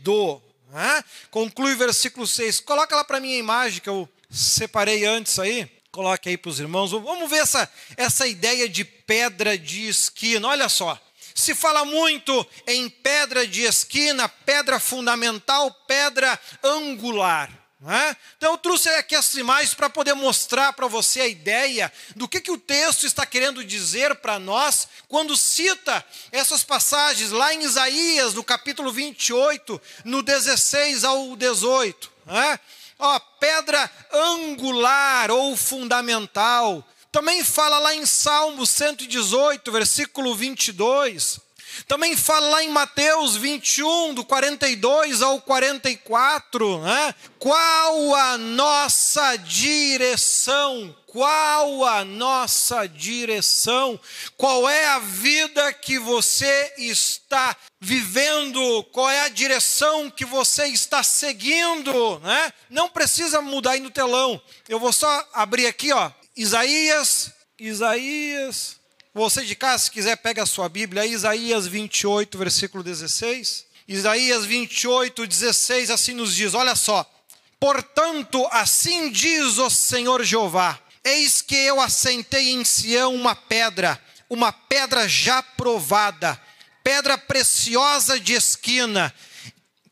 Conclui 1.31 1.75
o 1.75 1.79
versículo 1.79 2.27
6. 2.27 2.61
Coloca 2.61 2.95
lá 2.95 3.05
para 3.05 3.21
mim 3.21 3.35
a 3.35 3.39
imagem 3.39 3.81
que 3.81 3.89
eu 3.89 4.09
separei 4.31 5.05
antes 5.05 5.39
aí. 5.39 5.71
Coloque 5.91 6.29
aí 6.29 6.37
para 6.37 6.51
os 6.51 6.61
irmãos. 6.61 6.93
Vamos 6.93 7.29
ver 7.29 7.39
essa, 7.39 7.69
essa 7.97 8.27
ideia 8.27 8.69
de 8.69 8.85
pedra 8.85 9.59
de 9.59 9.89
esquina. 9.89 10.49
Olha 10.49 10.69
só. 10.69 10.99
Se 11.35 11.55
fala 11.55 11.85
muito 11.85 12.47
em 12.67 12.89
pedra 12.89 13.47
de 13.47 13.63
esquina, 13.63 14.29
pedra 14.29 14.79
fundamental, 14.79 15.73
pedra 15.87 16.39
angular. 16.63 17.60
É? 17.87 18.15
Então 18.37 18.53
eu 18.53 18.59
trouxe 18.59 18.91
aqui 18.91 19.15
as 19.15 19.33
imagens 19.37 19.73
para 19.73 19.89
poder 19.89 20.13
mostrar 20.13 20.71
para 20.75 20.87
você 20.87 21.23
a 21.23 21.27
ideia 21.27 21.91
do 22.15 22.29
que, 22.29 22.39
que 22.39 22.51
o 22.51 22.59
texto 22.59 23.07
está 23.07 23.25
querendo 23.25 23.65
dizer 23.65 24.17
para 24.17 24.39
nós 24.39 24.87
quando 25.09 25.35
cita 25.35 26.05
essas 26.31 26.63
passagens 26.63 27.31
lá 27.31 27.55
em 27.55 27.63
Isaías, 27.63 28.35
no 28.35 28.45
capítulo 28.45 28.93
28, 28.93 29.81
no 30.05 30.23
16 30.23 31.05
ao 31.05 31.35
18. 31.35 32.13
É? 32.27 32.59
Ó, 32.99 33.19
pedra 33.19 33.91
angular 34.13 35.31
ou 35.31 35.57
fundamental. 35.57 36.87
Também 37.11 37.43
fala 37.43 37.79
lá 37.79 37.95
em 37.95 38.05
Salmo 38.05 38.67
118, 38.67 39.73
versículo 39.73 40.37
22 40.37 41.41
Também 41.87 42.17
fala 42.17 42.49
lá 42.49 42.65
em 42.65 42.69
Mateus 42.69 43.37
21, 43.37 44.15
do 44.15 44.25
42 44.25 45.23
ao 45.23 45.41
44, 45.41 46.81
né? 46.81 47.15
Qual 47.39 48.15
a 48.15 48.39
nossa 48.39 49.37
direção? 49.37 50.95
Qual 51.07 51.85
a 51.85 52.05
nossa 52.05 52.87
direção? 52.87 53.99
Qual 54.37 54.69
é 54.69 54.87
a 54.87 55.01
vida 55.01 55.73
que 55.73 55.99
você 55.99 56.73
está 56.79 57.57
vivendo? 57.81 58.85
Qual 58.93 59.11
é 59.11 59.23
a 59.23 59.29
direção 59.29 60.09
que 60.09 60.25
você 60.25 60.67
está 60.67 61.03
seguindo? 61.03 62.21
Né? 62.21 62.53
Não 62.69 62.89
precisa 62.89 63.41
mudar 63.41 63.73
aí 63.73 63.81
no 63.81 63.91
telão. 63.91 64.41
Eu 64.69 64.79
vou 64.79 64.93
só 64.93 65.29
abrir 65.33 65.67
aqui, 65.67 65.93
ó. 65.93 66.13
Isaías, 66.37 67.33
Isaías. 67.59 68.80
Você 69.13 69.45
de 69.45 69.55
casa, 69.55 69.85
se 69.85 69.91
quiser, 69.91 70.17
pega 70.17 70.43
a 70.43 70.47
sua 70.47 70.69
Bíblia, 70.69 71.07
Isaías 71.07 71.67
28, 71.67 72.39
versículo 72.39 72.83
16. 72.83 73.67
Isaías 73.89 74.45
28, 74.45 75.27
16, 75.27 75.91
assim 75.91 76.15
nos 76.15 76.35
diz: 76.35 76.55
olha 76.55 76.77
só. 76.77 77.09
Portanto, 77.59 78.47
assim 78.51 79.11
diz 79.11 79.59
o 79.59 79.69
Senhor 79.69 80.25
Jeová 80.25 80.81
Eis 81.05 81.41
que 81.41 81.57
eu 81.57 81.81
assentei 81.81 82.51
em 82.51 82.65
Sião 82.65 83.15
uma 83.15 83.35
pedra, 83.35 84.01
uma 84.29 84.53
pedra 84.53 85.09
já 85.09 85.43
provada, 85.43 86.41
pedra 86.85 87.17
preciosa 87.17 88.21
de 88.21 88.35
esquina, 88.35 89.13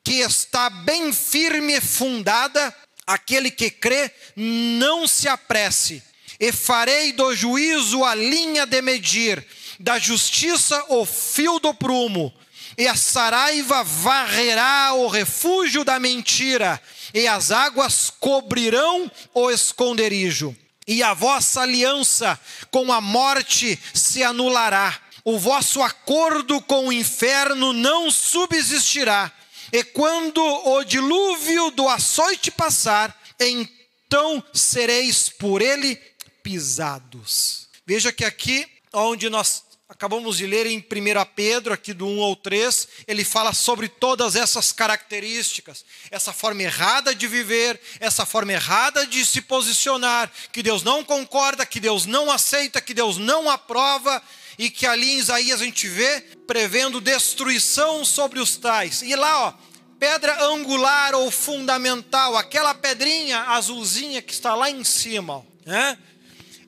que 0.04 0.20
está 0.20 0.68
bem 0.68 1.12
firme 1.12 1.76
e 1.76 1.80
fundada, 1.80 2.74
aquele 3.06 3.50
que 3.50 3.70
crê, 3.70 4.10
não 4.36 5.08
se 5.08 5.26
apresse. 5.28 6.02
E 6.40 6.52
farei 6.52 7.12
do 7.12 7.34
juízo 7.34 8.04
a 8.04 8.14
linha 8.14 8.64
de 8.64 8.80
medir, 8.80 9.44
da 9.78 9.98
justiça 9.98 10.84
o 10.88 11.04
fio 11.04 11.58
do 11.58 11.74
prumo, 11.74 12.32
e 12.76 12.86
a 12.86 12.94
saraiva 12.94 13.82
varrerá 13.82 14.92
o 14.94 15.08
refúgio 15.08 15.84
da 15.84 15.98
mentira, 15.98 16.80
e 17.12 17.26
as 17.26 17.50
águas 17.50 18.12
cobrirão 18.20 19.10
o 19.34 19.50
esconderijo. 19.50 20.56
E 20.86 21.02
a 21.02 21.12
vossa 21.12 21.62
aliança 21.62 22.38
com 22.70 22.92
a 22.92 23.00
morte 23.00 23.78
se 23.92 24.22
anulará, 24.22 24.96
o 25.24 25.38
vosso 25.38 25.82
acordo 25.82 26.60
com 26.62 26.88
o 26.88 26.92
inferno 26.92 27.72
não 27.72 28.10
subsistirá, 28.10 29.30
e 29.72 29.84
quando 29.84 30.40
o 30.40 30.82
dilúvio 30.84 31.70
do 31.72 31.88
açoite 31.88 32.50
passar, 32.50 33.14
então 33.38 34.42
sereis 34.54 35.28
por 35.28 35.60
ele 35.60 36.00
pisados. 36.48 37.68
Veja 37.86 38.10
que 38.10 38.24
aqui, 38.24 38.66
onde 38.90 39.28
nós 39.28 39.64
acabamos 39.86 40.38
de 40.38 40.46
ler 40.46 40.64
em 40.64 40.78
1 40.78 40.82
Pedro, 41.36 41.74
aqui 41.74 41.92
do 41.92 42.06
1 42.06 42.22
ao 42.22 42.34
3, 42.34 42.88
ele 43.06 43.22
fala 43.22 43.52
sobre 43.52 43.86
todas 43.86 44.34
essas 44.34 44.72
características, 44.72 45.84
essa 46.10 46.32
forma 46.32 46.62
errada 46.62 47.14
de 47.14 47.26
viver, 47.26 47.78
essa 48.00 48.24
forma 48.24 48.52
errada 48.52 49.06
de 49.06 49.26
se 49.26 49.42
posicionar, 49.42 50.32
que 50.50 50.62
Deus 50.62 50.82
não 50.82 51.04
concorda, 51.04 51.66
que 51.66 51.78
Deus 51.78 52.06
não 52.06 52.30
aceita, 52.30 52.80
que 52.80 52.94
Deus 52.94 53.18
não 53.18 53.50
aprova, 53.50 54.22
e 54.58 54.70
que 54.70 54.86
ali 54.86 55.10
em 55.10 55.18
Isaías 55.18 55.60
a 55.60 55.64
gente 55.64 55.86
vê 55.86 56.22
prevendo 56.46 56.98
destruição 56.98 58.06
sobre 58.06 58.40
os 58.40 58.56
tais. 58.56 59.02
E 59.02 59.14
lá, 59.14 59.48
ó, 59.48 59.54
pedra 59.98 60.44
angular 60.44 61.14
ou 61.14 61.30
fundamental, 61.30 62.38
aquela 62.38 62.72
pedrinha 62.72 63.42
azulzinha 63.42 64.22
que 64.22 64.32
está 64.32 64.54
lá 64.54 64.70
em 64.70 64.82
cima, 64.82 65.44
né? 65.66 65.98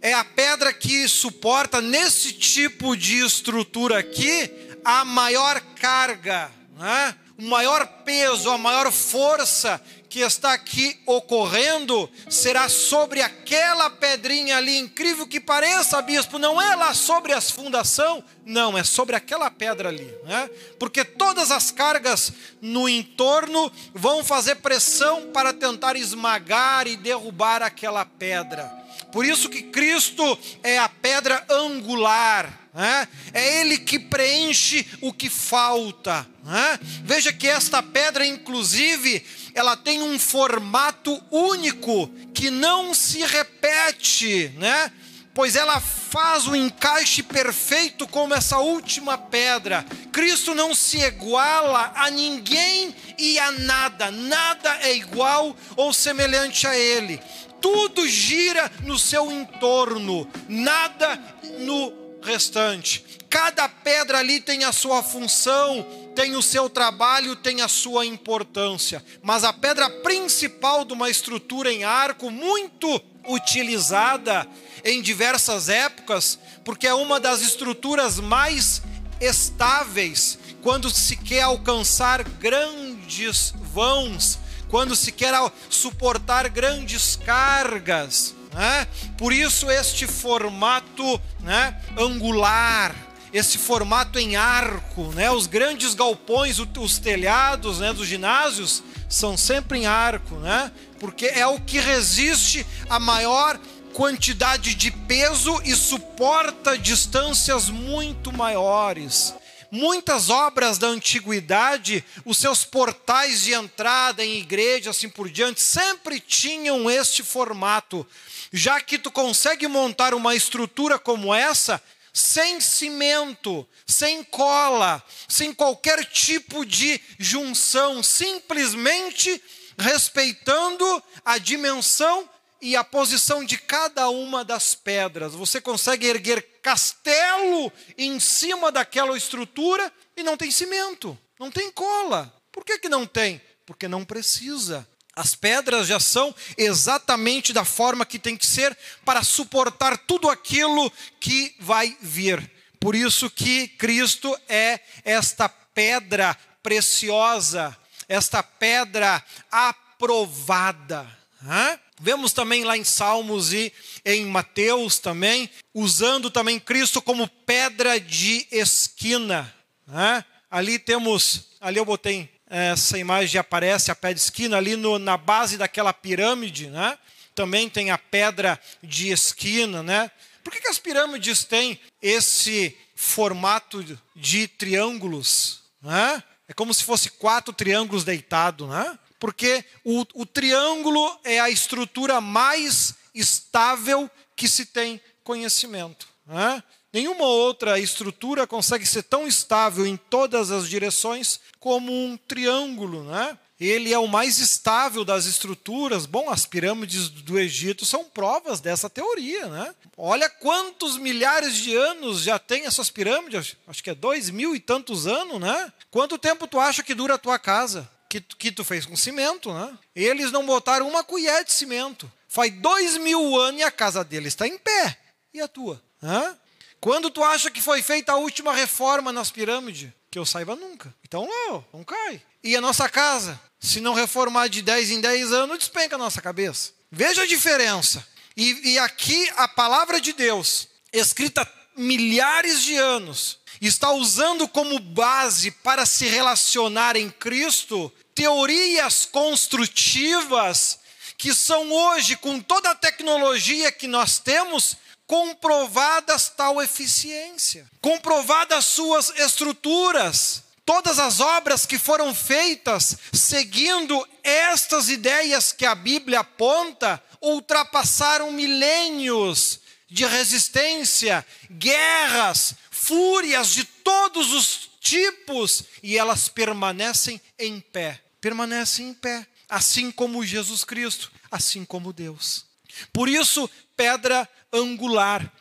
É 0.00 0.12
a 0.14 0.24
pedra 0.24 0.72
que 0.72 1.06
suporta, 1.08 1.80
nesse 1.80 2.32
tipo 2.32 2.96
de 2.96 3.18
estrutura 3.18 3.98
aqui, 3.98 4.50
a 4.84 5.04
maior 5.04 5.60
carga, 5.78 6.50
né? 6.78 7.14
o 7.38 7.42
maior 7.42 7.86
peso, 8.04 8.50
a 8.50 8.58
maior 8.58 8.90
força 8.92 9.80
que 10.10 10.20
está 10.20 10.52
aqui 10.52 10.98
ocorrendo 11.06 12.10
será 12.28 12.68
sobre 12.68 13.22
aquela 13.22 13.88
pedrinha 13.88 14.56
ali, 14.56 14.76
incrível 14.76 15.26
que 15.26 15.38
pareça, 15.38 16.02
bispo, 16.02 16.36
não 16.36 16.60
é 16.60 16.74
lá 16.74 16.92
sobre 16.92 17.32
as 17.32 17.50
fundação, 17.50 18.22
não, 18.44 18.76
é 18.76 18.82
sobre 18.82 19.14
aquela 19.14 19.50
pedra 19.50 19.88
ali, 19.88 20.12
né? 20.24 20.50
Porque 20.80 21.04
todas 21.04 21.52
as 21.52 21.70
cargas 21.70 22.32
no 22.60 22.88
entorno 22.88 23.70
vão 23.94 24.24
fazer 24.24 24.56
pressão 24.56 25.30
para 25.32 25.52
tentar 25.52 25.94
esmagar 25.94 26.88
e 26.88 26.96
derrubar 26.96 27.62
aquela 27.62 28.04
pedra. 28.04 28.79
Por 29.12 29.24
isso 29.24 29.48
que 29.48 29.62
Cristo 29.62 30.38
é 30.62 30.78
a 30.78 30.88
pedra 30.88 31.44
angular, 31.50 32.60
né? 32.72 33.08
é 33.32 33.60
Ele 33.60 33.78
que 33.78 33.98
preenche 33.98 34.86
o 35.00 35.12
que 35.12 35.28
falta. 35.28 36.26
Né? 36.44 36.78
Veja 37.04 37.32
que 37.32 37.48
esta 37.48 37.82
pedra, 37.82 38.24
inclusive, 38.24 39.24
ela 39.54 39.76
tem 39.76 40.02
um 40.02 40.18
formato 40.18 41.20
único 41.30 42.08
que 42.32 42.50
não 42.50 42.94
se 42.94 43.24
repete, 43.24 44.52
né? 44.56 44.92
pois 45.34 45.56
ela 45.56 45.80
faz 45.80 46.46
o 46.46 46.56
encaixe 46.56 47.22
perfeito 47.22 48.06
como 48.06 48.34
essa 48.34 48.58
última 48.58 49.16
pedra. 49.16 49.84
Cristo 50.12 50.54
não 50.54 50.74
se 50.74 50.98
iguala 50.98 51.92
a 51.94 52.10
ninguém 52.10 52.94
e 53.16 53.38
a 53.38 53.52
nada, 53.52 54.10
nada 54.10 54.78
é 54.82 54.94
igual 54.94 55.56
ou 55.76 55.92
semelhante 55.92 56.66
a 56.66 56.76
Ele 56.76 57.20
tudo 57.60 58.08
gira 58.08 58.70
no 58.84 58.98
seu 58.98 59.30
entorno, 59.30 60.28
nada 60.48 61.18
no 61.60 61.92
restante. 62.22 63.04
Cada 63.28 63.68
pedra 63.68 64.18
ali 64.18 64.40
tem 64.40 64.64
a 64.64 64.72
sua 64.72 65.02
função, 65.02 65.86
tem 66.14 66.34
o 66.34 66.42
seu 66.42 66.68
trabalho, 66.68 67.36
tem 67.36 67.62
a 67.62 67.68
sua 67.68 68.04
importância. 68.04 69.04
Mas 69.22 69.44
a 69.44 69.52
pedra 69.52 69.88
principal 69.88 70.84
de 70.84 70.92
uma 70.92 71.08
estrutura 71.08 71.72
em 71.72 71.84
arco, 71.84 72.30
muito 72.30 73.00
utilizada 73.28 74.46
em 74.84 75.00
diversas 75.00 75.68
épocas, 75.68 76.38
porque 76.64 76.86
é 76.86 76.94
uma 76.94 77.20
das 77.20 77.40
estruturas 77.42 78.18
mais 78.18 78.82
estáveis 79.20 80.38
quando 80.62 80.90
se 80.90 81.16
quer 81.16 81.42
alcançar 81.42 82.24
grandes 82.24 83.54
vãos 83.72 84.39
quando 84.70 84.94
se 84.94 85.10
quer 85.12 85.34
suportar 85.68 86.48
grandes 86.48 87.16
cargas. 87.16 88.34
Né? 88.54 88.86
Por 89.18 89.32
isso, 89.32 89.70
este 89.70 90.06
formato 90.06 91.20
né, 91.40 91.76
angular, 91.98 92.94
esse 93.32 93.58
formato 93.58 94.18
em 94.18 94.36
arco, 94.36 95.12
né? 95.12 95.30
os 95.30 95.46
grandes 95.46 95.94
galpões, 95.94 96.58
os 96.58 96.98
telhados 96.98 97.80
né, 97.80 97.92
dos 97.92 98.06
ginásios 98.06 98.82
são 99.08 99.36
sempre 99.36 99.78
em 99.78 99.86
arco, 99.86 100.36
né? 100.36 100.70
porque 100.98 101.26
é 101.26 101.46
o 101.46 101.60
que 101.60 101.78
resiste 101.78 102.66
a 102.88 102.98
maior 102.98 103.58
quantidade 103.92 104.74
de 104.74 104.90
peso 104.90 105.60
e 105.64 105.74
suporta 105.74 106.78
distâncias 106.78 107.68
muito 107.68 108.32
maiores. 108.32 109.34
Muitas 109.70 110.30
obras 110.30 110.78
da 110.78 110.88
antiguidade, 110.88 112.04
os 112.24 112.38
seus 112.38 112.64
portais 112.64 113.42
de 113.42 113.52
entrada 113.52 114.24
em 114.24 114.38
igreja, 114.38 114.90
assim 114.90 115.08
por 115.08 115.30
diante, 115.30 115.62
sempre 115.62 116.18
tinham 116.18 116.90
este 116.90 117.22
formato. 117.22 118.06
Já 118.52 118.80
que 118.80 118.98
tu 118.98 119.10
consegue 119.12 119.68
montar 119.68 120.12
uma 120.12 120.34
estrutura 120.34 120.98
como 120.98 121.32
essa, 121.32 121.80
sem 122.12 122.60
cimento, 122.60 123.66
sem 123.86 124.24
cola, 124.24 125.02
sem 125.28 125.54
qualquer 125.54 126.04
tipo 126.04 126.66
de 126.66 127.00
junção, 127.18 128.02
simplesmente 128.02 129.40
respeitando 129.78 131.02
a 131.24 131.38
dimensão 131.38 132.28
e 132.60 132.76
a 132.76 132.84
posição 132.84 133.44
de 133.44 133.56
cada 133.56 134.08
uma 134.10 134.44
das 134.44 134.74
pedras. 134.74 135.32
Você 135.32 135.60
consegue 135.60 136.06
erguer 136.06 136.49
castelo 136.62 137.72
em 137.96 138.18
cima 138.20 138.70
daquela 138.70 139.16
estrutura 139.16 139.92
e 140.16 140.22
não 140.22 140.36
tem 140.36 140.50
cimento, 140.50 141.18
não 141.38 141.50
tem 141.50 141.70
cola. 141.70 142.34
Por 142.52 142.64
que, 142.64 142.78
que 142.78 142.88
não 142.88 143.06
tem? 143.06 143.40
Porque 143.64 143.88
não 143.88 144.04
precisa. 144.04 144.86
As 145.14 145.34
pedras 145.34 145.88
já 145.88 145.98
são 146.00 146.34
exatamente 146.56 147.52
da 147.52 147.64
forma 147.64 148.06
que 148.06 148.18
tem 148.18 148.36
que 148.36 148.46
ser 148.46 148.76
para 149.04 149.22
suportar 149.22 149.98
tudo 149.98 150.28
aquilo 150.28 150.90
que 151.18 151.54
vai 151.58 151.96
vir. 152.00 152.50
Por 152.78 152.94
isso 152.94 153.28
que 153.28 153.68
Cristo 153.68 154.34
é 154.48 154.80
esta 155.04 155.48
pedra 155.48 156.36
preciosa, 156.62 157.76
esta 158.08 158.42
pedra 158.42 159.22
aprovada. 159.50 161.06
Hã? 161.44 161.78
Vemos 162.00 162.32
também 162.32 162.64
lá 162.64 162.76
em 162.76 162.84
Salmos 162.84 163.52
e 163.52 163.72
em 164.04 164.24
Mateus 164.24 164.98
também, 164.98 165.50
usando 165.74 166.30
também 166.30 166.58
Cristo 166.58 167.02
como 167.02 167.28
pedra 167.28 168.00
de 168.00 168.46
esquina. 168.50 169.52
Né? 169.86 170.24
Ali 170.50 170.78
temos, 170.78 171.50
ali 171.60 171.78
eu 171.78 171.84
botei 171.84 172.28
essa 172.50 172.98
imagem 172.98 173.38
aparece 173.38 173.92
a 173.92 173.94
pé 173.94 174.12
de 174.12 174.18
esquina 174.18 174.56
ali 174.56 174.74
no, 174.74 174.98
na 174.98 175.16
base 175.16 175.56
daquela 175.56 175.92
pirâmide, 175.92 176.66
né? 176.66 176.98
Também 177.32 177.70
tem 177.70 177.92
a 177.92 177.96
pedra 177.96 178.60
de 178.82 179.10
esquina, 179.10 179.84
né? 179.84 180.10
Por 180.42 180.52
que, 180.52 180.60
que 180.60 180.66
as 180.66 180.78
pirâmides 180.78 181.44
têm 181.44 181.78
esse 182.02 182.76
formato 182.96 183.84
de 184.16 184.48
triângulos, 184.48 185.62
né? 185.80 186.20
É 186.48 186.52
como 186.52 186.74
se 186.74 186.82
fosse 186.82 187.08
quatro 187.10 187.54
triângulos 187.54 188.02
deitados, 188.02 188.68
né? 188.68 188.98
Porque 189.20 189.64
o, 189.84 190.04
o 190.14 190.26
triângulo 190.26 191.16
é 191.22 191.38
a 191.38 191.50
estrutura 191.50 192.20
mais 192.20 192.94
estável 193.14 194.10
que 194.34 194.48
se 194.48 194.64
tem 194.64 195.00
conhecimento. 195.22 196.08
Né? 196.26 196.62
Nenhuma 196.92 197.24
outra 197.24 197.78
estrutura 197.78 198.46
consegue 198.46 198.86
ser 198.86 199.02
tão 199.04 199.28
estável 199.28 199.86
em 199.86 199.96
todas 199.96 200.50
as 200.50 200.68
direções 200.68 201.38
como 201.60 201.92
um 201.92 202.16
triângulo. 202.16 203.04
Né? 203.04 203.38
Ele 203.60 203.92
é 203.92 203.98
o 203.98 204.08
mais 204.08 204.38
estável 204.38 205.04
das 205.04 205.26
estruturas. 205.26 206.06
Bom, 206.06 206.30
as 206.30 206.46
pirâmides 206.46 207.10
do 207.10 207.38
Egito 207.38 207.84
são 207.84 208.04
provas 208.04 208.58
dessa 208.58 208.88
teoria. 208.88 209.46
Né? 209.46 209.74
Olha 209.98 210.30
quantos 210.30 210.96
milhares 210.96 211.56
de 211.56 211.76
anos 211.76 212.22
já 212.22 212.38
tem 212.38 212.64
essas 212.64 212.90
pirâmides. 212.90 213.54
Acho 213.68 213.84
que 213.84 213.90
é 213.90 213.94
dois 213.94 214.30
mil 214.30 214.56
e 214.56 214.60
tantos 214.60 215.06
anos. 215.06 215.38
Né? 215.38 215.72
Quanto 215.90 216.16
tempo 216.16 216.46
tu 216.46 216.58
acha 216.58 216.82
que 216.82 216.94
dura 216.94 217.14
a 217.14 217.18
tua 217.18 217.38
casa? 217.38 217.88
Que, 218.10 218.20
que 218.20 218.50
tu 218.50 218.64
fez 218.64 218.84
com 218.84 218.96
cimento. 218.96 219.52
Né? 219.54 219.78
Eles 219.94 220.32
não 220.32 220.44
botaram 220.44 220.88
uma 220.88 221.04
colher 221.04 221.44
de 221.44 221.52
cimento. 221.52 222.10
Faz 222.28 222.52
dois 222.60 222.96
mil 222.96 223.40
anos 223.40 223.60
e 223.60 223.64
a 223.64 223.70
casa 223.70 224.04
deles 224.04 224.34
está 224.34 224.46
em 224.46 224.58
pé. 224.58 224.98
E 225.32 225.40
a 225.40 225.46
tua? 225.46 225.80
Hã? 226.02 226.36
Quando 226.80 227.08
tu 227.08 227.22
acha 227.22 227.50
que 227.50 227.60
foi 227.60 227.82
feita 227.82 228.12
a 228.12 228.16
última 228.16 228.52
reforma 228.52 229.12
nas 229.12 229.30
pirâmides? 229.30 229.90
Que 230.10 230.18
eu 230.18 230.26
saiba 230.26 230.56
nunca. 230.56 230.92
Então, 231.06 231.24
não, 231.26 231.64
não 231.72 231.84
cai. 231.84 232.20
E 232.42 232.56
a 232.56 232.60
nossa 232.60 232.88
casa? 232.88 233.40
Se 233.60 233.80
não 233.80 233.94
reformar 233.94 234.48
de 234.48 234.60
10 234.60 234.90
em 234.90 235.00
10 235.00 235.32
anos, 235.32 235.58
despenca 235.58 235.94
a 235.94 235.98
nossa 235.98 236.20
cabeça. 236.20 236.72
Veja 236.90 237.22
a 237.22 237.26
diferença. 237.26 238.04
E, 238.36 238.72
e 238.72 238.78
aqui 238.78 239.30
a 239.36 239.46
palavra 239.46 240.00
de 240.00 240.12
Deus, 240.12 240.68
escrita 240.92 241.48
milhares 241.76 242.62
de 242.62 242.74
anos, 242.76 243.38
está 243.60 243.92
usando 243.92 244.48
como 244.48 244.78
base 244.78 245.50
para 245.50 245.84
se 245.84 246.06
relacionar 246.06 246.96
em 246.96 247.10
Cristo 247.10 247.92
teorias 248.20 249.06
construtivas 249.06 250.78
que 251.16 251.34
são 251.34 251.72
hoje, 251.72 252.16
com 252.16 252.38
toda 252.38 252.68
a 252.68 252.74
tecnologia 252.74 253.72
que 253.72 253.88
nós 253.88 254.18
temos, 254.18 254.76
comprovadas 255.06 256.28
tal 256.28 256.60
eficiência, 256.60 257.66
comprovadas 257.80 258.66
suas 258.66 259.08
estruturas. 259.18 260.42
Todas 260.66 260.98
as 260.98 261.18
obras 261.18 261.64
que 261.64 261.78
foram 261.78 262.14
feitas 262.14 262.94
seguindo 263.10 264.06
estas 264.22 264.90
ideias 264.90 265.50
que 265.50 265.64
a 265.64 265.74
Bíblia 265.74 266.20
aponta 266.20 267.02
ultrapassaram 267.22 268.30
milênios 268.30 269.60
de 269.88 270.04
resistência, 270.04 271.26
guerras, 271.50 272.54
fúrias 272.70 273.50
de 273.50 273.64
todos 273.64 274.30
os 274.34 274.70
tipos 274.78 275.64
e 275.82 275.96
elas 275.96 276.28
permanecem 276.28 277.18
em 277.38 277.58
pé. 277.60 278.00
Permanecem 278.20 278.88
em 278.88 278.94
pé, 278.94 279.26
assim 279.48 279.90
como 279.90 280.24
Jesus 280.24 280.64
Cristo, 280.64 281.10
assim 281.30 281.64
como 281.64 281.92
Deus. 281.92 282.44
Por 282.92 283.08
isso, 283.08 283.48
pedra 283.76 284.28
angular. 284.52 285.32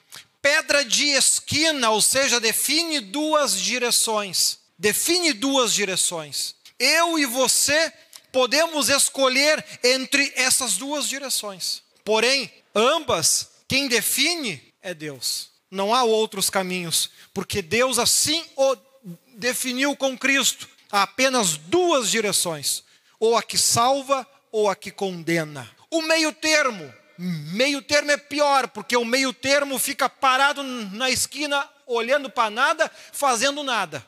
Pedra 0.41 0.85
de 0.85 1.07
esquina, 1.07 1.89
ou 1.89 2.01
seja, 2.01 2.39
define 2.39 2.99
duas 2.99 3.59
direções. 3.59 4.59
Define 4.77 5.33
duas 5.33 5.73
direções. 5.73 6.55
Eu 6.79 7.19
e 7.19 7.25
você 7.25 7.91
podemos 8.31 8.87
escolher 8.89 9.63
entre 9.83 10.31
essas 10.35 10.77
duas 10.77 11.07
direções. 11.07 11.81
Porém, 12.05 12.51
ambas, 12.73 13.49
quem 13.67 13.87
define 13.87 14.73
é 14.81 14.93
Deus. 14.93 15.49
Não 15.69 15.93
há 15.93 16.03
outros 16.03 16.49
caminhos, 16.49 17.09
porque 17.33 17.61
Deus 17.61 17.99
assim 17.99 18.43
o 18.55 18.75
definiu 19.35 19.95
com 19.95 20.17
Cristo. 20.17 20.67
Há 20.91 21.03
apenas 21.03 21.57
duas 21.57 22.09
direções: 22.09 22.83
ou 23.19 23.37
a 23.37 23.43
que 23.43 23.57
salva 23.57 24.27
ou 24.51 24.69
a 24.69 24.75
que 24.75 24.91
condena. 24.91 25.69
O 25.91 26.01
meio 26.01 26.31
termo 26.33 26.93
Meio 27.21 27.81
termo 27.81 28.11
é 28.11 28.15
pior, 28.15 28.69
porque 28.69 28.95
o 28.95 29.03
meio 29.03 29.33
termo 29.33 29.77
fica 29.77 30.07
parado 30.07 30.63
na 30.63 31.09
esquina, 31.09 31.69
olhando 31.85 32.29
para 32.29 32.49
nada, 32.49 32.89
fazendo 33.11 33.61
nada. 33.61 34.05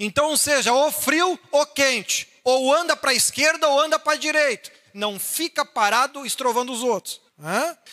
Então, 0.00 0.34
seja 0.34 0.72
ou 0.72 0.90
frio 0.90 1.38
ou 1.52 1.66
quente, 1.66 2.26
ou 2.42 2.74
anda 2.74 2.96
para 2.96 3.10
a 3.10 3.14
esquerda 3.14 3.68
ou 3.68 3.78
anda 3.78 3.98
para 3.98 4.14
a 4.14 4.16
direita. 4.16 4.72
Não 4.94 5.20
fica 5.20 5.62
parado 5.62 6.24
estrovando 6.24 6.72
os 6.72 6.82
outros. 6.82 7.20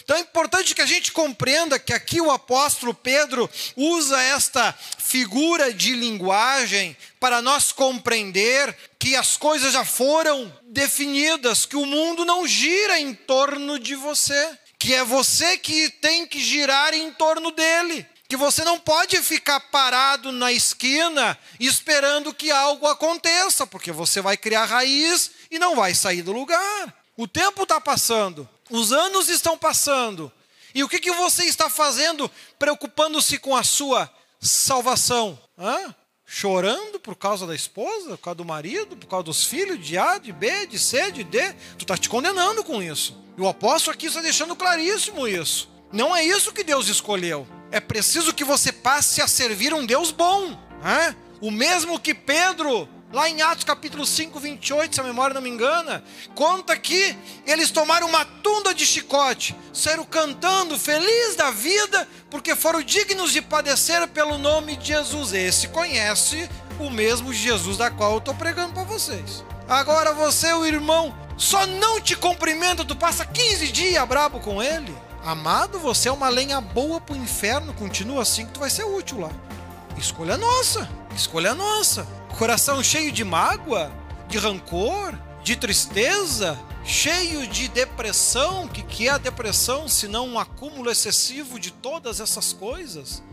Então 0.04 0.18
é 0.18 0.22
importante 0.22 0.74
que 0.74 0.82
a 0.82 0.88
gente 0.88 1.12
compreenda 1.12 1.78
que 1.78 1.94
aqui 1.94 2.20
o 2.20 2.32
apóstolo 2.32 2.96
Pedro 2.96 3.48
usa 3.76 4.20
esta 4.20 4.74
figura 4.98 5.72
de 5.72 5.94
linguagem 5.94 6.98
para 7.20 7.44
nós 7.44 7.72
compreender 7.72 8.76
que 8.98 9.16
as 9.16 9.38
coisas 9.38 9.72
já 9.74 9.86
foram 9.86 10.52
definidas, 10.64 11.64
que 11.64 11.76
o 11.76 11.86
mundo 11.86 12.26
não 12.26 12.48
gira 12.48 13.00
em 13.00 13.14
torno 13.14 13.78
de 13.78 13.94
você, 13.94 14.58
que 14.80 14.96
é 14.96 15.04
você 15.04 15.60
que 15.60 15.90
tem 15.90 16.26
que 16.26 16.40
girar 16.40 16.96
em 16.96 17.12
torno 17.12 17.52
dele. 17.52 18.06
Que 18.28 18.36
você 18.36 18.64
não 18.64 18.80
pode 18.80 19.22
ficar 19.22 19.60
parado 19.60 20.32
na 20.32 20.52
esquina 20.52 21.38
esperando 21.60 22.34
que 22.34 22.50
algo 22.50 22.88
aconteça, 22.88 23.68
porque 23.68 23.92
você 23.92 24.22
vai 24.22 24.36
criar 24.36 24.66
raiz 24.66 25.30
e 25.52 25.60
não 25.60 25.76
vai 25.76 25.94
sair 25.94 26.24
do 26.24 26.32
lugar. 26.32 26.94
O 27.16 27.28
tempo 27.28 27.62
está 27.62 27.80
passando, 27.80 28.50
os 28.70 28.92
anos 28.92 29.30
estão 29.30 29.58
passando. 29.58 30.32
E 30.74 30.84
o 30.84 30.90
que, 30.90 31.00
que 31.00 31.12
você 31.12 31.46
está 31.46 31.70
fazendo 31.70 32.30
preocupando-se 32.60 33.38
com 33.38 33.56
a 33.56 33.64
sua 33.64 34.12
salvação? 34.42 35.40
Hã? 35.58 35.96
Chorando 36.26 37.00
por 37.00 37.16
causa 37.16 37.46
da 37.46 37.56
esposa, 37.56 38.18
por 38.18 38.24
causa 38.24 38.36
do 38.36 38.46
marido, 38.46 38.98
por 38.98 39.08
causa 39.08 39.26
dos 39.26 39.46
filhos, 39.46 39.86
de 39.86 39.98
A, 39.98 40.18
de 40.18 40.34
B, 40.34 40.68
de 40.68 40.80
C, 40.80 41.12
de 41.12 41.24
D. 41.24 41.54
Tu 41.78 41.84
está 41.84 41.96
te 41.96 42.10
condenando 42.10 42.64
com 42.64 42.82
isso. 42.82 43.16
E 43.38 43.42
o 43.42 43.48
apóstolo 43.48 43.96
aqui 43.96 44.08
está 44.08 44.22
deixando 44.22 44.56
claríssimo 44.56 45.28
isso. 45.28 45.70
Não 45.94 46.16
é 46.16 46.26
isso 46.26 46.52
que 46.52 46.64
Deus 46.64 46.88
escolheu. 46.88 47.48
É 47.72 47.80
preciso 47.80 48.34
que 48.34 48.44
você 48.44 48.72
passe 48.72 49.22
a 49.22 49.28
servir 49.28 49.74
um 49.74 49.86
Deus 49.86 50.12
bom. 50.12 50.60
Hã? 50.84 51.16
O 51.40 51.52
mesmo 51.52 52.00
que 52.00 52.14
Pedro 52.14 52.90
Lá 53.16 53.30
em 53.30 53.42
Atos 53.42 53.64
capítulo 53.64 54.06
5, 54.06 54.38
28, 54.42 54.94
se 54.94 55.00
a 55.00 55.04
memória 55.06 55.34
não 55.34 55.42
me 55.42 55.50
engana, 55.50 56.04
conta 56.36 56.76
que 56.76 57.16
eles 57.48 57.72
tomaram 57.72 58.10
uma 58.10 58.26
tunda 58.26 58.74
de 58.74 58.86
chicote, 58.86 59.56
saíram 59.72 60.04
cantando, 60.04 60.78
feliz 60.78 61.34
da 61.34 61.50
vida, 61.50 62.06
porque 62.30 62.58
foram 62.58 62.84
dignos 62.84 63.32
de 63.32 63.42
padecer 63.42 64.06
pelo 64.10 64.38
nome 64.38 64.76
de 64.76 64.88
Jesus. 64.88 65.32
Esse 65.32 65.70
conhece 65.70 66.50
o 66.78 66.90
mesmo 66.90 67.34
Jesus 67.34 67.78
da 67.78 67.90
qual 67.90 68.12
eu 68.12 68.18
estou 68.18 68.36
pregando 68.36 68.74
para 68.74 68.84
vocês. 68.84 69.46
Agora 69.66 70.12
você, 70.12 70.52
o 70.52 70.66
irmão, 70.66 71.18
só 71.38 71.66
não 71.66 72.02
te 72.02 72.18
cumprimenta, 72.18 72.84
tu 72.84 72.98
passa 72.98 73.26
15 73.26 73.72
dias 73.72 74.06
brabo 74.06 74.42
com 74.42 74.62
ele. 74.62 74.94
Amado, 75.24 75.80
você 75.80 76.10
é 76.10 76.12
uma 76.12 76.28
lenha 76.28 76.60
boa 76.60 77.00
para 77.00 77.16
o 77.16 77.18
inferno, 77.18 77.74
continua 77.76 78.24
assim 78.24 78.46
que 78.46 78.52
tu 78.52 78.60
vai 78.60 78.70
ser 78.70 78.84
útil 78.84 79.22
lá. 79.22 79.32
Escolha 79.98 80.36
nossa, 80.38 80.90
escolha 81.16 81.56
nossa 81.56 82.06
coração 82.38 82.84
cheio 82.84 83.12
de 83.12 83.24
mágoa, 83.24 83.92
de 84.28 84.38
rancor, 84.38 85.18
de 85.44 85.56
tristeza, 85.56 86.60
cheio 86.84 87.48
de 87.48 87.68
depressão. 87.70 88.66
O 88.66 88.70
que, 88.70 88.84
que 88.84 89.08
é 89.08 89.12
a 89.12 89.18
depressão 89.18 89.88
se 89.88 90.08
não 90.08 90.28
um 90.28 90.40
acúmulo 90.40 90.92
excessivo 90.92 91.60
de 91.60 91.72
todas 91.72 92.20
essas 92.20 92.52
coisas? 92.52 93.24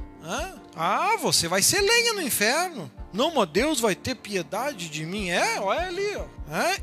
Ah, 0.77 1.17
você 1.21 1.49
vai 1.49 1.63
ser 1.63 1.81
lenha 1.81 2.13
no 2.15 2.23
inferno. 2.23 2.91
Não, 3.13 3.35
mas 3.35 3.49
Deus 3.49 3.81
vai 3.81 3.95
ter 3.95 4.15
piedade 4.15 4.89
de 4.89 5.05
mim. 5.05 5.31
É, 5.31 5.61
olha 5.61 5.89
ali. 5.89 6.17
Ó. 6.17 6.25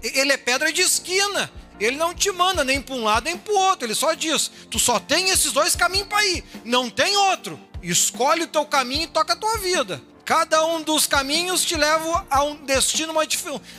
Ele 0.03 0.33
é 0.33 0.37
pedra 0.37 0.73
de 0.73 0.81
esquina. 0.81 1.49
Ele 1.79 1.95
não 1.95 2.13
te 2.13 2.29
manda 2.31 2.65
nem 2.65 2.81
para 2.81 2.95
um 2.95 3.05
lado 3.05 3.23
nem 3.23 3.37
para 3.37 3.53
o 3.53 3.57
outro. 3.57 3.87
Ele 3.87 3.95
só 3.95 4.13
diz: 4.13 4.51
tu 4.69 4.77
só 4.77 4.99
tem 4.99 5.29
esses 5.29 5.53
dois 5.53 5.75
caminhos 5.75 6.09
para 6.09 6.25
ir. 6.25 6.43
Não 6.65 6.89
tem 6.89 7.15
outro. 7.15 7.57
Escolhe 7.81 8.43
o 8.43 8.47
teu 8.47 8.65
caminho 8.65 9.03
e 9.03 9.07
toca 9.07 9.31
a 9.31 9.37
tua 9.37 9.57
vida. 9.59 10.01
Cada 10.29 10.63
um 10.63 10.83
dos 10.83 11.07
caminhos 11.07 11.65
te 11.65 11.75
leva 11.75 12.23
a 12.29 12.43
um 12.43 12.63
destino, 12.63 13.15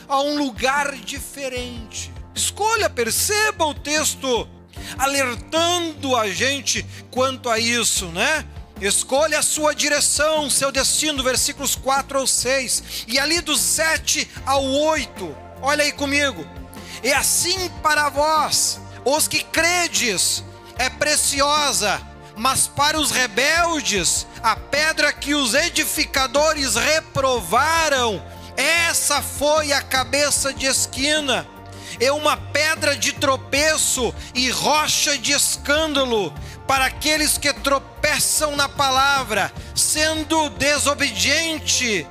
a 0.05 0.21
um 0.21 0.37
lugar 0.37 0.93
diferente. 0.97 2.11
Escolha, 2.35 2.89
perceba 2.89 3.65
o 3.65 3.73
texto 3.73 4.45
alertando 4.97 6.13
a 6.13 6.29
gente 6.29 6.85
quanto 7.09 7.49
a 7.49 7.57
isso, 7.57 8.07
né? 8.07 8.45
Escolha 8.81 9.39
a 9.39 9.41
sua 9.41 9.73
direção, 9.73 10.49
seu 10.49 10.73
destino, 10.73 11.23
versículos 11.23 11.73
4 11.73 12.19
ao 12.19 12.27
6. 12.27 13.05
E 13.07 13.17
ali 13.17 13.39
do 13.39 13.55
7 13.55 14.29
ao 14.45 14.65
8, 14.65 15.33
olha 15.61 15.85
aí 15.85 15.93
comigo. 15.93 16.45
E 17.01 17.13
assim 17.13 17.69
para 17.81 18.09
vós, 18.09 18.77
os 19.05 19.25
que 19.25 19.41
credes, 19.41 20.43
é 20.77 20.89
preciosa 20.89 22.10
mas 22.41 22.67
para 22.67 22.99
os 22.99 23.11
rebeldes, 23.11 24.25
a 24.41 24.55
pedra 24.55 25.13
que 25.13 25.35
os 25.35 25.53
edificadores 25.53 26.73
reprovaram, 26.73 28.19
essa 28.57 29.21
foi 29.21 29.71
a 29.71 29.79
cabeça 29.79 30.51
de 30.51 30.65
esquina, 30.65 31.47
é 31.99 32.11
uma 32.11 32.35
pedra 32.35 32.97
de 32.97 33.13
tropeço 33.13 34.11
e 34.33 34.49
rocha 34.49 35.19
de 35.19 35.33
escândalo 35.33 36.33
para 36.65 36.85
aqueles 36.85 37.37
que 37.37 37.53
tropeçam 37.53 38.55
na 38.55 38.67
palavra, 38.67 39.53
sendo 39.75 40.49
desobedientes 40.49 42.07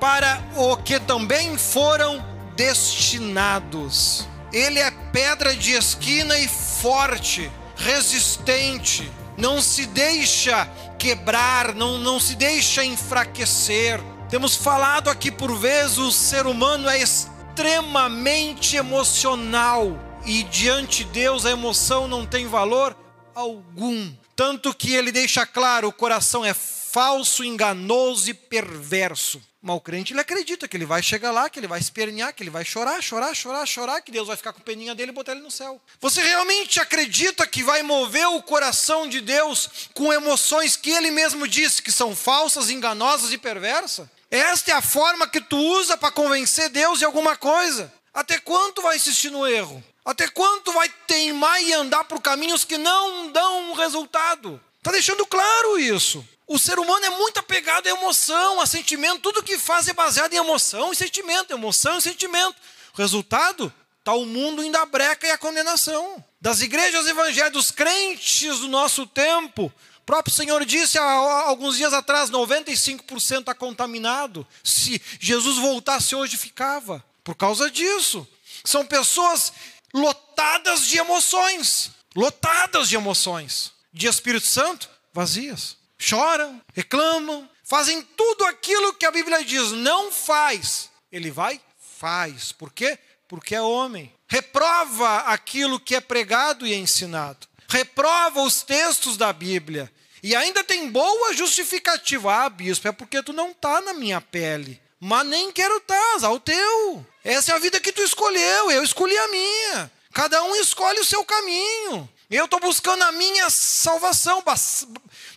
para 0.00 0.42
o 0.56 0.74
que 0.78 0.98
também 0.98 1.58
foram 1.58 2.24
destinados. 2.56 4.26
Ele 4.50 4.78
é 4.78 4.90
pedra 5.12 5.54
de 5.54 5.72
esquina 5.72 6.38
e 6.38 6.48
forte, 6.48 7.52
resistente, 7.76 9.12
não 9.36 9.60
se 9.60 9.86
deixa 9.86 10.66
quebrar, 10.98 11.74
não, 11.74 11.98
não 11.98 12.18
se 12.18 12.34
deixa 12.34 12.84
enfraquecer. 12.84 14.00
Temos 14.28 14.56
falado 14.56 15.10
aqui 15.10 15.30
por 15.30 15.56
vezes, 15.56 15.98
o 15.98 16.10
ser 16.10 16.46
humano 16.46 16.88
é 16.88 17.00
extremamente 17.00 18.76
emocional 18.76 19.98
e 20.24 20.42
diante 20.44 21.04
de 21.04 21.10
Deus 21.10 21.44
a 21.44 21.50
emoção 21.50 22.08
não 22.08 22.24
tem 22.24 22.46
valor 22.46 22.96
algum. 23.34 24.12
Tanto 24.34 24.74
que 24.74 24.94
ele 24.94 25.12
deixa 25.12 25.46
claro: 25.46 25.88
o 25.88 25.92
coração 25.92 26.44
é 26.44 26.54
falso, 26.54 27.44
enganoso 27.44 28.30
e 28.30 28.34
perverso. 28.34 29.40
Mas 29.66 29.76
o 29.76 29.80
crente 29.80 30.12
ele 30.12 30.20
acredita 30.20 30.68
que 30.68 30.76
ele 30.76 30.84
vai 30.84 31.02
chegar 31.02 31.30
lá, 31.30 31.48
que 31.48 31.58
ele 31.58 31.66
vai 31.66 31.80
espernear, 31.80 32.34
que 32.34 32.42
ele 32.42 32.50
vai 32.50 32.66
chorar, 32.66 33.02
chorar, 33.02 33.34
chorar, 33.34 33.64
chorar, 33.64 34.02
que 34.02 34.12
Deus 34.12 34.28
vai 34.28 34.36
ficar 34.36 34.52
com 34.52 34.60
peninha 34.60 34.94
dele 34.94 35.10
e 35.10 35.14
botar 35.14 35.32
ele 35.32 35.40
no 35.40 35.50
céu. 35.50 35.80
Você 36.02 36.22
realmente 36.22 36.78
acredita 36.78 37.46
que 37.46 37.62
vai 37.62 37.82
mover 37.82 38.28
o 38.28 38.42
coração 38.42 39.08
de 39.08 39.22
Deus 39.22 39.88
com 39.94 40.12
emoções 40.12 40.76
que 40.76 40.90
ele 40.90 41.10
mesmo 41.10 41.48
disse 41.48 41.80
que 41.80 41.90
são 41.90 42.14
falsas, 42.14 42.68
enganosas 42.68 43.32
e 43.32 43.38
perversas? 43.38 44.06
Esta 44.30 44.72
é 44.72 44.74
a 44.74 44.82
forma 44.82 45.26
que 45.26 45.40
tu 45.40 45.56
usa 45.56 45.96
para 45.96 46.12
convencer 46.12 46.68
Deus 46.68 46.98
de 46.98 47.06
alguma 47.06 47.34
coisa. 47.34 47.90
Até 48.12 48.38
quanto 48.38 48.82
vai 48.82 48.96
insistir 48.96 49.30
no 49.30 49.46
erro? 49.46 49.82
Até 50.04 50.28
quanto 50.28 50.74
vai 50.74 50.90
teimar 51.06 51.62
e 51.62 51.72
andar 51.72 52.04
por 52.04 52.20
caminhos 52.20 52.66
que 52.66 52.76
não 52.76 53.32
dão 53.32 53.72
resultado? 53.72 54.60
Está 54.76 54.92
deixando 54.92 55.24
claro 55.24 55.78
isso. 55.78 56.22
O 56.46 56.58
ser 56.58 56.78
humano 56.78 57.04
é 57.06 57.10
muito 57.10 57.38
apegado 57.38 57.86
à 57.86 57.90
emoção, 57.90 58.60
a 58.60 58.66
sentimento. 58.66 59.22
Tudo 59.22 59.42
que 59.42 59.58
faz 59.58 59.88
é 59.88 59.92
baseado 59.92 60.34
em 60.34 60.36
emoção 60.36 60.92
e 60.92 60.96
sentimento, 60.96 61.52
emoção 61.52 61.96
e 61.96 62.02
sentimento. 62.02 62.56
O 62.92 62.98
resultado 62.98 63.72
está 63.98 64.12
o 64.12 64.26
mundo 64.26 64.62
indo 64.62 64.76
à 64.76 64.84
breca 64.84 65.26
e 65.26 65.30
à 65.30 65.38
condenação. 65.38 66.22
Das 66.40 66.60
igrejas 66.60 67.06
evangélicas, 67.06 67.52
dos 67.52 67.70
crentes 67.70 68.58
do 68.58 68.68
nosso 68.68 69.06
tempo, 69.06 69.72
o 69.98 70.04
próprio 70.04 70.34
Senhor 70.34 70.62
disse 70.66 70.98
há 70.98 71.02
alguns 71.46 71.78
dias 71.78 71.94
atrás: 71.94 72.30
95% 72.30 73.40
está 73.40 73.54
contaminado. 73.54 74.46
Se 74.62 75.00
Jesus 75.18 75.56
voltasse 75.56 76.14
hoje, 76.14 76.36
ficava. 76.36 77.02
Por 77.22 77.34
causa 77.34 77.70
disso. 77.70 78.28
São 78.62 78.84
pessoas 78.84 79.50
lotadas 79.94 80.86
de 80.86 80.98
emoções. 80.98 81.90
Lotadas 82.14 82.90
de 82.90 82.96
emoções. 82.96 83.72
De 83.90 84.06
Espírito 84.06 84.46
Santo, 84.46 84.90
vazias 85.10 85.82
choram, 86.04 86.60
reclamam, 86.74 87.48
fazem 87.62 88.02
tudo 88.02 88.44
aquilo 88.44 88.92
que 88.94 89.06
a 89.06 89.10
Bíblia 89.10 89.42
diz 89.44 89.72
não 89.72 90.12
faz. 90.12 90.90
Ele 91.10 91.30
vai, 91.30 91.60
faz. 91.98 92.52
Por 92.52 92.72
quê? 92.72 92.98
Porque 93.26 93.54
é 93.54 93.62
homem. 93.62 94.12
Reprova 94.28 95.18
aquilo 95.20 95.80
que 95.80 95.94
é 95.94 96.00
pregado 96.00 96.66
e 96.66 96.74
ensinado. 96.74 97.46
Reprova 97.68 98.42
os 98.42 98.62
textos 98.62 99.16
da 99.16 99.32
Bíblia. 99.32 99.90
E 100.22 100.34
ainda 100.34 100.62
tem 100.62 100.90
boa 100.90 101.32
justificativa. 101.34 102.44
Ah, 102.44 102.48
bispo, 102.48 102.88
é 102.88 102.92
porque 102.92 103.22
tu 103.22 103.32
não 103.32 103.50
está 103.50 103.80
na 103.80 103.94
minha 103.94 104.20
pele. 104.20 104.80
Mas 105.00 105.26
nem 105.26 105.52
quero 105.52 105.76
estar, 105.78 106.18
tá, 106.20 106.26
ao 106.26 106.40
teu. 106.40 107.06
Essa 107.22 107.52
é 107.52 107.54
a 107.54 107.58
vida 107.58 107.80
que 107.80 107.92
tu 107.92 108.02
escolheu, 108.02 108.70
eu 108.70 108.82
escolhi 108.82 109.16
a 109.16 109.28
minha. 109.28 109.92
Cada 110.12 110.42
um 110.44 110.54
escolhe 110.56 111.00
o 111.00 111.04
seu 111.04 111.24
caminho. 111.24 112.08
Eu 112.30 112.46
estou 112.46 112.58
buscando 112.58 113.02
a 113.02 113.12
minha 113.12 113.50
salvação, 113.50 114.42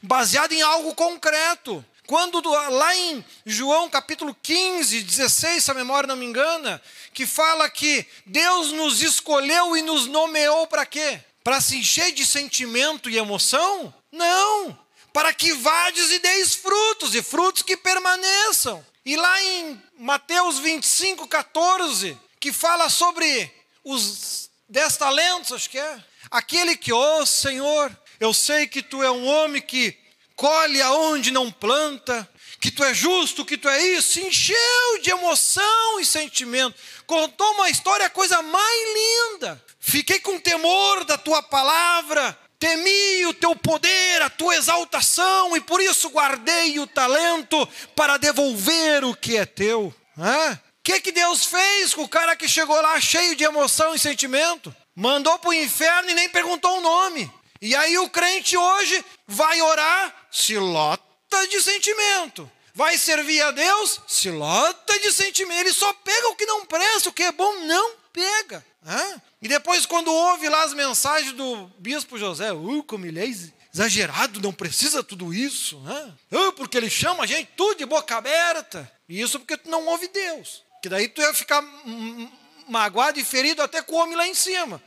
baseada 0.02 0.54
em 0.54 0.62
algo 0.62 0.96
concreto. 0.96 1.84
Quando 2.08 2.40
lá 2.50 2.96
em 2.96 3.24
João 3.46 3.90
capítulo 3.90 4.36
15, 4.42 5.04
16, 5.04 5.66
se 5.66 5.72
a 5.72 5.74
memória 5.74 6.08
não 6.08 6.16
me 6.16 6.26
engana, 6.26 6.82
que 7.14 7.26
fala 7.26 7.70
que 7.70 8.06
Deus 8.26 8.72
nos 8.72 9.02
escolheu 9.02 9.76
e 9.76 9.82
nos 9.82 10.08
nomeou 10.08 10.66
para 10.68 10.86
quê? 10.86 11.20
Para 11.44 11.60
se 11.60 11.78
encher 11.78 12.14
de 12.14 12.26
sentimento 12.26 13.10
e 13.10 13.18
emoção? 13.18 13.94
Não! 14.10 14.78
Para 15.12 15.34
que 15.34 15.52
vades 15.54 16.12
e 16.12 16.20
deis 16.20 16.56
frutos, 16.56 17.14
e 17.14 17.22
frutos 17.22 17.64
que 17.64 17.76
permaneçam. 17.76 18.86
E 19.06 19.18
lá 19.18 19.44
em 19.44 19.82
Mateus 20.00 20.60
25, 20.60 21.28
14, 21.28 22.18
que 22.40 22.54
fala 22.54 22.90
sobre 22.90 23.52
os 23.84 24.50
dez 24.70 24.96
talentos, 24.96 25.52
acho 25.52 25.70
que 25.70 25.80
é. 25.80 26.04
Aquele 26.30 26.76
que, 26.76 26.92
ó 26.92 27.20
oh, 27.20 27.26
Senhor, 27.26 27.96
eu 28.20 28.34
sei 28.34 28.68
que 28.68 28.82
tu 28.82 29.02
é 29.04 29.12
um 29.12 29.26
homem 29.26 29.62
que 29.62 29.98
colhe 30.36 30.82
aonde 30.82 31.32
não 31.32 31.52
planta, 31.52 32.30
que 32.60 32.72
tu 32.72 32.84
é 32.84 32.94
justo, 32.94 33.46
que 33.46 33.58
tu 33.58 33.68
é 33.68 33.82
isso, 33.90 34.14
se 34.14 34.22
encheu 34.22 35.02
de 35.02 35.10
emoção 35.10 36.00
e 36.00 36.06
sentimento, 36.06 36.76
contou 37.06 37.52
uma 37.54 37.70
história, 37.70 38.10
coisa 38.10 38.42
mais 38.42 38.94
linda. 38.94 39.64
Fiquei 39.80 40.20
com 40.20 40.40
temor 40.40 41.06
da 41.06 41.18
tua 41.18 41.42
palavra, 41.42 42.38
temi 42.60 43.26
o 43.26 43.34
teu 43.34 43.56
poder, 43.56 44.22
a 44.22 44.30
tua 44.30 44.56
exaltação, 44.56 45.56
e 45.56 45.62
por 45.62 45.82
isso 45.82 46.10
guardei 46.10 46.80
o 46.80 46.88
talento 46.88 47.68
para 47.96 48.18
devolver 48.18 49.04
o 49.06 49.16
que 49.16 49.38
é 49.38 49.46
teu. 49.46 49.94
O 50.58 50.84
que, 50.84 51.02
que 51.02 51.12
Deus 51.12 51.46
fez 51.46 51.94
com 51.94 52.04
o 52.04 52.10
cara 52.10 52.36
que 52.36 52.48
chegou 52.48 52.80
lá 52.82 53.00
cheio 53.00 53.36
de 53.36 53.44
emoção 53.44 53.94
e 53.94 54.00
sentimento? 54.00 54.74
Mandou 55.00 55.38
para 55.38 55.52
o 55.52 55.54
inferno 55.54 56.10
e 56.10 56.16
nem 56.16 56.28
perguntou 56.28 56.76
o 56.76 56.82
nome. 56.82 57.32
E 57.62 57.76
aí 57.76 58.00
o 58.00 58.10
crente 58.10 58.58
hoje 58.58 59.06
vai 59.28 59.62
orar, 59.62 60.28
se 60.32 60.58
lota 60.58 61.48
de 61.52 61.62
sentimento. 61.62 62.50
Vai 62.74 62.98
servir 62.98 63.40
a 63.44 63.52
Deus, 63.52 64.02
se 64.08 64.32
lota 64.32 65.00
de 65.00 65.14
sentimento. 65.14 65.60
Ele 65.60 65.72
só 65.72 65.94
pega 65.94 66.30
o 66.30 66.36
que 66.36 66.48
não 66.48 66.66
presta, 66.66 67.10
o 67.10 67.14
que 67.14 67.22
é 67.22 67.32
bom 67.32 67.60
não 67.66 67.92
pega. 68.12 68.66
Hã? 68.84 69.22
E 69.40 69.48
depois, 69.48 69.86
quando 69.86 70.12
ouve 70.12 70.50
lá 70.50 70.64
as 70.64 70.74
mensagens 70.74 71.32
do 71.32 71.68
bispo 71.78 72.18
José, 72.18 72.52
uh, 72.52 72.82
como 72.82 73.06
ele 73.06 73.20
é 73.20 73.28
exagerado, 73.72 74.42
não 74.42 74.52
precisa 74.52 75.04
tudo 75.04 75.32
isso. 75.32 75.78
Uh, 76.32 76.52
porque 76.54 76.76
ele 76.76 76.90
chama 76.90 77.24
a 77.24 77.28
gente 77.28 77.52
tudo 77.56 77.78
de 77.78 77.86
boca 77.86 78.18
aberta. 78.18 78.92
E 79.08 79.22
isso 79.22 79.38
porque 79.40 79.58
tu 79.58 79.70
não 79.70 79.86
ouve 79.86 80.08
Deus. 80.08 80.64
Que 80.82 80.90
daí 80.90 81.08
tu 81.08 81.22
ia 81.22 81.36
ficar 81.36 81.64
magoado 82.68 83.20
e 83.20 83.24
ferido 83.24 83.62
até 83.62 83.82
com 83.82 83.96
o 83.96 84.00
homem 84.00 84.16
lá 84.16 84.28
em 84.28 84.34
cima. 84.34 84.82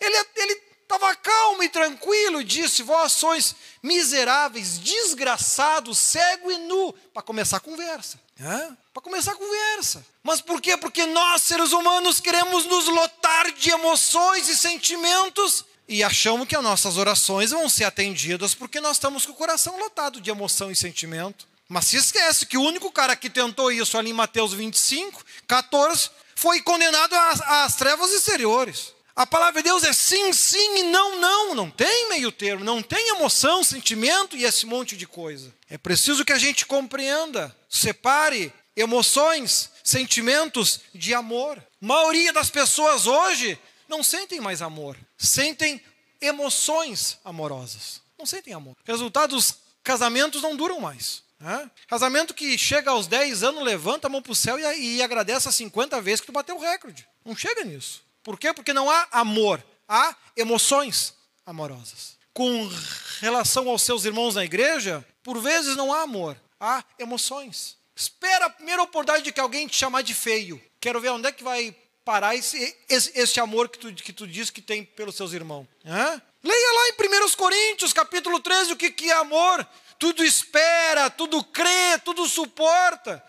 Ele, 0.00 0.26
ele 0.36 0.70
Estava 0.90 1.14
calmo 1.14 1.62
e 1.62 1.68
tranquilo, 1.68 2.42
disse: 2.42 2.82
Vós 2.82 3.12
sois 3.12 3.54
miseráveis, 3.80 4.76
desgraçados, 4.76 5.96
cego 5.96 6.50
e 6.50 6.58
nu. 6.58 6.92
Para 7.14 7.22
começar 7.22 7.58
a 7.58 7.60
conversa. 7.60 8.18
É? 8.40 8.72
Para 8.92 9.00
começar 9.00 9.30
a 9.30 9.36
conversa. 9.36 10.04
Mas 10.20 10.40
por 10.40 10.60
quê? 10.60 10.76
Porque 10.76 11.06
nós, 11.06 11.42
seres 11.42 11.70
humanos, 11.70 12.18
queremos 12.18 12.64
nos 12.64 12.88
lotar 12.88 13.52
de 13.52 13.70
emoções 13.70 14.48
e 14.48 14.56
sentimentos 14.56 15.64
e 15.86 16.02
achamos 16.02 16.48
que 16.48 16.56
as 16.56 16.62
nossas 16.62 16.96
orações 16.96 17.52
vão 17.52 17.68
ser 17.68 17.84
atendidas 17.84 18.52
porque 18.52 18.80
nós 18.80 18.96
estamos 18.96 19.24
com 19.24 19.30
o 19.30 19.36
coração 19.36 19.78
lotado 19.78 20.20
de 20.20 20.28
emoção 20.28 20.72
e 20.72 20.76
sentimento. 20.76 21.46
Mas 21.68 21.84
se 21.86 21.98
esquece 21.98 22.46
que 22.46 22.58
o 22.58 22.62
único 22.62 22.90
cara 22.90 23.14
que 23.14 23.30
tentou 23.30 23.70
isso 23.70 23.96
ali 23.96 24.10
em 24.10 24.12
Mateus 24.12 24.52
25, 24.52 25.24
14, 25.46 26.10
foi 26.34 26.60
condenado 26.62 27.14
às, 27.14 27.40
às 27.42 27.76
trevas 27.76 28.10
exteriores. 28.10 28.92
A 29.20 29.26
palavra 29.26 29.62
de 29.62 29.68
Deus 29.68 29.84
é 29.84 29.92
sim, 29.92 30.32
sim 30.32 30.78
e 30.78 30.82
não, 30.84 31.20
não. 31.20 31.54
Não 31.54 31.70
tem 31.70 32.08
meio 32.08 32.32
termo, 32.32 32.64
não 32.64 32.82
tem 32.82 33.10
emoção, 33.10 33.62
sentimento 33.62 34.34
e 34.34 34.44
esse 34.44 34.64
monte 34.64 34.96
de 34.96 35.06
coisa. 35.06 35.54
É 35.68 35.76
preciso 35.76 36.24
que 36.24 36.32
a 36.32 36.38
gente 36.38 36.64
compreenda, 36.64 37.54
separe 37.68 38.50
emoções, 38.74 39.68
sentimentos 39.84 40.80
de 40.94 41.12
amor. 41.12 41.58
A 41.58 41.86
maioria 41.86 42.32
das 42.32 42.48
pessoas 42.48 43.06
hoje 43.06 43.58
não 43.86 44.02
sentem 44.02 44.40
mais 44.40 44.62
amor, 44.62 44.96
sentem 45.18 45.82
emoções 46.18 47.18
amorosas. 47.22 48.00
Não 48.18 48.24
sentem 48.24 48.54
amor. 48.54 48.74
Resultado, 48.86 49.36
os 49.36 49.54
casamentos 49.84 50.40
não 50.40 50.56
duram 50.56 50.80
mais. 50.80 51.22
Né? 51.38 51.70
Casamento 51.88 52.32
que 52.32 52.56
chega 52.56 52.90
aos 52.90 53.06
10 53.06 53.42
anos, 53.42 53.62
levanta 53.64 54.06
a 54.06 54.10
mão 54.10 54.22
para 54.22 54.32
o 54.32 54.34
céu 54.34 54.58
e, 54.58 54.96
e 54.96 55.02
agradece 55.02 55.46
a 55.46 55.52
50 55.52 56.00
vezes 56.00 56.20
que 56.20 56.26
tu 56.28 56.32
bateu 56.32 56.56
o 56.56 56.60
recorde. 56.60 57.06
Não 57.22 57.36
chega 57.36 57.66
nisso. 57.66 58.08
Por 58.30 58.38
quê? 58.38 58.54
Porque 58.54 58.72
não 58.72 58.88
há 58.88 59.08
amor, 59.10 59.60
há 59.88 60.14
emoções 60.36 61.16
amorosas. 61.44 62.16
Com 62.32 62.70
relação 63.18 63.68
aos 63.68 63.82
seus 63.82 64.04
irmãos 64.04 64.36
na 64.36 64.44
igreja, 64.44 65.04
por 65.20 65.40
vezes 65.40 65.74
não 65.74 65.92
há 65.92 66.02
amor, 66.02 66.40
há 66.60 66.84
emoções. 66.96 67.76
Espera 67.92 68.44
a 68.44 68.50
primeira 68.50 68.84
oportunidade 68.84 69.24
de 69.24 69.32
que 69.32 69.40
alguém 69.40 69.66
te 69.66 69.74
chamar 69.74 70.02
de 70.02 70.14
feio. 70.14 70.62
Quero 70.78 71.00
ver 71.00 71.08
onde 71.08 71.26
é 71.26 71.32
que 71.32 71.42
vai 71.42 71.74
parar 72.04 72.36
esse, 72.36 72.76
esse, 72.88 73.18
esse 73.18 73.40
amor 73.40 73.68
que 73.68 73.80
tu, 73.80 73.92
que 73.94 74.12
tu 74.12 74.28
diz 74.28 74.48
que 74.48 74.62
tem 74.62 74.84
pelos 74.84 75.16
seus 75.16 75.32
irmãos. 75.32 75.66
Hã? 75.84 76.22
Leia 76.44 76.72
lá 76.72 76.88
em 76.88 77.24
1 77.24 77.30
Coríntios, 77.32 77.92
capítulo 77.92 78.38
13, 78.38 78.74
o 78.74 78.76
que, 78.76 78.92
que 78.92 79.10
é 79.10 79.14
amor. 79.14 79.66
Tudo 79.98 80.24
espera, 80.24 81.10
tudo 81.10 81.42
crê, 81.42 81.98
tudo 82.04 82.28
suporta. 82.28 83.24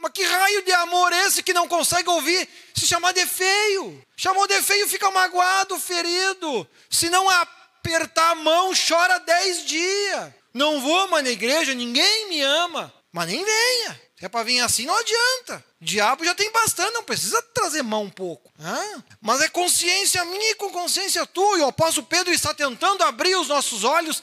Mas 0.00 0.12
que 0.12 0.24
raio 0.24 0.62
de 0.62 0.72
amor 0.72 1.12
esse 1.12 1.42
que 1.42 1.52
não 1.52 1.68
consegue 1.68 2.08
ouvir 2.08 2.48
se 2.74 2.86
chamar 2.86 3.12
de 3.12 3.26
feio? 3.26 4.02
Chamou 4.16 4.46
de 4.46 4.60
feio, 4.62 4.88
fica 4.88 5.10
magoado, 5.10 5.78
ferido. 5.78 6.66
Se 6.88 7.10
não 7.10 7.28
apertar 7.28 8.30
a 8.30 8.34
mão, 8.34 8.72
chora 8.74 9.18
dez 9.18 9.64
dias. 9.66 10.32
Não 10.54 10.80
vou 10.80 11.08
mais 11.08 11.22
na 11.22 11.30
igreja, 11.30 11.74
ninguém 11.74 12.28
me 12.30 12.40
ama. 12.40 12.92
Mas 13.12 13.28
nem 13.28 13.44
venha. 13.44 14.00
Se 14.18 14.24
é 14.24 14.28
para 14.28 14.42
vir 14.42 14.60
assim, 14.60 14.86
não 14.86 14.96
adianta. 14.96 15.64
Diabo 15.80 16.24
já 16.24 16.34
tem 16.34 16.50
bastante, 16.50 16.92
não 16.92 17.02
precisa 17.02 17.40
trazer 17.54 17.82
mão 17.82 18.04
um 18.04 18.10
pouco. 18.10 18.50
Mas 19.20 19.40
é 19.40 19.48
consciência 19.48 20.24
minha 20.24 20.50
e 20.50 20.54
com 20.54 20.70
consciência 20.70 21.26
tua. 21.26 21.58
E 21.58 21.62
o 21.62 21.66
apóstolo 21.66 22.06
Pedro 22.06 22.32
está 22.32 22.54
tentando 22.54 23.02
abrir 23.02 23.34
os 23.36 23.48
nossos 23.48 23.84
olhos 23.84 24.22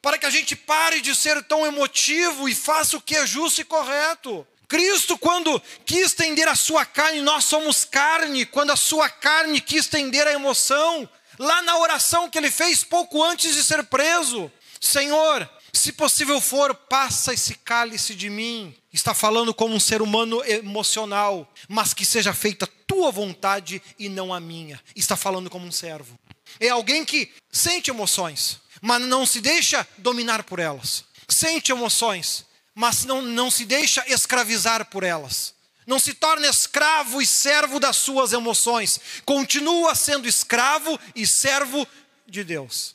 para 0.00 0.16
que 0.16 0.26
a 0.26 0.30
gente 0.30 0.56
pare 0.56 1.00
de 1.00 1.14
ser 1.14 1.42
tão 1.44 1.66
emotivo 1.66 2.48
e 2.48 2.54
faça 2.54 2.96
o 2.96 3.00
que 3.00 3.16
é 3.16 3.26
justo 3.26 3.60
e 3.60 3.64
correto. 3.64 4.46
Cristo, 4.70 5.18
quando 5.18 5.60
quis 5.84 6.06
estender 6.06 6.46
a 6.46 6.54
sua 6.54 6.86
carne, 6.86 7.20
nós 7.20 7.44
somos 7.44 7.84
carne, 7.84 8.46
quando 8.46 8.70
a 8.70 8.76
sua 8.76 9.10
carne 9.10 9.60
quis 9.60 9.80
estender 9.80 10.24
a 10.28 10.32
emoção, 10.32 11.10
lá 11.36 11.60
na 11.62 11.76
oração 11.76 12.30
que 12.30 12.38
ele 12.38 12.52
fez 12.52 12.84
pouco 12.84 13.20
antes 13.20 13.52
de 13.52 13.64
ser 13.64 13.82
preso: 13.82 14.50
Senhor, 14.80 15.50
se 15.72 15.90
possível 15.90 16.40
for, 16.40 16.72
passa 16.72 17.34
esse 17.34 17.56
cálice 17.56 18.14
de 18.14 18.30
mim. 18.30 18.72
Está 18.92 19.12
falando 19.12 19.52
como 19.52 19.74
um 19.74 19.80
ser 19.80 20.00
humano 20.00 20.40
emocional, 20.44 21.52
mas 21.68 21.92
que 21.92 22.04
seja 22.04 22.32
feita 22.32 22.68
tua 22.86 23.10
vontade 23.10 23.82
e 23.98 24.08
não 24.08 24.32
a 24.32 24.38
minha. 24.38 24.80
Está 24.94 25.16
falando 25.16 25.50
como 25.50 25.66
um 25.66 25.72
servo. 25.72 26.16
É 26.60 26.68
alguém 26.68 27.04
que 27.04 27.32
sente 27.50 27.90
emoções, 27.90 28.60
mas 28.80 29.02
não 29.02 29.26
se 29.26 29.40
deixa 29.40 29.84
dominar 29.98 30.44
por 30.44 30.60
elas. 30.60 31.04
Sente 31.28 31.72
emoções, 31.72 32.44
mas 32.74 33.04
não, 33.04 33.22
não 33.22 33.50
se 33.50 33.64
deixa 33.64 34.04
escravizar 34.06 34.86
por 34.86 35.02
elas. 35.02 35.54
Não 35.86 35.98
se 35.98 36.14
torna 36.14 36.46
escravo 36.46 37.20
e 37.20 37.26
servo 37.26 37.80
das 37.80 37.96
suas 37.96 38.32
emoções. 38.32 39.00
Continua 39.24 39.94
sendo 39.94 40.28
escravo 40.28 40.98
e 41.16 41.26
servo 41.26 41.86
de 42.26 42.44
Deus. 42.44 42.94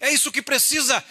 É 0.00 0.12
isso 0.12 0.32
que 0.32 0.42
precisa 0.42 1.02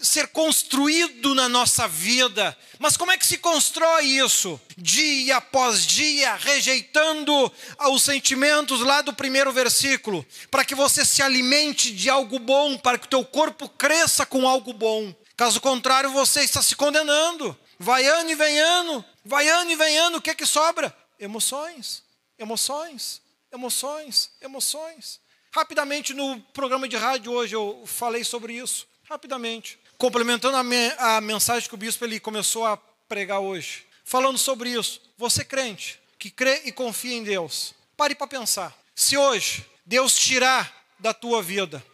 ser 0.00 0.28
construído 0.28 1.34
na 1.34 1.48
nossa 1.48 1.88
vida. 1.88 2.56
Mas 2.78 2.96
como 2.96 3.10
é 3.10 3.16
que 3.16 3.26
se 3.26 3.38
constrói 3.38 4.04
isso? 4.04 4.60
Dia 4.76 5.38
após 5.38 5.86
dia, 5.86 6.34
rejeitando 6.36 7.52
os 7.90 8.02
sentimentos 8.02 8.80
lá 8.80 9.00
do 9.00 9.12
primeiro 9.12 9.52
versículo, 9.52 10.24
para 10.50 10.64
que 10.64 10.74
você 10.74 11.04
se 11.04 11.22
alimente 11.22 11.90
de 11.90 12.10
algo 12.10 12.38
bom, 12.38 12.76
para 12.76 12.98
que 12.98 13.06
o 13.06 13.10
teu 13.10 13.24
corpo 13.24 13.68
cresça 13.68 14.26
com 14.26 14.46
algo 14.46 14.72
bom. 14.72 15.14
Caso 15.36 15.60
contrário, 15.60 16.10
você 16.10 16.42
está 16.42 16.62
se 16.62 16.74
condenando. 16.74 17.56
Vai 17.78 18.06
ano 18.06 18.30
e 18.30 18.34
vem 18.34 18.58
ano, 18.58 19.04
vai 19.24 19.48
ano 19.48 19.70
e 19.70 19.76
vem 19.76 19.98
ano, 19.98 20.16
o 20.16 20.22
que 20.22 20.30
é 20.30 20.34
que 20.34 20.46
sobra? 20.46 20.96
Emoções, 21.20 22.02
emoções, 22.38 23.20
emoções, 23.52 24.30
emoções. 24.40 25.20
Rapidamente 25.52 26.14
no 26.14 26.40
programa 26.54 26.88
de 26.88 26.96
rádio 26.96 27.32
hoje 27.32 27.54
eu 27.54 27.82
falei 27.86 28.24
sobre 28.24 28.54
isso, 28.54 28.86
rapidamente 29.08 29.78
complementando 29.98 30.56
a, 30.56 30.62
me, 30.62 30.90
a 30.98 31.20
mensagem 31.20 31.68
que 31.68 31.74
o 31.74 31.78
bispo 31.78 32.04
ele 32.04 32.20
começou 32.20 32.66
a 32.66 32.76
pregar 33.08 33.40
hoje, 33.40 33.86
falando 34.04 34.38
sobre 34.38 34.70
isso. 34.70 35.00
Você 35.16 35.44
crente 35.44 36.00
que 36.18 36.30
crê 36.30 36.62
e 36.64 36.72
confia 36.72 37.14
em 37.14 37.24
Deus, 37.24 37.74
pare 37.96 38.14
para 38.14 38.26
pensar. 38.26 38.76
Se 38.94 39.16
hoje 39.16 39.66
Deus 39.84 40.16
tirar 40.16 40.72
da 40.98 41.12
tua 41.12 41.42
vida 41.42 41.84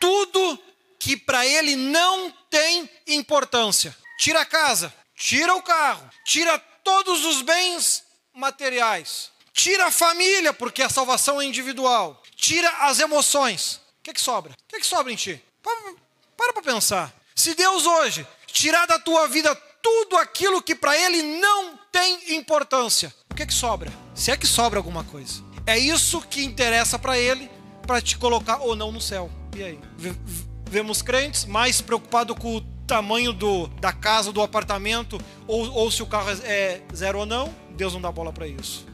tudo 0.00 0.58
que 0.98 1.16
para 1.16 1.46
Ele 1.46 1.76
não 1.76 2.30
tem 2.50 2.88
importância, 3.06 3.96
tira 4.18 4.40
a 4.40 4.46
casa, 4.46 4.94
tira 5.16 5.54
o 5.54 5.62
carro, 5.62 6.08
tira 6.24 6.58
todos 6.82 7.24
os 7.24 7.42
bens 7.42 8.04
materiais, 8.32 9.30
tira 9.52 9.86
a 9.86 9.90
família, 9.90 10.52
porque 10.52 10.82
a 10.82 10.88
salvação 10.88 11.40
é 11.40 11.44
individual, 11.44 12.22
tira 12.36 12.68
as 12.80 12.98
emoções. 12.98 13.80
O 14.00 14.04
que, 14.04 14.12
que 14.12 14.20
sobra? 14.20 14.52
O 14.52 14.68
que, 14.68 14.80
que 14.80 14.86
sobra 14.86 15.12
em 15.12 15.16
ti? 15.16 15.42
Para 15.62 15.94
para 16.36 16.62
pensar. 16.62 17.14
Se 17.34 17.54
Deus 17.54 17.86
hoje 17.86 18.26
tirar 18.46 18.86
da 18.86 18.98
tua 18.98 19.26
vida 19.28 19.54
tudo 19.82 20.16
aquilo 20.16 20.62
que 20.62 20.74
para 20.74 20.96
Ele 20.96 21.22
não 21.22 21.78
tem 21.90 22.36
importância, 22.36 23.14
o 23.30 23.34
que 23.34 23.42
é 23.42 23.46
que 23.46 23.54
sobra? 23.54 23.92
Se 24.14 24.30
é 24.30 24.36
que 24.36 24.46
sobra 24.46 24.78
alguma 24.78 25.04
coisa. 25.04 25.42
É 25.66 25.78
isso 25.78 26.20
que 26.22 26.44
interessa 26.44 26.98
para 26.98 27.18
Ele, 27.18 27.50
para 27.86 28.00
te 28.00 28.16
colocar 28.16 28.58
ou 28.58 28.76
não 28.76 28.92
no 28.92 29.00
céu. 29.00 29.30
E 29.56 29.62
aí? 29.62 29.80
Vemos 30.74 31.02
crentes 31.02 31.44
mais 31.44 31.80
preocupados 31.80 32.36
com 32.36 32.56
o 32.56 32.60
tamanho 32.84 33.32
do, 33.32 33.68
da 33.80 33.92
casa, 33.92 34.32
do 34.32 34.42
apartamento, 34.42 35.20
ou, 35.46 35.70
ou 35.70 35.88
se 35.88 36.02
o 36.02 36.06
carro 36.06 36.30
é, 36.30 36.34
é 36.50 36.82
zero 36.92 37.20
ou 37.20 37.24
não. 37.24 37.54
Deus 37.76 37.92
não 37.92 38.00
dá 38.00 38.10
bola 38.10 38.32
para 38.32 38.48
isso. 38.48 38.84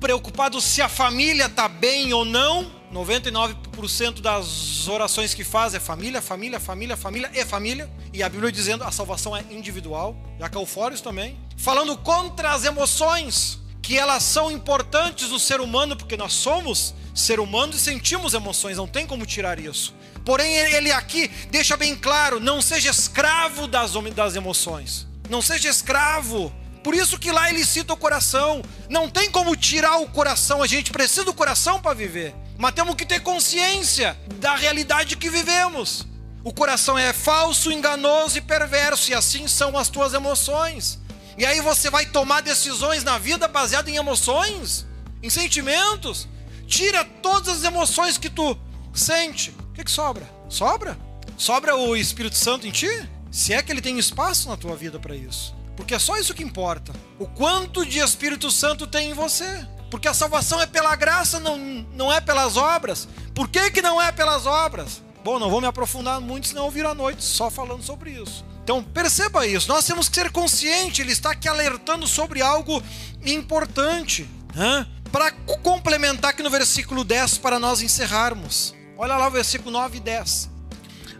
Preocupado 0.00 0.58
se 0.62 0.80
a 0.80 0.88
família 0.88 1.44
está 1.44 1.68
bem 1.68 2.10
ou 2.14 2.24
não, 2.24 2.72
99% 2.90 4.22
das 4.22 4.88
orações 4.88 5.34
que 5.34 5.44
faz 5.44 5.74
é 5.74 5.78
família, 5.78 6.22
família, 6.22 6.58
família, 6.58 6.96
família 6.96 7.30
e 7.34 7.44
família. 7.44 7.90
E 8.14 8.22
a 8.22 8.30
Bíblia 8.30 8.50
dizendo 8.50 8.82
a 8.82 8.90
salvação 8.90 9.36
é 9.36 9.44
individual. 9.50 10.16
Já 10.40 10.48
caiu 10.48 10.64
fora 10.64 10.94
isso 10.94 11.04
também. 11.04 11.36
Falando 11.54 11.98
contra 11.98 12.52
as 12.52 12.64
emoções, 12.64 13.60
que 13.82 13.98
elas 13.98 14.22
são 14.22 14.50
importantes 14.50 15.28
no 15.28 15.38
ser 15.38 15.60
humano, 15.60 15.98
porque 15.98 16.16
nós 16.16 16.32
somos 16.32 16.94
ser 17.14 17.40
humanos 17.40 17.76
e 17.76 17.78
sentimos 17.78 18.32
emoções, 18.32 18.78
não 18.78 18.88
tem 18.88 19.06
como 19.06 19.26
tirar 19.26 19.58
isso. 19.58 19.94
Porém, 20.26 20.56
ele 20.56 20.90
aqui 20.90 21.28
deixa 21.52 21.76
bem 21.76 21.94
claro: 21.94 22.40
não 22.40 22.60
seja 22.60 22.90
escravo 22.90 23.68
das, 23.68 23.92
das 24.12 24.34
emoções. 24.34 25.06
Não 25.30 25.40
seja 25.40 25.68
escravo. 25.68 26.52
Por 26.82 26.94
isso 26.94 27.18
que 27.18 27.30
lá 27.30 27.48
ele 27.48 27.64
cita 27.64 27.92
o 27.92 27.96
coração. 27.96 28.60
Não 28.90 29.08
tem 29.08 29.30
como 29.30 29.54
tirar 29.54 29.98
o 29.98 30.08
coração, 30.08 30.62
a 30.62 30.66
gente 30.66 30.90
precisa 30.90 31.24
do 31.24 31.32
coração 31.32 31.80
para 31.80 31.94
viver. 31.94 32.34
Mas 32.58 32.74
temos 32.74 32.96
que 32.96 33.06
ter 33.06 33.20
consciência 33.20 34.18
da 34.40 34.56
realidade 34.56 35.16
que 35.16 35.30
vivemos. 35.30 36.04
O 36.42 36.52
coração 36.52 36.98
é 36.98 37.12
falso, 37.12 37.70
enganoso 37.70 38.38
e 38.38 38.40
perverso, 38.40 39.10
e 39.10 39.14
assim 39.14 39.46
são 39.46 39.78
as 39.78 39.88
tuas 39.88 40.12
emoções. 40.12 40.98
E 41.38 41.46
aí 41.46 41.60
você 41.60 41.88
vai 41.88 42.04
tomar 42.06 42.40
decisões 42.40 43.04
na 43.04 43.16
vida 43.16 43.46
baseadas 43.46 43.92
em 43.92 43.96
emoções, 43.96 44.86
em 45.22 45.30
sentimentos. 45.30 46.26
Tira 46.66 47.04
todas 47.04 47.58
as 47.58 47.64
emoções 47.64 48.18
que 48.18 48.30
tu 48.30 48.58
sente. 48.92 49.54
Que, 49.76 49.84
que 49.84 49.90
sobra? 49.90 50.26
Sobra? 50.48 50.96
Sobra 51.36 51.76
o 51.76 51.94
Espírito 51.94 52.34
Santo 52.34 52.66
em 52.66 52.70
ti? 52.70 52.88
Se 53.30 53.52
é 53.52 53.62
que 53.62 53.70
ele 53.70 53.82
tem 53.82 53.98
espaço 53.98 54.48
na 54.48 54.56
tua 54.56 54.74
vida 54.74 54.98
para 54.98 55.14
isso. 55.14 55.54
Porque 55.76 55.94
é 55.94 55.98
só 55.98 56.16
isso 56.16 56.32
que 56.32 56.42
importa. 56.42 56.94
O 57.18 57.26
quanto 57.26 57.84
de 57.84 57.98
Espírito 57.98 58.50
Santo 58.50 58.86
tem 58.86 59.10
em 59.10 59.12
você. 59.12 59.68
Porque 59.90 60.08
a 60.08 60.14
salvação 60.14 60.62
é 60.62 60.66
pela 60.66 60.96
graça, 60.96 61.38
não, 61.38 61.58
não 61.92 62.10
é 62.10 62.22
pelas 62.22 62.56
obras. 62.56 63.06
Por 63.34 63.48
que, 63.48 63.70
que 63.70 63.82
não 63.82 64.00
é 64.00 64.10
pelas 64.10 64.46
obras? 64.46 65.02
Bom, 65.22 65.38
não 65.38 65.50
vou 65.50 65.60
me 65.60 65.66
aprofundar 65.66 66.22
muito, 66.22 66.48
senão 66.48 66.64
eu 66.64 66.70
viro 66.70 66.88
à 66.88 66.94
noite 66.94 67.22
só 67.22 67.50
falando 67.50 67.82
sobre 67.82 68.12
isso. 68.12 68.42
Então 68.64 68.82
perceba 68.82 69.46
isso, 69.46 69.68
nós 69.68 69.84
temos 69.84 70.08
que 70.08 70.14
ser 70.14 70.30
conscientes, 70.30 71.00
ele 71.00 71.12
está 71.12 71.32
aqui 71.32 71.48
alertando 71.48 72.06
sobre 72.06 72.40
algo 72.40 72.82
importante. 73.24 74.26
Né? 74.54 74.86
Para 75.12 75.32
complementar 75.32 76.30
aqui 76.30 76.42
no 76.42 76.50
versículo 76.50 77.04
10, 77.04 77.38
para 77.38 77.58
nós 77.58 77.82
encerrarmos. 77.82 78.75
Olha 78.98 79.16
lá 79.16 79.28
o 79.28 79.30
versículo 79.30 79.70
9 79.70 79.98
e 79.98 80.00
10. 80.00 80.50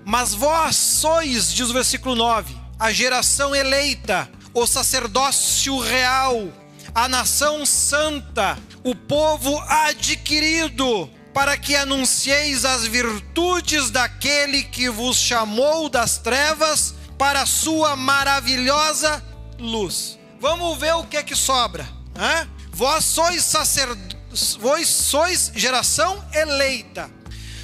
Mas 0.05 0.33
vós 0.33 0.77
sois, 0.77 1.53
diz 1.53 1.69
o 1.69 1.73
versículo 1.73 2.15
9, 2.15 2.57
a 2.79 2.93
geração 2.93 3.55
eleita, 3.55 4.29
o 4.55 4.67
sacerdócio 4.67 5.79
real, 5.81 6.49
a 6.95 7.09
nação 7.09 7.67
santa, 7.67 8.59
o 8.83 8.95
povo 8.95 9.59
adquirido, 9.69 11.11
para 11.35 11.59
que 11.59 11.77
anuncieis 11.77 12.65
as 12.65 12.87
virtudes 12.87 13.91
daquele 13.91 14.63
que 14.63 14.89
vos 14.89 15.19
chamou 15.19 15.91
das 15.91 16.17
trevas 16.17 16.95
para 17.19 17.43
a 17.43 17.47
sua 17.47 17.95
maravilhosa 17.97 19.23
luz. 19.59 20.19
Vamos 20.41 20.79
ver 20.79 20.95
o 20.95 21.05
que 21.05 21.17
é 21.17 21.23
que 21.23 21.37
sobra. 21.37 21.87
Hein? 22.17 22.49
Vós 22.71 23.05
sois 23.05 23.45
sacerdotes, 23.45 24.55
vós 24.55 24.89
sois 24.89 25.53
geração 25.55 26.25
eleita, 26.33 27.11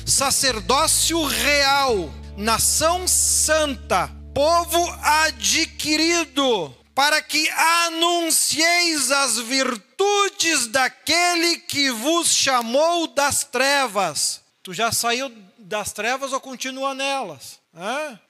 sacerdócio 0.07 1.25
real, 1.25 2.13
nação 2.37 3.07
santa, 3.07 4.11
povo 4.35 4.91
adquirido 5.03 6.75
para 6.95 7.23
que 7.23 7.49
anuncieis 7.51 9.11
as 9.11 9.39
virtudes 9.39 10.67
daquele 10.67 11.59
que 11.59 11.91
vos 11.91 12.29
chamou 12.29 13.07
das 13.07 13.45
trevas. 13.45 14.43
Tu 14.63 14.75
já 14.75 14.93
saiu 14.93 15.33
das 15.59 15.93
trevas 15.93 16.33
ou 16.33 16.41
continua 16.41 16.95
nelas? 16.95 17.59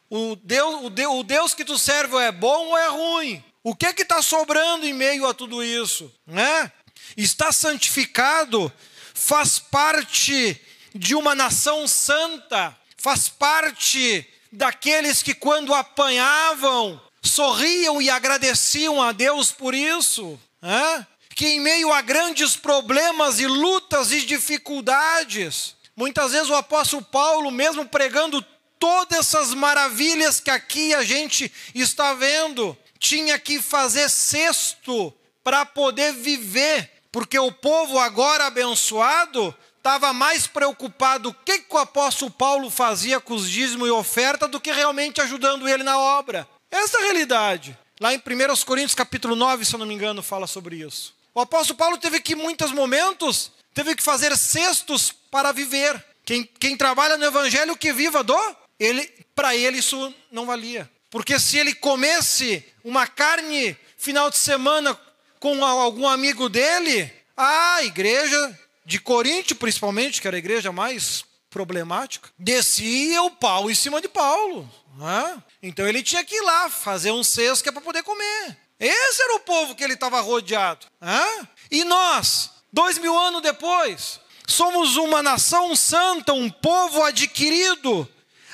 O, 0.09 0.37
Deus, 0.37 0.85
o, 0.85 0.91
Deus, 0.91 1.15
o 1.15 1.23
Deus 1.23 1.55
que 1.55 1.65
tu 1.65 1.77
serve 1.77 2.17
é 2.17 2.31
bom 2.31 2.69
ou 2.69 2.79
é 2.79 2.89
ruim? 2.89 3.45
O 3.65 3.75
que 3.75 3.87
é 3.87 3.93
que 3.93 4.03
está 4.03 4.23
sobrando 4.23 4.87
em 4.87 4.93
meio 4.93 5.27
a 5.27 5.35
tudo 5.35 5.63
isso? 5.63 6.13
Né? 6.27 6.71
Está 7.17 7.51
santificado, 7.53 8.73
faz 9.15 9.59
parte 9.59 10.61
de 10.95 11.15
uma 11.15 11.35
nação 11.35 11.87
santa, 11.89 12.77
faz 12.97 13.29
parte 13.29 14.27
daqueles 14.51 15.23
que, 15.23 15.35
quando 15.35 15.75
apanhavam, 15.75 17.01
sorriam 17.23 18.03
e 18.03 18.11
agradeciam 18.11 19.01
a 19.01 19.13
Deus 19.13 19.51
por 19.51 19.75
isso. 19.75 20.39
Né? 20.61 21.07
Que 21.35 21.49
em 21.49 21.61
meio 21.61 21.93
a 21.93 22.03
grandes 22.03 22.57
problemas 22.57 23.41
e 23.41 23.47
lutas 23.47 24.13
e 24.13 24.23
dificuldades, 24.27 25.75
muitas 25.97 26.33
vezes 26.33 26.51
o 26.51 26.55
apóstolo 26.55 27.03
Paulo, 27.03 27.51
mesmo 27.51 27.87
pregando 27.87 28.45
todas 28.79 29.19
essas 29.19 29.55
maravilhas 29.55 30.41
que 30.41 30.51
aqui 30.51 30.93
a 30.93 31.03
gente 31.03 31.51
está 31.75 32.15
vendo, 32.15 32.77
tinha 32.99 33.39
que 33.39 33.63
fazer 33.63 34.09
cesto 34.11 35.13
para 35.43 35.65
poder 35.65 36.13
viver, 36.13 36.91
porque 37.11 37.39
o 37.39 37.51
povo 37.51 37.99
agora 37.99 38.47
abençoado 38.47 39.55
estava 39.83 40.13
mais 40.13 40.47
preocupado 40.47 41.31
o 41.31 41.35
que, 41.35 41.59
que 41.59 41.75
o 41.75 41.79
apóstolo 41.79 42.31
Paulo 42.31 42.71
fazia 42.71 43.19
com 43.19 43.35
os 43.35 43.51
dízimos 43.51 43.89
e 43.89 43.91
oferta 43.91 44.47
do 44.47 44.61
que 44.61 44.71
realmente 44.71 45.21
ajudando 45.21 45.69
ele 45.69 45.83
na 45.83 45.99
obra. 45.99 46.49
Essa 46.71 46.99
é 46.99 47.01
a 47.01 47.05
realidade. 47.07 47.77
Lá 48.01 48.15
em 48.15 48.19
1 48.19 48.65
Coríntios 48.65 48.95
capítulo 48.95 49.35
9, 49.35 49.65
se 49.65 49.75
eu 49.75 49.81
não 49.81 49.87
me 49.87 49.93
engano, 49.93 50.23
fala 50.23 50.47
sobre 50.47 50.77
isso. 50.77 51.13
O 51.35 51.41
apóstolo 51.41 51.77
Paulo 51.77 51.99
teve 51.99 52.21
que, 52.21 52.35
em 52.35 52.37
muitos 52.37 52.71
momentos, 52.71 53.51
teve 53.75 53.97
que 53.97 54.05
fazer 54.05 54.37
cestos 54.37 55.13
para 55.33 55.51
viver. 55.51 56.03
Quem, 56.25 56.45
quem 56.45 56.77
trabalha 56.77 57.17
no 57.17 57.25
evangelho 57.25 57.77
que 57.77 57.93
viva 57.93 58.23
do, 58.23 58.39
ele, 58.79 59.05
para 59.35 59.57
ele 59.57 59.79
isso 59.79 60.15
não 60.31 60.47
valia. 60.47 60.89
Porque 61.11 61.41
se 61.41 61.59
ele 61.59 61.75
comesse 61.75 62.65
uma 62.85 63.05
carne 63.09 63.77
final 63.99 64.31
de 64.31 64.39
semana 64.39 64.97
com 65.41 65.65
algum 65.65 66.07
amigo 66.07 66.49
dele, 66.49 67.13
a 67.37 67.83
igreja 67.83 68.59
de 68.85 68.99
Corinto, 68.99 69.55
principalmente, 69.55 70.21
que 70.21 70.27
era 70.27 70.37
a 70.37 70.39
igreja 70.39 70.73
mais 70.73 71.25
problemática, 71.51 72.31
descia 72.39 73.23
o 73.23 73.31
pau 73.31 73.71
em 73.71 73.75
cima 73.75 74.01
de 74.01 74.09
Paulo. 74.09 74.69
Né? 74.97 75.43
Então 75.63 75.87
ele 75.87 76.03
tinha 76.03 76.25
que 76.25 76.35
ir 76.35 76.41
lá 76.43 76.69
fazer 76.69 77.11
um 77.11 77.23
que 77.23 77.69
é 77.69 77.73
para 77.73 77.81
poder 77.81 78.03
comer. 78.03 78.57
Esse 78.81 79.23
era 79.23 79.37
o 79.37 79.41
povo 79.41 79.75
que 79.75 79.85
ele 79.85 79.95
estava 79.95 80.21
rodeado. 80.21 80.87
Né? 81.01 81.49
E 81.71 81.85
nós, 81.85 82.51
dois 82.73 82.99
mil 82.99 83.17
anos 83.17 83.43
depois, 83.43 84.21
somos 84.47 84.97
uma 84.97 85.23
nação 85.23 85.77
santa, 85.77 86.33
um 86.33 86.51
povo 86.51 87.03
adquirido. 87.03 88.09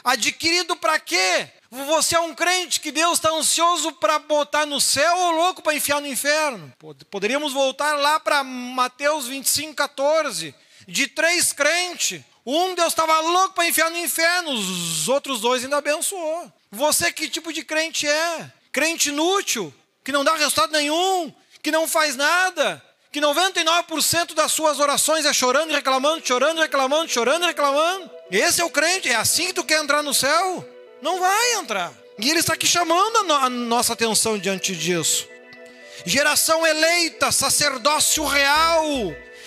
Adquirido 0.05 0.77
para 0.77 0.99
quê? 0.99 1.49
Você 1.71 2.17
é 2.17 2.21
um 2.21 2.35
crente 2.35 2.81
que 2.81 2.91
Deus 2.91 3.19
está 3.19 3.31
ansioso 3.31 3.93
para 3.93 4.19
botar 4.19 4.65
no 4.65 4.81
céu 4.81 5.17
ou 5.19 5.33
louco 5.33 5.63
para 5.63 5.75
enfiar 5.75 6.01
no 6.01 6.07
inferno? 6.07 6.73
Poderíamos 7.11 7.53
voltar 7.53 7.95
lá 7.99 8.19
para 8.19 8.43
Mateus 8.43 9.27
25, 9.27 9.75
14. 9.75 10.55
De 10.87 11.07
três 11.07 11.53
crentes, 11.53 12.23
um 12.47 12.75
Deus 12.75 12.89
estava 12.89 13.21
louco 13.21 13.55
para 13.55 13.67
enfiar 13.67 13.91
no 13.91 13.99
inferno, 13.99 14.53
os 14.53 15.07
outros 15.09 15.41
dois 15.41 15.63
ainda 15.63 15.77
abençoou. 15.77 16.51
Você 16.71 17.13
que 17.13 17.29
tipo 17.29 17.53
de 17.53 17.63
crente 17.63 18.07
é? 18.07 18.51
Crente 18.73 19.11
inútil, 19.11 19.73
que 20.03 20.13
não 20.13 20.25
dá 20.25 20.35
resultado 20.35 20.73
nenhum, 20.73 21.31
que 21.63 21.71
não 21.71 21.87
faz 21.87 22.17
nada, 22.17 22.83
que 23.13 23.21
99% 23.21 24.33
das 24.33 24.53
suas 24.53 24.81
orações 24.81 25.27
é 25.27 25.33
chorando 25.35 25.73
reclamando, 25.73 26.27
chorando 26.27 26.63
reclamando, 26.63 27.11
chorando 27.11 27.43
e 27.45 27.49
reclamando. 27.49 28.11
Esse 28.31 28.63
é 28.63 28.65
o 28.65 28.71
crente, 28.71 29.11
é 29.11 29.17
assim 29.17 29.49
que 29.49 29.53
tu 29.53 29.65
quer 29.65 29.83
entrar 29.83 30.03
no 30.03 30.15
céu? 30.15 30.78
Não 31.01 31.21
vai 31.21 31.55
entrar. 31.55 31.93
E 32.19 32.29
ele 32.29 32.41
está 32.41 32.55
aqui 32.55 32.67
chamando 32.67 33.19
a, 33.19 33.23
no 33.23 33.35
a 33.35 33.49
nossa 33.49 33.93
atenção 33.93 34.39
diante 34.39 34.75
disso. 34.75 35.29
Geração 36.05 36.67
eleita, 36.67 37.31
sacerdócio 37.31 38.25
real, 38.25 38.85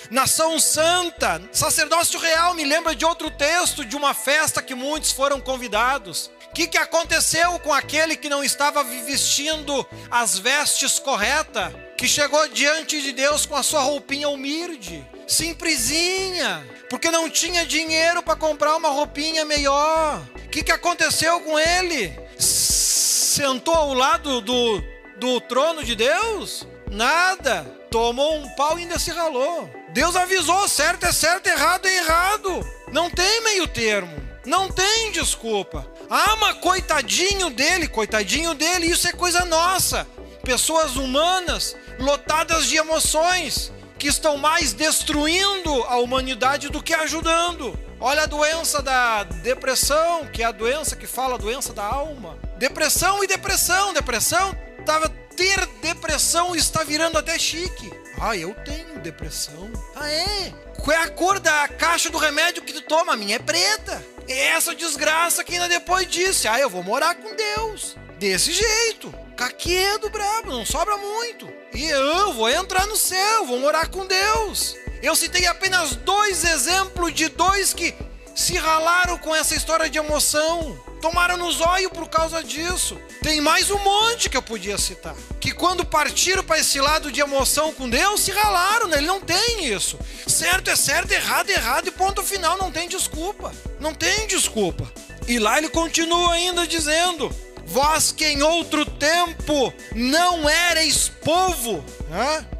nação 0.09 0.59
santa, 0.59 1.41
sacerdócio 1.51 2.19
real. 2.19 2.53
Me 2.53 2.63
lembra 2.63 2.95
de 2.95 3.05
outro 3.05 3.29
texto, 3.31 3.85
de 3.85 3.95
uma 3.95 4.13
festa 4.13 4.61
que 4.61 4.75
muitos 4.75 5.11
foram 5.11 5.41
convidados. 5.41 6.31
O 6.47 6.53
que, 6.53 6.67
que 6.67 6.77
aconteceu 6.77 7.57
com 7.59 7.73
aquele 7.73 8.15
que 8.15 8.27
não 8.27 8.43
estava 8.43 8.83
vestindo 8.83 9.85
as 10.09 10.37
vestes 10.37 10.99
corretas, 10.99 11.73
que 11.97 12.07
chegou 12.07 12.45
diante 12.49 13.01
de 13.01 13.13
Deus 13.13 13.45
com 13.45 13.55
a 13.55 13.63
sua 13.63 13.81
roupinha 13.81 14.27
humilde, 14.27 15.05
simplesinha, 15.25 16.61
porque 16.91 17.09
não 17.09 17.27
tinha 17.27 17.65
dinheiro 17.65 18.21
para 18.21 18.35
comprar 18.35 18.75
uma 18.75 18.89
roupinha 18.89 19.43
melhor? 19.45 20.21
que, 20.51 20.61
que 20.61 20.71
aconteceu 20.71 21.39
com 21.39 21.57
ele? 21.57 22.13
Sentou 22.37 23.73
ao 23.73 23.93
lado 23.93 24.41
do, 24.41 24.83
do 25.15 25.39
trono 25.39 25.83
de 25.83 25.95
Deus? 25.95 26.67
Nada. 26.91 27.63
Tomou 27.89 28.37
um 28.37 28.49
pau 28.55 28.77
e 28.77 28.81
ainda 28.81 28.99
se 28.99 29.11
ralou. 29.11 29.69
Deus 29.89 30.15
avisou: 30.15 30.67
certo 30.67 31.05
é 31.05 31.11
certo, 31.11 31.47
errado 31.47 31.87
é 31.87 31.97
errado. 31.97 32.67
Não 32.91 33.09
tem 33.09 33.41
meio 33.43 33.67
termo. 33.67 34.13
Não 34.45 34.69
tem 34.69 35.11
desculpa. 35.11 35.87
Ah, 36.09 36.35
mas 36.37 36.57
coitadinho 36.57 37.49
dele, 37.49 37.87
coitadinho 37.87 38.53
dele, 38.53 38.87
isso 38.87 39.07
é 39.07 39.13
coisa 39.13 39.45
nossa. 39.45 40.05
Pessoas 40.43 40.95
humanas 40.97 41.75
lotadas 41.99 42.67
de 42.67 42.75
emoções 42.75 43.71
que 44.01 44.07
estão 44.07 44.35
mais 44.35 44.73
destruindo 44.73 45.71
a 45.83 45.97
humanidade 45.97 46.69
do 46.69 46.81
que 46.81 46.91
ajudando. 46.91 47.77
Olha 47.99 48.23
a 48.23 48.25
doença 48.25 48.81
da 48.81 49.21
depressão, 49.21 50.25
que 50.25 50.41
é 50.41 50.45
a 50.47 50.51
doença 50.51 50.95
que 50.95 51.05
fala 51.05 51.35
a 51.35 51.37
doença 51.37 51.71
da 51.71 51.83
alma. 51.83 52.35
Depressão 52.57 53.23
e 53.23 53.27
depressão. 53.27 53.93
Depressão, 53.93 54.57
tava, 54.87 55.07
ter 55.37 55.67
depressão 55.83 56.55
está 56.55 56.83
virando 56.83 57.19
até 57.19 57.37
chique. 57.37 57.93
Ah, 58.19 58.35
eu 58.35 58.55
tenho 58.65 58.99
depressão. 59.01 59.71
Ah, 59.95 60.09
é? 60.09 60.51
Qual 60.83 60.97
é 60.97 61.03
a 61.03 61.09
cor 61.11 61.39
da 61.39 61.67
caixa 61.67 62.09
do 62.09 62.17
remédio 62.17 62.63
que 62.63 62.73
tu 62.73 62.81
toma? 62.81 63.13
A 63.13 63.17
minha 63.17 63.35
é 63.35 63.39
preta. 63.39 64.03
É 64.27 64.47
essa 64.47 64.73
desgraça 64.73 65.43
que 65.43 65.53
ainda 65.53 65.69
depois 65.69 66.07
disse: 66.07 66.47
Ah, 66.47 66.59
eu 66.59 66.71
vou 66.71 66.81
morar 66.81 67.13
com 67.13 67.35
Deus. 67.35 67.95
Desse 68.17 68.51
jeito. 68.51 69.13
Caquedo 69.41 70.07
brabo, 70.11 70.51
não 70.51 70.63
sobra 70.63 70.95
muito. 70.97 71.51
E 71.73 71.83
eu 71.85 72.31
vou 72.31 72.47
entrar 72.47 72.85
no 72.85 72.95
céu, 72.95 73.43
vou 73.47 73.59
morar 73.59 73.87
com 73.87 74.05
Deus. 74.05 74.75
Eu 75.01 75.15
citei 75.15 75.47
apenas 75.47 75.95
dois 75.95 76.43
exemplos 76.43 77.11
de 77.11 77.27
dois 77.27 77.73
que 77.73 77.91
se 78.35 78.55
ralaram 78.55 79.17
com 79.17 79.35
essa 79.35 79.55
história 79.55 79.89
de 79.89 79.97
emoção. 79.97 80.79
Tomaram 81.01 81.37
nos 81.37 81.59
olhos 81.59 81.91
por 81.91 82.07
causa 82.07 82.43
disso. 82.43 83.01
Tem 83.23 83.41
mais 83.41 83.71
um 83.71 83.79
monte 83.79 84.29
que 84.29 84.37
eu 84.37 84.43
podia 84.43 84.77
citar. 84.77 85.15
Que 85.39 85.51
quando 85.51 85.83
partiram 85.83 86.43
para 86.43 86.59
esse 86.59 86.79
lado 86.79 87.11
de 87.11 87.19
emoção 87.19 87.73
com 87.73 87.89
Deus, 87.89 88.21
se 88.21 88.29
ralaram, 88.29 88.85
né? 88.89 88.97
Ele 88.97 89.07
não 89.07 89.19
tem 89.19 89.65
isso. 89.73 89.97
Certo 90.27 90.69
é 90.69 90.75
certo, 90.75 91.13
errado 91.13 91.49
é 91.49 91.53
errado 91.53 91.87
e 91.87 91.91
ponto 91.91 92.21
final, 92.21 92.59
não 92.59 92.71
tem 92.71 92.87
desculpa. 92.87 93.51
Não 93.79 93.91
tem 93.91 94.27
desculpa. 94.27 94.87
E 95.27 95.39
lá 95.39 95.57
ele 95.57 95.69
continua 95.69 96.33
ainda 96.33 96.67
dizendo: 96.67 97.33
Vós 97.71 98.11
que 98.11 98.25
em 98.25 98.43
outro 98.43 98.85
tempo 98.85 99.73
não 99.95 100.49
erais 100.49 101.07
povo. 101.07 101.83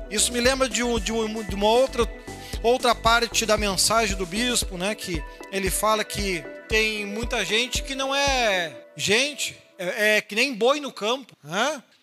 Isso 0.10 0.32
me 0.32 0.40
lembra 0.40 0.70
de, 0.70 0.82
um, 0.82 0.98
de, 0.98 1.12
um, 1.12 1.44
de 1.44 1.54
uma 1.54 1.68
outra 1.68 2.08
outra 2.64 2.94
parte 2.94 3.46
da 3.46 3.58
mensagem 3.58 4.16
do 4.16 4.26
bispo, 4.26 4.78
né, 4.78 4.94
que 4.94 5.22
ele 5.52 5.72
fala 5.72 6.04
que 6.04 6.44
tem 6.70 7.06
muita 7.06 7.44
gente 7.44 7.82
que 7.82 7.96
não 7.96 8.14
é 8.14 8.72
gente, 8.96 9.58
é, 9.80 10.18
é 10.18 10.22
que 10.22 10.36
nem 10.36 10.54
boi 10.54 10.80
no 10.80 10.92
campo? 10.92 11.36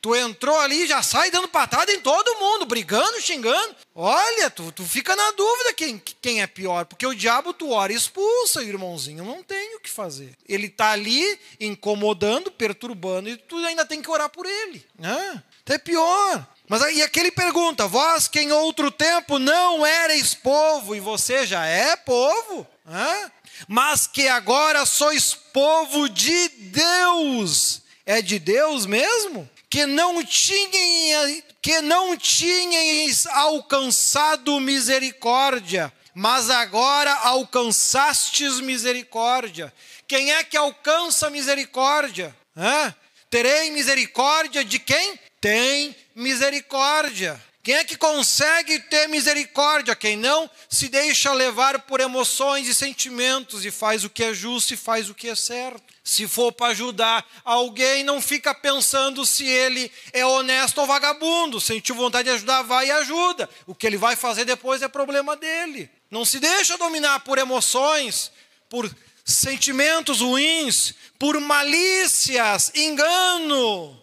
Tu 0.00 0.14
entrou 0.14 0.56
ali 0.58 0.86
já 0.86 1.02
sai 1.02 1.30
dando 1.30 1.48
patada 1.48 1.92
em 1.92 2.00
todo 2.00 2.38
mundo, 2.38 2.66
brigando, 2.66 3.20
xingando. 3.20 3.74
Olha, 3.94 4.48
tu, 4.48 4.70
tu 4.70 4.84
fica 4.84 5.16
na 5.16 5.30
dúvida 5.32 5.74
quem, 5.74 6.00
quem 6.20 6.40
é 6.40 6.46
pior, 6.46 6.84
porque 6.84 7.06
o 7.06 7.14
diabo 7.14 7.52
tu 7.52 7.70
ora 7.70 7.92
e 7.92 7.96
expulsa, 7.96 8.62
irmãozinho, 8.62 9.24
não 9.24 9.42
tem 9.42 9.74
o 9.74 9.80
que 9.80 9.90
fazer. 9.90 10.36
Ele 10.48 10.68
tá 10.68 10.92
ali 10.92 11.38
incomodando, 11.58 12.50
perturbando, 12.50 13.28
e 13.28 13.36
tu 13.36 13.56
ainda 13.56 13.84
tem 13.84 14.00
que 14.00 14.10
orar 14.10 14.28
por 14.28 14.46
ele. 14.46 14.86
Né? 14.96 15.42
Então 15.62 15.74
é 15.74 15.78
pior. 15.78 16.46
Mas 16.68 16.82
aí 16.82 17.02
aqui 17.02 17.18
ele 17.18 17.32
pergunta: 17.32 17.88
Vós 17.88 18.28
que 18.28 18.40
em 18.40 18.52
outro 18.52 18.90
tempo 18.90 19.38
não 19.38 19.84
erais 19.84 20.32
povo, 20.34 20.94
e 20.94 21.00
você 21.00 21.46
já 21.46 21.66
é 21.66 21.96
povo, 21.96 22.66
Hã? 22.86 23.32
mas 23.66 24.06
que 24.06 24.28
agora 24.28 24.86
sois 24.86 25.34
povo 25.34 26.08
de 26.08 26.48
Deus. 26.48 27.82
É 28.06 28.22
de 28.22 28.38
Deus 28.38 28.86
mesmo? 28.86 29.48
Que 29.70 29.84
não 29.86 30.24
tinham, 30.24 31.42
que 31.60 31.80
não 31.80 32.16
tinhais 32.16 33.26
alcançado 33.26 34.58
misericórdia, 34.60 35.92
mas 36.14 36.48
agora 36.48 37.12
alcançastes 37.12 38.60
misericórdia. 38.60 39.72
Quem 40.06 40.32
é 40.32 40.42
que 40.42 40.56
alcança 40.56 41.28
misericórdia? 41.28 42.34
Hã? 42.56 42.94
Terei 43.30 43.70
misericórdia 43.70 44.64
de 44.64 44.78
quem? 44.78 45.18
Tem 45.40 45.94
misericórdia. 46.14 47.40
Quem 47.62 47.74
é 47.74 47.84
que 47.84 47.98
consegue 47.98 48.80
ter 48.80 49.06
misericórdia? 49.08 49.94
Quem 49.94 50.16
não 50.16 50.50
se 50.70 50.88
deixa 50.88 51.34
levar 51.34 51.80
por 51.80 52.00
emoções 52.00 52.66
e 52.66 52.74
sentimentos 52.74 53.66
e 53.66 53.70
faz 53.70 54.04
o 54.04 54.08
que 54.08 54.24
é 54.24 54.32
justo 54.32 54.72
e 54.72 54.76
faz 54.76 55.10
o 55.10 55.14
que 55.14 55.28
é 55.28 55.34
certo. 55.34 55.97
Se 56.08 56.26
for 56.26 56.50
para 56.50 56.68
ajudar 56.68 57.22
alguém, 57.44 58.02
não 58.02 58.18
fica 58.18 58.54
pensando 58.54 59.26
se 59.26 59.44
ele 59.46 59.92
é 60.10 60.24
honesto 60.24 60.78
ou 60.78 60.86
vagabundo. 60.86 61.60
Sentiu 61.60 61.94
vontade 61.94 62.30
de 62.30 62.34
ajudar, 62.34 62.62
vai 62.62 62.86
e 62.86 62.90
ajuda. 62.90 63.46
O 63.66 63.74
que 63.74 63.86
ele 63.86 63.98
vai 63.98 64.16
fazer 64.16 64.46
depois 64.46 64.80
é 64.80 64.88
problema 64.88 65.36
dele. 65.36 65.90
Não 66.10 66.24
se 66.24 66.40
deixa 66.40 66.78
dominar 66.78 67.20
por 67.20 67.36
emoções, 67.36 68.32
por 68.70 68.90
sentimentos 69.22 70.22
ruins, 70.22 70.94
por 71.18 71.38
malícias, 71.38 72.72
engano 72.74 74.02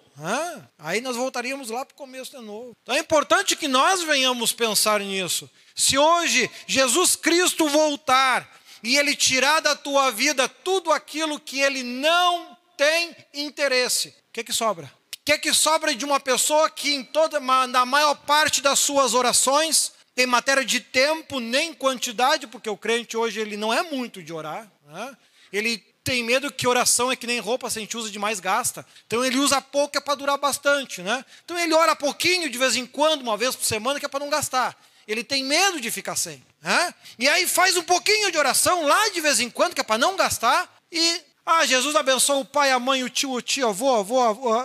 Aí 0.77 1.01
nós 1.01 1.15
voltaríamos 1.15 1.71
lá 1.71 1.83
para 1.83 1.95
o 1.95 1.97
começo 1.97 2.37
de 2.37 2.45
novo. 2.45 2.77
Então 2.83 2.93
é 2.93 2.99
importante 2.99 3.55
que 3.55 3.67
nós 3.67 4.03
venhamos 4.03 4.53
pensar 4.53 4.99
nisso. 4.99 5.49
Se 5.75 5.97
hoje 5.97 6.51
Jesus 6.67 7.15
Cristo 7.15 7.67
voltar 7.67 8.47
e 8.85 8.97
ele 8.97 9.15
tirar 9.15 9.61
da 9.61 9.75
tua 9.75 10.11
vida 10.11 10.47
tudo 10.47 10.91
aquilo 10.91 11.39
que 11.39 11.59
ele 11.59 11.81
não 11.81 12.55
tem 12.77 13.15
interesse, 13.33 14.09
o 14.09 14.13
que, 14.33 14.43
que 14.43 14.53
sobra? 14.53 14.85
O 14.85 15.25
que, 15.25 15.37
que 15.39 15.53
sobra 15.53 15.95
de 15.95 16.05
uma 16.05 16.19
pessoa 16.19 16.69
que 16.69 16.93
em 16.93 17.03
toda, 17.03 17.39
na 17.39 17.85
maior 17.85 18.13
parte 18.13 18.61
das 18.61 18.77
suas 18.77 19.15
orações, 19.15 19.91
em 20.15 20.27
matéria 20.27 20.63
de 20.63 20.79
tempo, 20.79 21.39
nem 21.39 21.73
quantidade, 21.73 22.45
porque 22.45 22.69
o 22.69 22.77
crente 22.77 23.17
hoje 23.17 23.39
ele 23.39 23.57
não 23.57 23.73
é 23.73 23.81
muito 23.81 24.21
de 24.21 24.31
orar, 24.31 24.71
né? 24.85 25.17
ele 25.51 25.77
tem 26.03 26.23
medo 26.23 26.53
que 26.53 26.67
oração 26.67 27.11
é 27.11 27.15
que 27.15 27.25
nem 27.25 27.39
roupa, 27.39 27.67
se 27.67 27.79
a 27.79 27.81
gente 27.81 27.97
usa 27.97 28.11
demais, 28.11 28.39
gasta. 28.39 28.85
Então 29.07 29.25
ele 29.25 29.39
usa 29.39 29.59
pouco 29.59 29.97
é 29.97 29.99
para 29.99 30.13
durar 30.13 30.37
bastante, 30.37 31.01
né? 31.01 31.25
Então 31.43 31.57
ele 31.57 31.73
ora 31.73 31.95
pouquinho 31.95 32.47
de 32.47 32.57
vez 32.59 32.75
em 32.75 32.85
quando, 32.85 33.23
uma 33.23 33.35
vez 33.35 33.55
por 33.55 33.65
semana, 33.65 33.99
que 33.99 34.05
é 34.05 34.09
para 34.09 34.19
não 34.19 34.29
gastar. 34.29 34.77
Ele 35.07 35.23
tem 35.23 35.43
medo 35.43 35.81
de 35.81 35.89
ficar 35.89 36.15
sem. 36.15 36.45
E 37.19 37.27
aí 37.27 37.47
faz 37.47 37.77
um 37.77 37.83
pouquinho 37.83 38.31
de 38.31 38.37
oração 38.37 38.85
lá 38.85 39.09
de 39.09 39.21
vez 39.21 39.39
em 39.39 39.49
quando, 39.49 39.75
que 39.75 39.81
é 39.81 39.83
para 39.83 39.97
não 39.97 40.15
gastar, 40.15 40.69
e 40.91 41.21
ah, 41.45 41.65
Jesus 41.65 41.95
abençoa 41.95 42.37
o 42.37 42.45
pai, 42.45 42.71
a 42.71 42.79
mãe, 42.79 43.03
o 43.03 43.09
tio, 43.09 43.31
o 43.31 43.41
tio, 43.41 43.67
avô, 43.67 43.93
avô, 43.93 44.19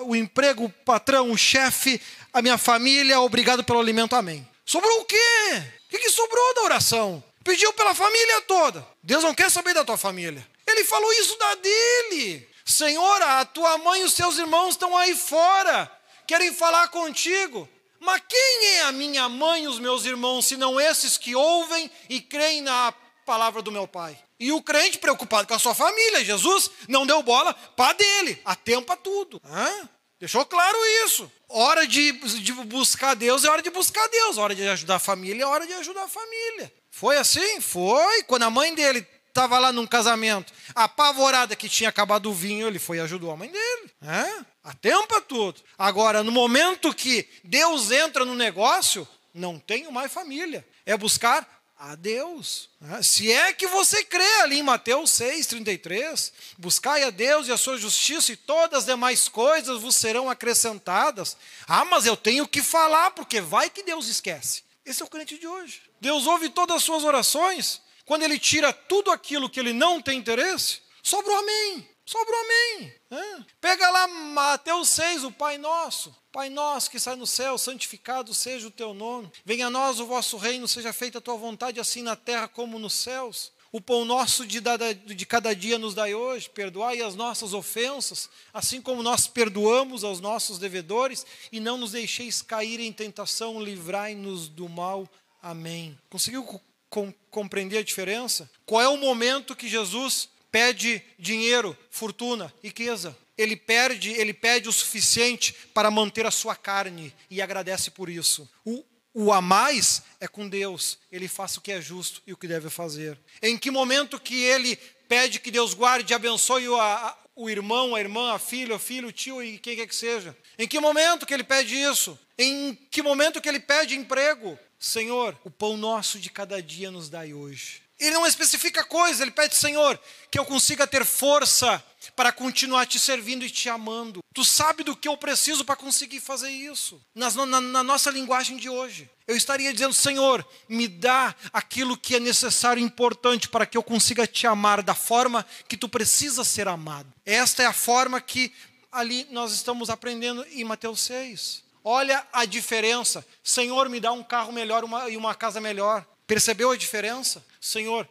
o 0.07 0.17
emprego, 0.17 0.65
o 0.65 0.71
patrão, 0.71 1.31
o 1.31 1.37
chefe, 1.37 2.01
a 2.33 2.41
minha 2.41 2.57
família, 2.57 3.21
obrigado 3.21 3.63
pelo 3.63 3.81
alimento, 3.81 4.17
amém. 4.17 4.49
Sobrou 4.65 5.01
o 5.01 5.05
quê? 5.05 5.63
O 5.93 5.99
que 5.99 6.09
sobrou 6.09 6.55
da 6.55 6.63
oração? 6.63 7.23
Pediu 7.45 7.73
pela 7.73 7.95
família 7.95 8.41
toda. 8.43 8.87
Deus 9.03 9.25
não 9.25 9.35
quer 9.35 9.51
saber 9.51 9.75
da 9.75 9.85
tua 9.85 9.99
família. 9.99 10.47
Ele 10.67 10.85
falou 10.85 11.13
isso 11.15 11.37
da 11.39 11.55
dele. 11.57 12.49
Senhor, 12.65 13.23
a 13.23 13.45
tua 13.45 13.77
mãe 13.79 14.01
e 14.01 14.05
os 14.05 14.15
seus 14.15 14.39
irmãos 14.39 14.71
estão 14.71 14.97
aí 14.97 15.15
fora, 15.15 15.91
querem 16.27 16.55
falar 16.55 16.89
contigo. 16.89 17.69
Mas 18.01 18.23
quem 18.27 18.67
é 18.77 18.83
a 18.83 18.93
minha 18.93 19.29
mãe 19.29 19.65
e 19.65 19.69
os 19.69 19.79
meus 19.79 20.05
irmãos, 20.07 20.47
senão 20.47 20.81
esses 20.81 21.19
que 21.19 21.37
ouvem 21.37 21.91
e 22.09 22.21
creem 22.21 22.63
na 22.63 22.93
palavra 23.27 23.61
do 23.61 23.71
meu 23.71 23.87
Pai? 23.87 24.19
E 24.39 24.51
o 24.51 24.63
crente 24.63 24.99
preocupado 24.99 25.47
com 25.47 25.55
a 25.55 25.59
sua 25.59 25.75
família, 25.75 26.25
Jesus 26.25 26.71
não 26.89 27.07
deu 27.07 27.23
bola 27.23 27.53
para 27.53 27.93
dele, 27.93 28.41
a 28.43 28.57
tempo 28.57 28.91
a 28.91 28.97
tudo. 28.97 29.41
Hã? 29.45 29.89
Deixou 30.19 30.45
claro 30.47 30.79
isso. 31.05 31.31
Hora 31.49 31.87
de, 31.87 32.13
de 32.13 32.53
buscar 32.53 33.15
Deus 33.15 33.45
é 33.45 33.51
hora 33.51 33.63
de 33.63 33.71
buscar 33.71 34.07
Deus, 34.09 34.39
hora 34.39 34.55
de 34.55 34.67
ajudar 34.69 34.97
a 34.97 34.99
família 34.99 35.43
é 35.43 35.47
hora 35.47 35.67
de 35.67 35.73
ajudar 35.75 36.05
a 36.05 36.09
família. 36.09 36.73
Foi 36.91 37.17
assim? 37.17 37.61
Foi. 37.61 38.23
Quando 38.25 38.43
a 38.43 38.51
mãe 38.51 38.75
dele 38.75 39.07
estava 39.41 39.59
lá 39.59 39.73
num 39.73 39.87
casamento, 39.87 40.53
apavorada 40.75 41.57
que 41.57 41.69
tinha 41.69 41.89
acabado 41.89 42.31
o 42.31 42.35
vinho, 42.35 42.67
ele 42.67 42.79
foi 42.79 42.99
e 42.99 43.01
ajudou 43.01 43.31
a 43.31 43.37
mãe 43.37 43.51
dele. 43.51 43.91
É? 44.03 44.45
A 44.63 44.75
tempo 44.75 45.19
tudo. 45.23 45.63
Agora, 45.79 46.23
no 46.23 46.31
momento 46.31 46.95
que 46.95 47.27
Deus 47.43 47.91
entra 47.91 48.27
no 48.27 48.35
negócio, 48.35 49.09
não 49.33 49.59
tenho 49.59 49.91
mais 49.91 50.13
família. 50.13 50.67
É 50.85 50.95
buscar 50.95 51.49
a 51.79 51.95
Deus. 51.95 52.69
É? 52.99 53.03
Se 53.03 53.33
é 53.33 53.55
que 53.55 53.67
você 53.67 54.05
crê 54.05 54.43
ali 54.43 54.59
em 54.59 54.63
Mateus 54.63 55.13
6,33, 55.13 56.33
buscai 56.59 57.03
a 57.05 57.09
Deus 57.09 57.49
e 57.49 57.53
a 57.53 57.57
sua 57.57 57.79
justiça, 57.79 58.33
e 58.33 58.37
todas 58.37 58.81
as 58.81 58.85
demais 58.85 59.27
coisas 59.27 59.81
vos 59.81 59.97
serão 59.97 60.29
acrescentadas. 60.29 61.35
Ah, 61.67 61.87
mas 61.87 62.05
eu 62.05 62.17
tenho 62.17 62.47
que 62.47 62.63
falar, 62.63 63.13
porque 63.13 63.41
vai 63.41 63.71
que 63.71 63.83
Deus 63.83 64.07
esquece. 64.07 64.63
Esse 64.85 65.01
é 65.01 65.05
o 65.07 65.09
crente 65.09 65.39
de 65.39 65.47
hoje. 65.47 65.81
Deus 65.99 66.27
ouve 66.27 66.51
todas 66.51 66.77
as 66.77 66.83
suas 66.83 67.05
orações. 67.05 67.81
Quando 68.11 68.25
ele 68.25 68.41
tira 68.41 68.73
tudo 68.73 69.13
aquilo 69.13 69.49
que 69.49 69.61
ele 69.61 69.73
não 69.73 70.03
tem 70.03 70.19
interesse, 70.19 70.81
sobra 71.01 71.33
o 71.33 71.37
amém. 71.37 71.89
Sobra 72.05 72.35
o 72.35 72.41
amém. 72.41 72.93
É. 73.09 73.45
Pega 73.61 73.89
lá 73.89 74.09
Mateus 74.09 74.89
6, 74.89 75.23
o 75.23 75.31
Pai 75.31 75.57
Nosso. 75.59 76.13
Pai 76.33 76.51
nosso 76.51 76.91
que 76.91 76.99
sai 76.99 77.15
no 77.15 77.25
céu, 77.25 77.57
santificado 77.57 78.35
seja 78.35 78.67
o 78.67 78.71
teu 78.73 78.93
nome. 78.93 79.31
Venha 79.45 79.69
a 79.69 79.71
nós 79.71 80.01
o 80.01 80.07
vosso 80.07 80.37
reino, 80.39 80.67
seja 80.67 80.93
feita 80.93 81.19
a 81.19 81.21
tua 81.21 81.37
vontade, 81.37 81.79
assim 81.79 82.03
na 82.03 82.17
terra 82.17 82.49
como 82.49 82.81
nos 82.81 82.95
céus. 82.95 83.53
O 83.71 83.81
pão 83.81 84.05
nosso 84.05 84.45
de, 84.45 84.61
de 84.61 85.25
cada 85.25 85.55
dia 85.55 85.79
nos 85.79 85.95
dai 85.95 86.13
hoje, 86.13 86.51
perdoai 86.51 87.01
as 87.03 87.15
nossas 87.15 87.55
ofensas, 87.55 88.29
assim 88.53 88.83
como 88.83 89.05
nós 89.05 89.29
perdoamos 89.29 90.03
aos 90.03 90.19
nossos 90.21 90.59
devedores, 90.59 91.25
e 91.53 91.61
não 91.61 91.79
nos 91.79 91.93
deixeis 91.93 92.43
cair 92.43 92.81
em 92.81 92.93
tentação, 92.93 93.63
livrai-nos 93.63 94.49
do 94.49 94.69
mal. 94.69 95.09
Amém. 95.41 95.97
Conseguiu 96.11 96.61
com, 96.91 97.15
compreender 97.31 97.79
a 97.79 97.83
diferença? 97.83 98.51
Qual 98.67 98.83
é 98.83 98.89
o 98.89 98.99
momento 98.99 99.57
que 99.57 99.69
Jesus 99.69 100.29
pede 100.51 101.03
dinheiro, 101.19 101.77
fortuna, 101.91 102.53
riqueza? 102.63 103.17
Ele 103.39 103.57
perde, 103.57 104.11
ele 104.11 104.35
pede 104.35 104.69
o 104.69 104.73
suficiente 104.73 105.55
para 105.73 105.91
manter 105.91 106.27
a 106.27 106.31
sua 106.31 106.55
carne 106.55 107.15
e 107.31 107.41
agradece 107.41 107.91
por 107.91 108.11
isso. 108.11 108.47
O, 108.67 108.85
o 109.15 109.33
a 109.33 109.41
mais 109.41 110.03
é 110.21 110.29
com 110.29 110.47
Deus. 110.47 110.99
Ele 111.11 111.27
faça 111.27 111.59
o 111.59 111.63
que 111.63 111.73
é 111.73 111.81
justo 111.81 112.21
e 112.27 112.33
o 112.35 112.37
que 112.37 112.47
deve 112.47 112.69
fazer. 112.69 113.19
Em 113.41 113.57
que 113.57 113.71
momento 113.71 114.21
que 114.21 114.43
ele 114.43 114.77
pede 115.09 115.41
que 115.41 115.51
Deus 115.51 115.73
guarde 115.73 116.13
e 116.13 116.15
abençoe 116.15 116.69
o, 116.69 116.79
a, 116.79 117.17
o 117.35 117.49
irmão, 117.49 117.95
a 117.95 118.01
irmã, 118.01 118.35
a 118.35 118.39
filha, 118.39 118.75
o 118.75 118.79
filho, 118.79 119.09
o 119.09 119.13
tio 119.13 119.43
e 119.43 119.59
quem 119.59 119.75
quer 119.75 119.87
que 119.87 119.95
seja? 119.97 120.37
Em 120.59 120.69
que 120.69 120.79
momento 120.79 121.25
que 121.25 121.33
ele 121.33 121.43
pede 121.43 121.75
isso? 121.75 122.19
Em 122.39 122.75
que 122.91 123.03
momento 123.03 123.41
que 123.41 123.49
ele 123.49 123.61
pede 123.61 123.97
emprego? 123.97 124.59
Senhor, 124.81 125.39
o 125.45 125.51
pão 125.51 125.77
nosso 125.77 126.19
de 126.19 126.31
cada 126.31 126.63
dia 126.63 126.91
nos 126.91 127.11
dai 127.11 127.35
hoje. 127.35 127.83
Ele 127.99 128.15
não 128.15 128.27
especifica 128.27 128.83
coisa, 128.83 129.23
ele 129.23 129.31
pede, 129.31 129.55
Senhor, 129.55 130.01
que 130.31 130.39
eu 130.39 130.45
consiga 130.47 130.87
ter 130.87 131.05
força 131.05 131.85
para 132.17 132.33
continuar 132.33 132.87
te 132.87 132.99
servindo 132.99 133.45
e 133.45 133.51
te 133.51 133.69
amando. 133.69 134.21
Tu 134.33 134.43
sabe 134.43 134.83
do 134.83 134.97
que 134.97 135.07
eu 135.07 135.19
preciso 135.19 135.67
para 135.67 135.77
conseguir 135.77 136.19
fazer 136.19 136.49
isso. 136.49 136.99
Na, 137.15 137.31
na, 137.31 137.61
na, 137.61 137.85
nossa 137.85 138.11
linguagem 138.11 138.57
de 138.57 138.71
hoje. 138.71 139.11
Eu 139.29 139.37
estaria 139.37 139.71
dizendo, 139.71 139.93
Senhor, 139.93 140.47
me 140.67 140.89
dá 140.89 141.35
aquilo 141.53 141.95
que 141.95 142.17
é 142.17 142.21
necessário 142.21 142.81
e 142.81 142.85
importante 142.85 143.51
para 143.51 143.67
que 143.67 143.77
eu 143.77 143.83
consiga 143.83 144.27
te 144.27 144.47
amar 144.47 144.83
da 144.83 144.95
forma 144.95 145.45
que 145.69 145.77
tu 145.77 145.87
precisa 145.87 146.43
ser 146.43 146.69
amado. 146.69 147.13
Esta 147.27 147.63
é 147.63 147.67
a 147.67 147.73
forma 147.75 148.19
que 148.19 148.51
ali 148.91 149.27
nós 149.31 149.53
estamos 149.53 149.91
aprendendo 149.91 150.43
em 150.53 150.65
Mateus 150.65 151.03
6. 151.03 151.70
Olha 151.85 152.27
a 152.33 152.45
diferença. 152.45 153.25
Senhor, 153.43 153.89
me 153.89 154.01
dá 154.01 154.13
um 154.13 154.23
carro 154.23 154.53
melhor 154.53 154.85
uma, 154.85 155.09
e 155.09 155.17
uma 155.17 155.35
casa 155.35 155.61
melhor. 155.61 156.07
Percebeu 156.27 156.71
a 156.71 156.77
diferença? 156.77 157.45
Senhor, 157.61 158.09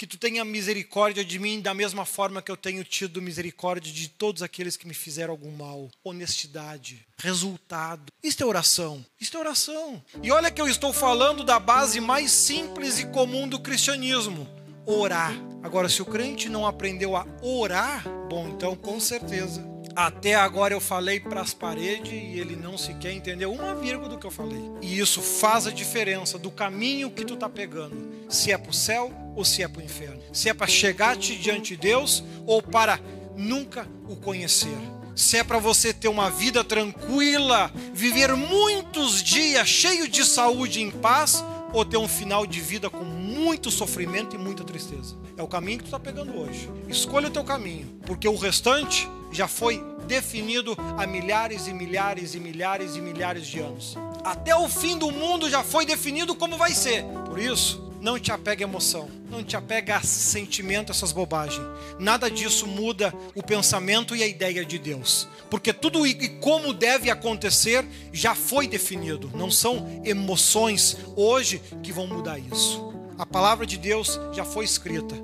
que 0.00 0.06
tu 0.06 0.16
tenha 0.16 0.42
misericórdia 0.46 1.22
de 1.22 1.38
mim 1.38 1.60
da 1.60 1.74
mesma 1.74 2.06
forma 2.06 2.40
que 2.40 2.50
eu 2.50 2.56
tenho 2.56 2.82
tido 2.82 3.20
misericórdia 3.20 3.92
de 3.92 4.08
todos 4.08 4.42
aqueles 4.42 4.74
que 4.74 4.88
me 4.88 4.94
fizeram 4.94 5.32
algum 5.32 5.54
mal. 5.54 5.90
Honestidade, 6.02 7.06
resultado. 7.18 8.10
Isto 8.22 8.42
é 8.42 8.46
oração. 8.46 9.04
Isto 9.20 9.36
é 9.36 9.40
oração. 9.40 10.02
E 10.22 10.30
olha 10.32 10.50
que 10.50 10.58
eu 10.58 10.66
estou 10.66 10.90
falando 10.90 11.44
da 11.44 11.58
base 11.58 12.00
mais 12.00 12.30
simples 12.30 12.98
e 12.98 13.08
comum 13.08 13.46
do 13.46 13.60
cristianismo: 13.60 14.48
orar. 14.86 15.34
Agora, 15.62 15.86
se 15.86 16.00
o 16.00 16.06
crente 16.06 16.48
não 16.48 16.66
aprendeu 16.66 17.14
a 17.14 17.26
orar, 17.42 18.02
bom, 18.30 18.48
então 18.48 18.74
com 18.74 18.98
certeza 18.98 19.62
até 19.94 20.34
agora 20.34 20.74
eu 20.74 20.80
falei 20.80 21.20
para 21.20 21.40
as 21.40 21.52
paredes 21.52 22.12
e 22.12 22.38
ele 22.38 22.56
não 22.56 22.78
sequer 22.78 23.12
entendeu 23.12 23.52
uma 23.52 23.74
vírgula 23.74 24.08
do 24.08 24.18
que 24.18 24.26
eu 24.26 24.30
falei. 24.30 24.62
E 24.80 24.98
isso 24.98 25.20
faz 25.20 25.66
a 25.66 25.70
diferença 25.70 26.38
do 26.38 26.50
caminho 26.50 27.10
que 27.10 27.24
tu 27.24 27.36
tá 27.36 27.48
pegando, 27.48 27.96
se 28.28 28.52
é 28.52 28.58
para 28.58 28.70
o 28.70 28.74
céu 28.74 29.12
ou 29.36 29.44
se 29.44 29.62
é 29.62 29.68
para 29.68 29.80
o 29.80 29.84
inferno. 29.84 30.22
Se 30.32 30.48
é 30.48 30.54
para 30.54 30.66
chegar-te 30.66 31.36
diante 31.36 31.76
de 31.76 31.82
Deus 31.82 32.24
ou 32.46 32.62
para 32.62 33.00
nunca 33.36 33.86
o 34.08 34.16
conhecer. 34.16 34.76
Se 35.16 35.36
é 35.36 35.44
para 35.44 35.58
você 35.58 35.92
ter 35.92 36.08
uma 36.08 36.30
vida 36.30 36.64
tranquila, 36.64 37.70
viver 37.92 38.34
muitos 38.34 39.22
dias 39.22 39.68
cheio 39.68 40.08
de 40.08 40.24
saúde 40.24 40.80
e 40.80 40.82
em 40.82 40.90
paz, 40.90 41.44
ou 41.72 41.84
ter 41.84 41.96
um 41.96 42.08
final 42.08 42.46
de 42.46 42.60
vida 42.60 42.90
com 42.90 43.04
muito 43.04 43.70
sofrimento 43.70 44.34
e 44.34 44.38
muita 44.38 44.64
tristeza. 44.64 45.16
É 45.36 45.42
o 45.42 45.48
caminho 45.48 45.78
que 45.78 45.84
tu 45.84 45.86
está 45.86 46.00
pegando 46.00 46.36
hoje. 46.38 46.70
Escolha 46.88 47.28
o 47.28 47.30
teu 47.30 47.44
caminho, 47.44 47.86
porque 48.06 48.28
o 48.28 48.36
restante 48.36 49.08
já 49.32 49.46
foi 49.46 49.82
definido 50.06 50.76
há 50.98 51.06
milhares 51.06 51.68
e 51.68 51.72
milhares 51.72 52.34
e 52.34 52.40
milhares 52.40 52.96
e 52.96 53.00
milhares 53.00 53.46
de 53.46 53.60
anos. 53.60 53.96
Até 54.24 54.54
o 54.54 54.68
fim 54.68 54.98
do 54.98 55.10
mundo 55.10 55.48
já 55.48 55.62
foi 55.62 55.86
definido 55.86 56.34
como 56.34 56.56
vai 56.56 56.72
ser. 56.72 57.04
Por 57.26 57.38
isso, 57.38 57.89
não 58.00 58.18
te 58.18 58.32
apega 58.32 58.64
a 58.64 58.68
emoção, 58.68 59.08
não 59.30 59.44
te 59.44 59.56
apega 59.56 59.96
a 59.96 60.02
sentimento, 60.02 60.90
essas 60.90 61.12
bobagens. 61.12 61.64
Nada 61.98 62.30
disso 62.30 62.66
muda 62.66 63.12
o 63.34 63.42
pensamento 63.42 64.16
e 64.16 64.22
a 64.22 64.26
ideia 64.26 64.64
de 64.64 64.78
Deus. 64.78 65.28
Porque 65.50 65.72
tudo 65.72 66.06
e 66.06 66.28
como 66.40 66.72
deve 66.72 67.10
acontecer 67.10 67.86
já 68.12 68.34
foi 68.34 68.66
definido. 68.66 69.30
Não 69.34 69.50
são 69.50 70.02
emoções 70.04 70.96
hoje 71.14 71.60
que 71.82 71.92
vão 71.92 72.06
mudar 72.06 72.38
isso. 72.38 72.90
A 73.18 73.26
palavra 73.26 73.66
de 73.66 73.76
Deus 73.76 74.18
já 74.32 74.46
foi 74.46 74.64
escrita, 74.64 75.14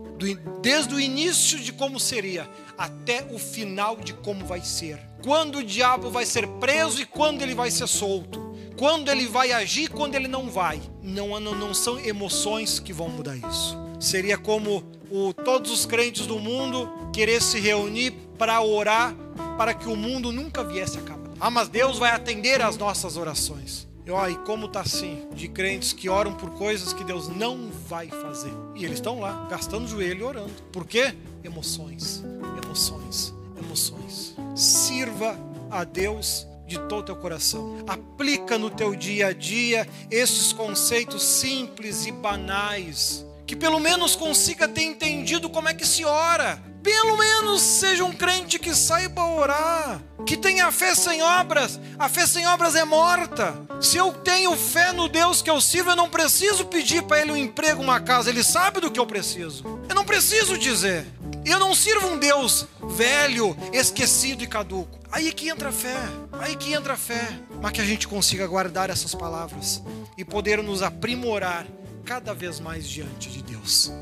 desde 0.60 0.94
o 0.94 1.00
início 1.00 1.58
de 1.58 1.72
como 1.72 1.98
seria 1.98 2.46
até 2.76 3.26
o 3.32 3.38
final 3.38 3.96
de 3.96 4.12
como 4.12 4.44
vai 4.44 4.60
ser. 4.60 5.00
Quando 5.22 5.58
o 5.58 5.64
diabo 5.64 6.10
vai 6.10 6.26
ser 6.26 6.46
preso 6.60 7.00
e 7.00 7.06
quando 7.06 7.40
ele 7.40 7.54
vai 7.54 7.70
ser 7.70 7.86
solto. 7.86 8.45
Quando 8.76 9.10
ele 9.10 9.26
vai 9.26 9.52
agir 9.52 9.88
quando 9.88 10.14
ele 10.14 10.28
não 10.28 10.50
vai. 10.50 10.80
Não, 11.02 11.40
não, 11.40 11.54
não 11.54 11.72
são 11.72 11.98
emoções 11.98 12.78
que 12.78 12.92
vão 12.92 13.08
mudar 13.08 13.36
isso. 13.36 13.76
Seria 13.98 14.36
como 14.36 14.84
o, 15.10 15.32
todos 15.32 15.70
os 15.70 15.86
crentes 15.86 16.26
do 16.26 16.38
mundo 16.38 16.90
querer 17.12 17.40
se 17.40 17.58
reunir 17.58 18.10
para 18.38 18.60
orar 18.60 19.14
para 19.56 19.72
que 19.72 19.88
o 19.88 19.96
mundo 19.96 20.30
nunca 20.30 20.62
viesse 20.62 20.98
a 20.98 21.00
acabar. 21.00 21.30
Ah, 21.40 21.50
mas 21.50 21.68
Deus 21.68 21.98
vai 21.98 22.10
atender 22.10 22.60
às 22.60 22.76
nossas 22.76 23.16
orações. 23.16 23.86
E 24.04 24.10
ó, 24.10 24.28
e 24.28 24.36
como 24.36 24.68
tá 24.68 24.82
assim, 24.82 25.26
de 25.34 25.48
crentes 25.48 25.92
que 25.92 26.08
oram 26.08 26.34
por 26.34 26.50
coisas 26.50 26.92
que 26.92 27.02
Deus 27.02 27.28
não 27.28 27.70
vai 27.88 28.08
fazer. 28.08 28.52
E 28.74 28.84
eles 28.84 28.98
estão 28.98 29.18
lá, 29.18 29.46
gastando 29.50 29.84
o 29.84 29.88
joelho 29.88 30.20
e 30.20 30.22
orando. 30.22 30.52
Por 30.70 30.86
quê? 30.86 31.14
Emoções, 31.42 32.22
emoções, 32.62 33.34
emoções. 33.58 34.36
Sirva 34.54 35.36
a 35.70 35.82
Deus 35.82 36.46
de 36.66 36.78
todo 36.80 37.00
o 37.00 37.02
teu 37.04 37.16
coração. 37.16 37.84
Aplica 37.86 38.58
no 38.58 38.70
teu 38.70 38.94
dia 38.94 39.28
a 39.28 39.32
dia 39.32 39.88
esses 40.10 40.52
conceitos 40.52 41.22
simples 41.22 42.06
e 42.06 42.12
banais, 42.12 43.24
que 43.46 43.54
pelo 43.54 43.78
menos 43.78 44.16
consiga 44.16 44.66
ter 44.66 44.82
entendido 44.82 45.48
como 45.48 45.68
é 45.68 45.74
que 45.74 45.86
se 45.86 46.04
ora. 46.04 46.60
Pelo 46.82 47.16
menos 47.16 47.62
seja 47.62 48.04
um 48.04 48.12
crente 48.12 48.60
que 48.60 48.72
saiba 48.72 49.24
orar, 49.24 50.00
que 50.24 50.36
tenha 50.36 50.70
fé 50.70 50.94
sem 50.94 51.20
obras. 51.20 51.80
A 51.98 52.08
fé 52.08 52.24
sem 52.28 52.46
obras 52.46 52.76
é 52.76 52.84
morta. 52.84 53.58
Se 53.80 53.96
eu 53.96 54.12
tenho 54.12 54.56
fé 54.56 54.92
no 54.92 55.08
Deus 55.08 55.42
que 55.42 55.50
eu 55.50 55.60
sirvo, 55.60 55.90
eu 55.90 55.96
não 55.96 56.08
preciso 56.08 56.64
pedir 56.66 57.02
para 57.02 57.20
Ele 57.20 57.32
um 57.32 57.36
emprego, 57.36 57.82
uma 57.82 57.98
casa. 57.98 58.30
Ele 58.30 58.44
sabe 58.44 58.80
do 58.80 58.88
que 58.88 59.00
eu 59.00 59.06
preciso. 59.06 59.64
Eu 59.88 59.96
não 59.96 60.04
preciso 60.04 60.56
dizer. 60.56 61.04
Eu 61.46 61.60
não 61.60 61.76
sirvo 61.76 62.08
um 62.08 62.18
Deus 62.18 62.66
velho, 62.96 63.56
esquecido 63.72 64.42
e 64.42 64.48
caduco. 64.48 64.98
Aí 65.12 65.32
que 65.32 65.48
entra 65.48 65.68
a 65.68 65.72
fé, 65.72 65.96
aí 66.32 66.56
que 66.56 66.72
entra 66.72 66.94
a 66.94 66.96
fé. 66.96 67.38
Mas 67.62 67.70
que 67.70 67.80
a 67.80 67.84
gente 67.84 68.08
consiga 68.08 68.44
guardar 68.48 68.90
essas 68.90 69.14
palavras 69.14 69.80
e 70.18 70.24
poder 70.24 70.60
nos 70.60 70.82
aprimorar 70.82 71.64
cada 72.04 72.34
vez 72.34 72.58
mais 72.58 72.88
diante 72.88 73.30
de 73.30 73.44
Deus. 73.44 73.92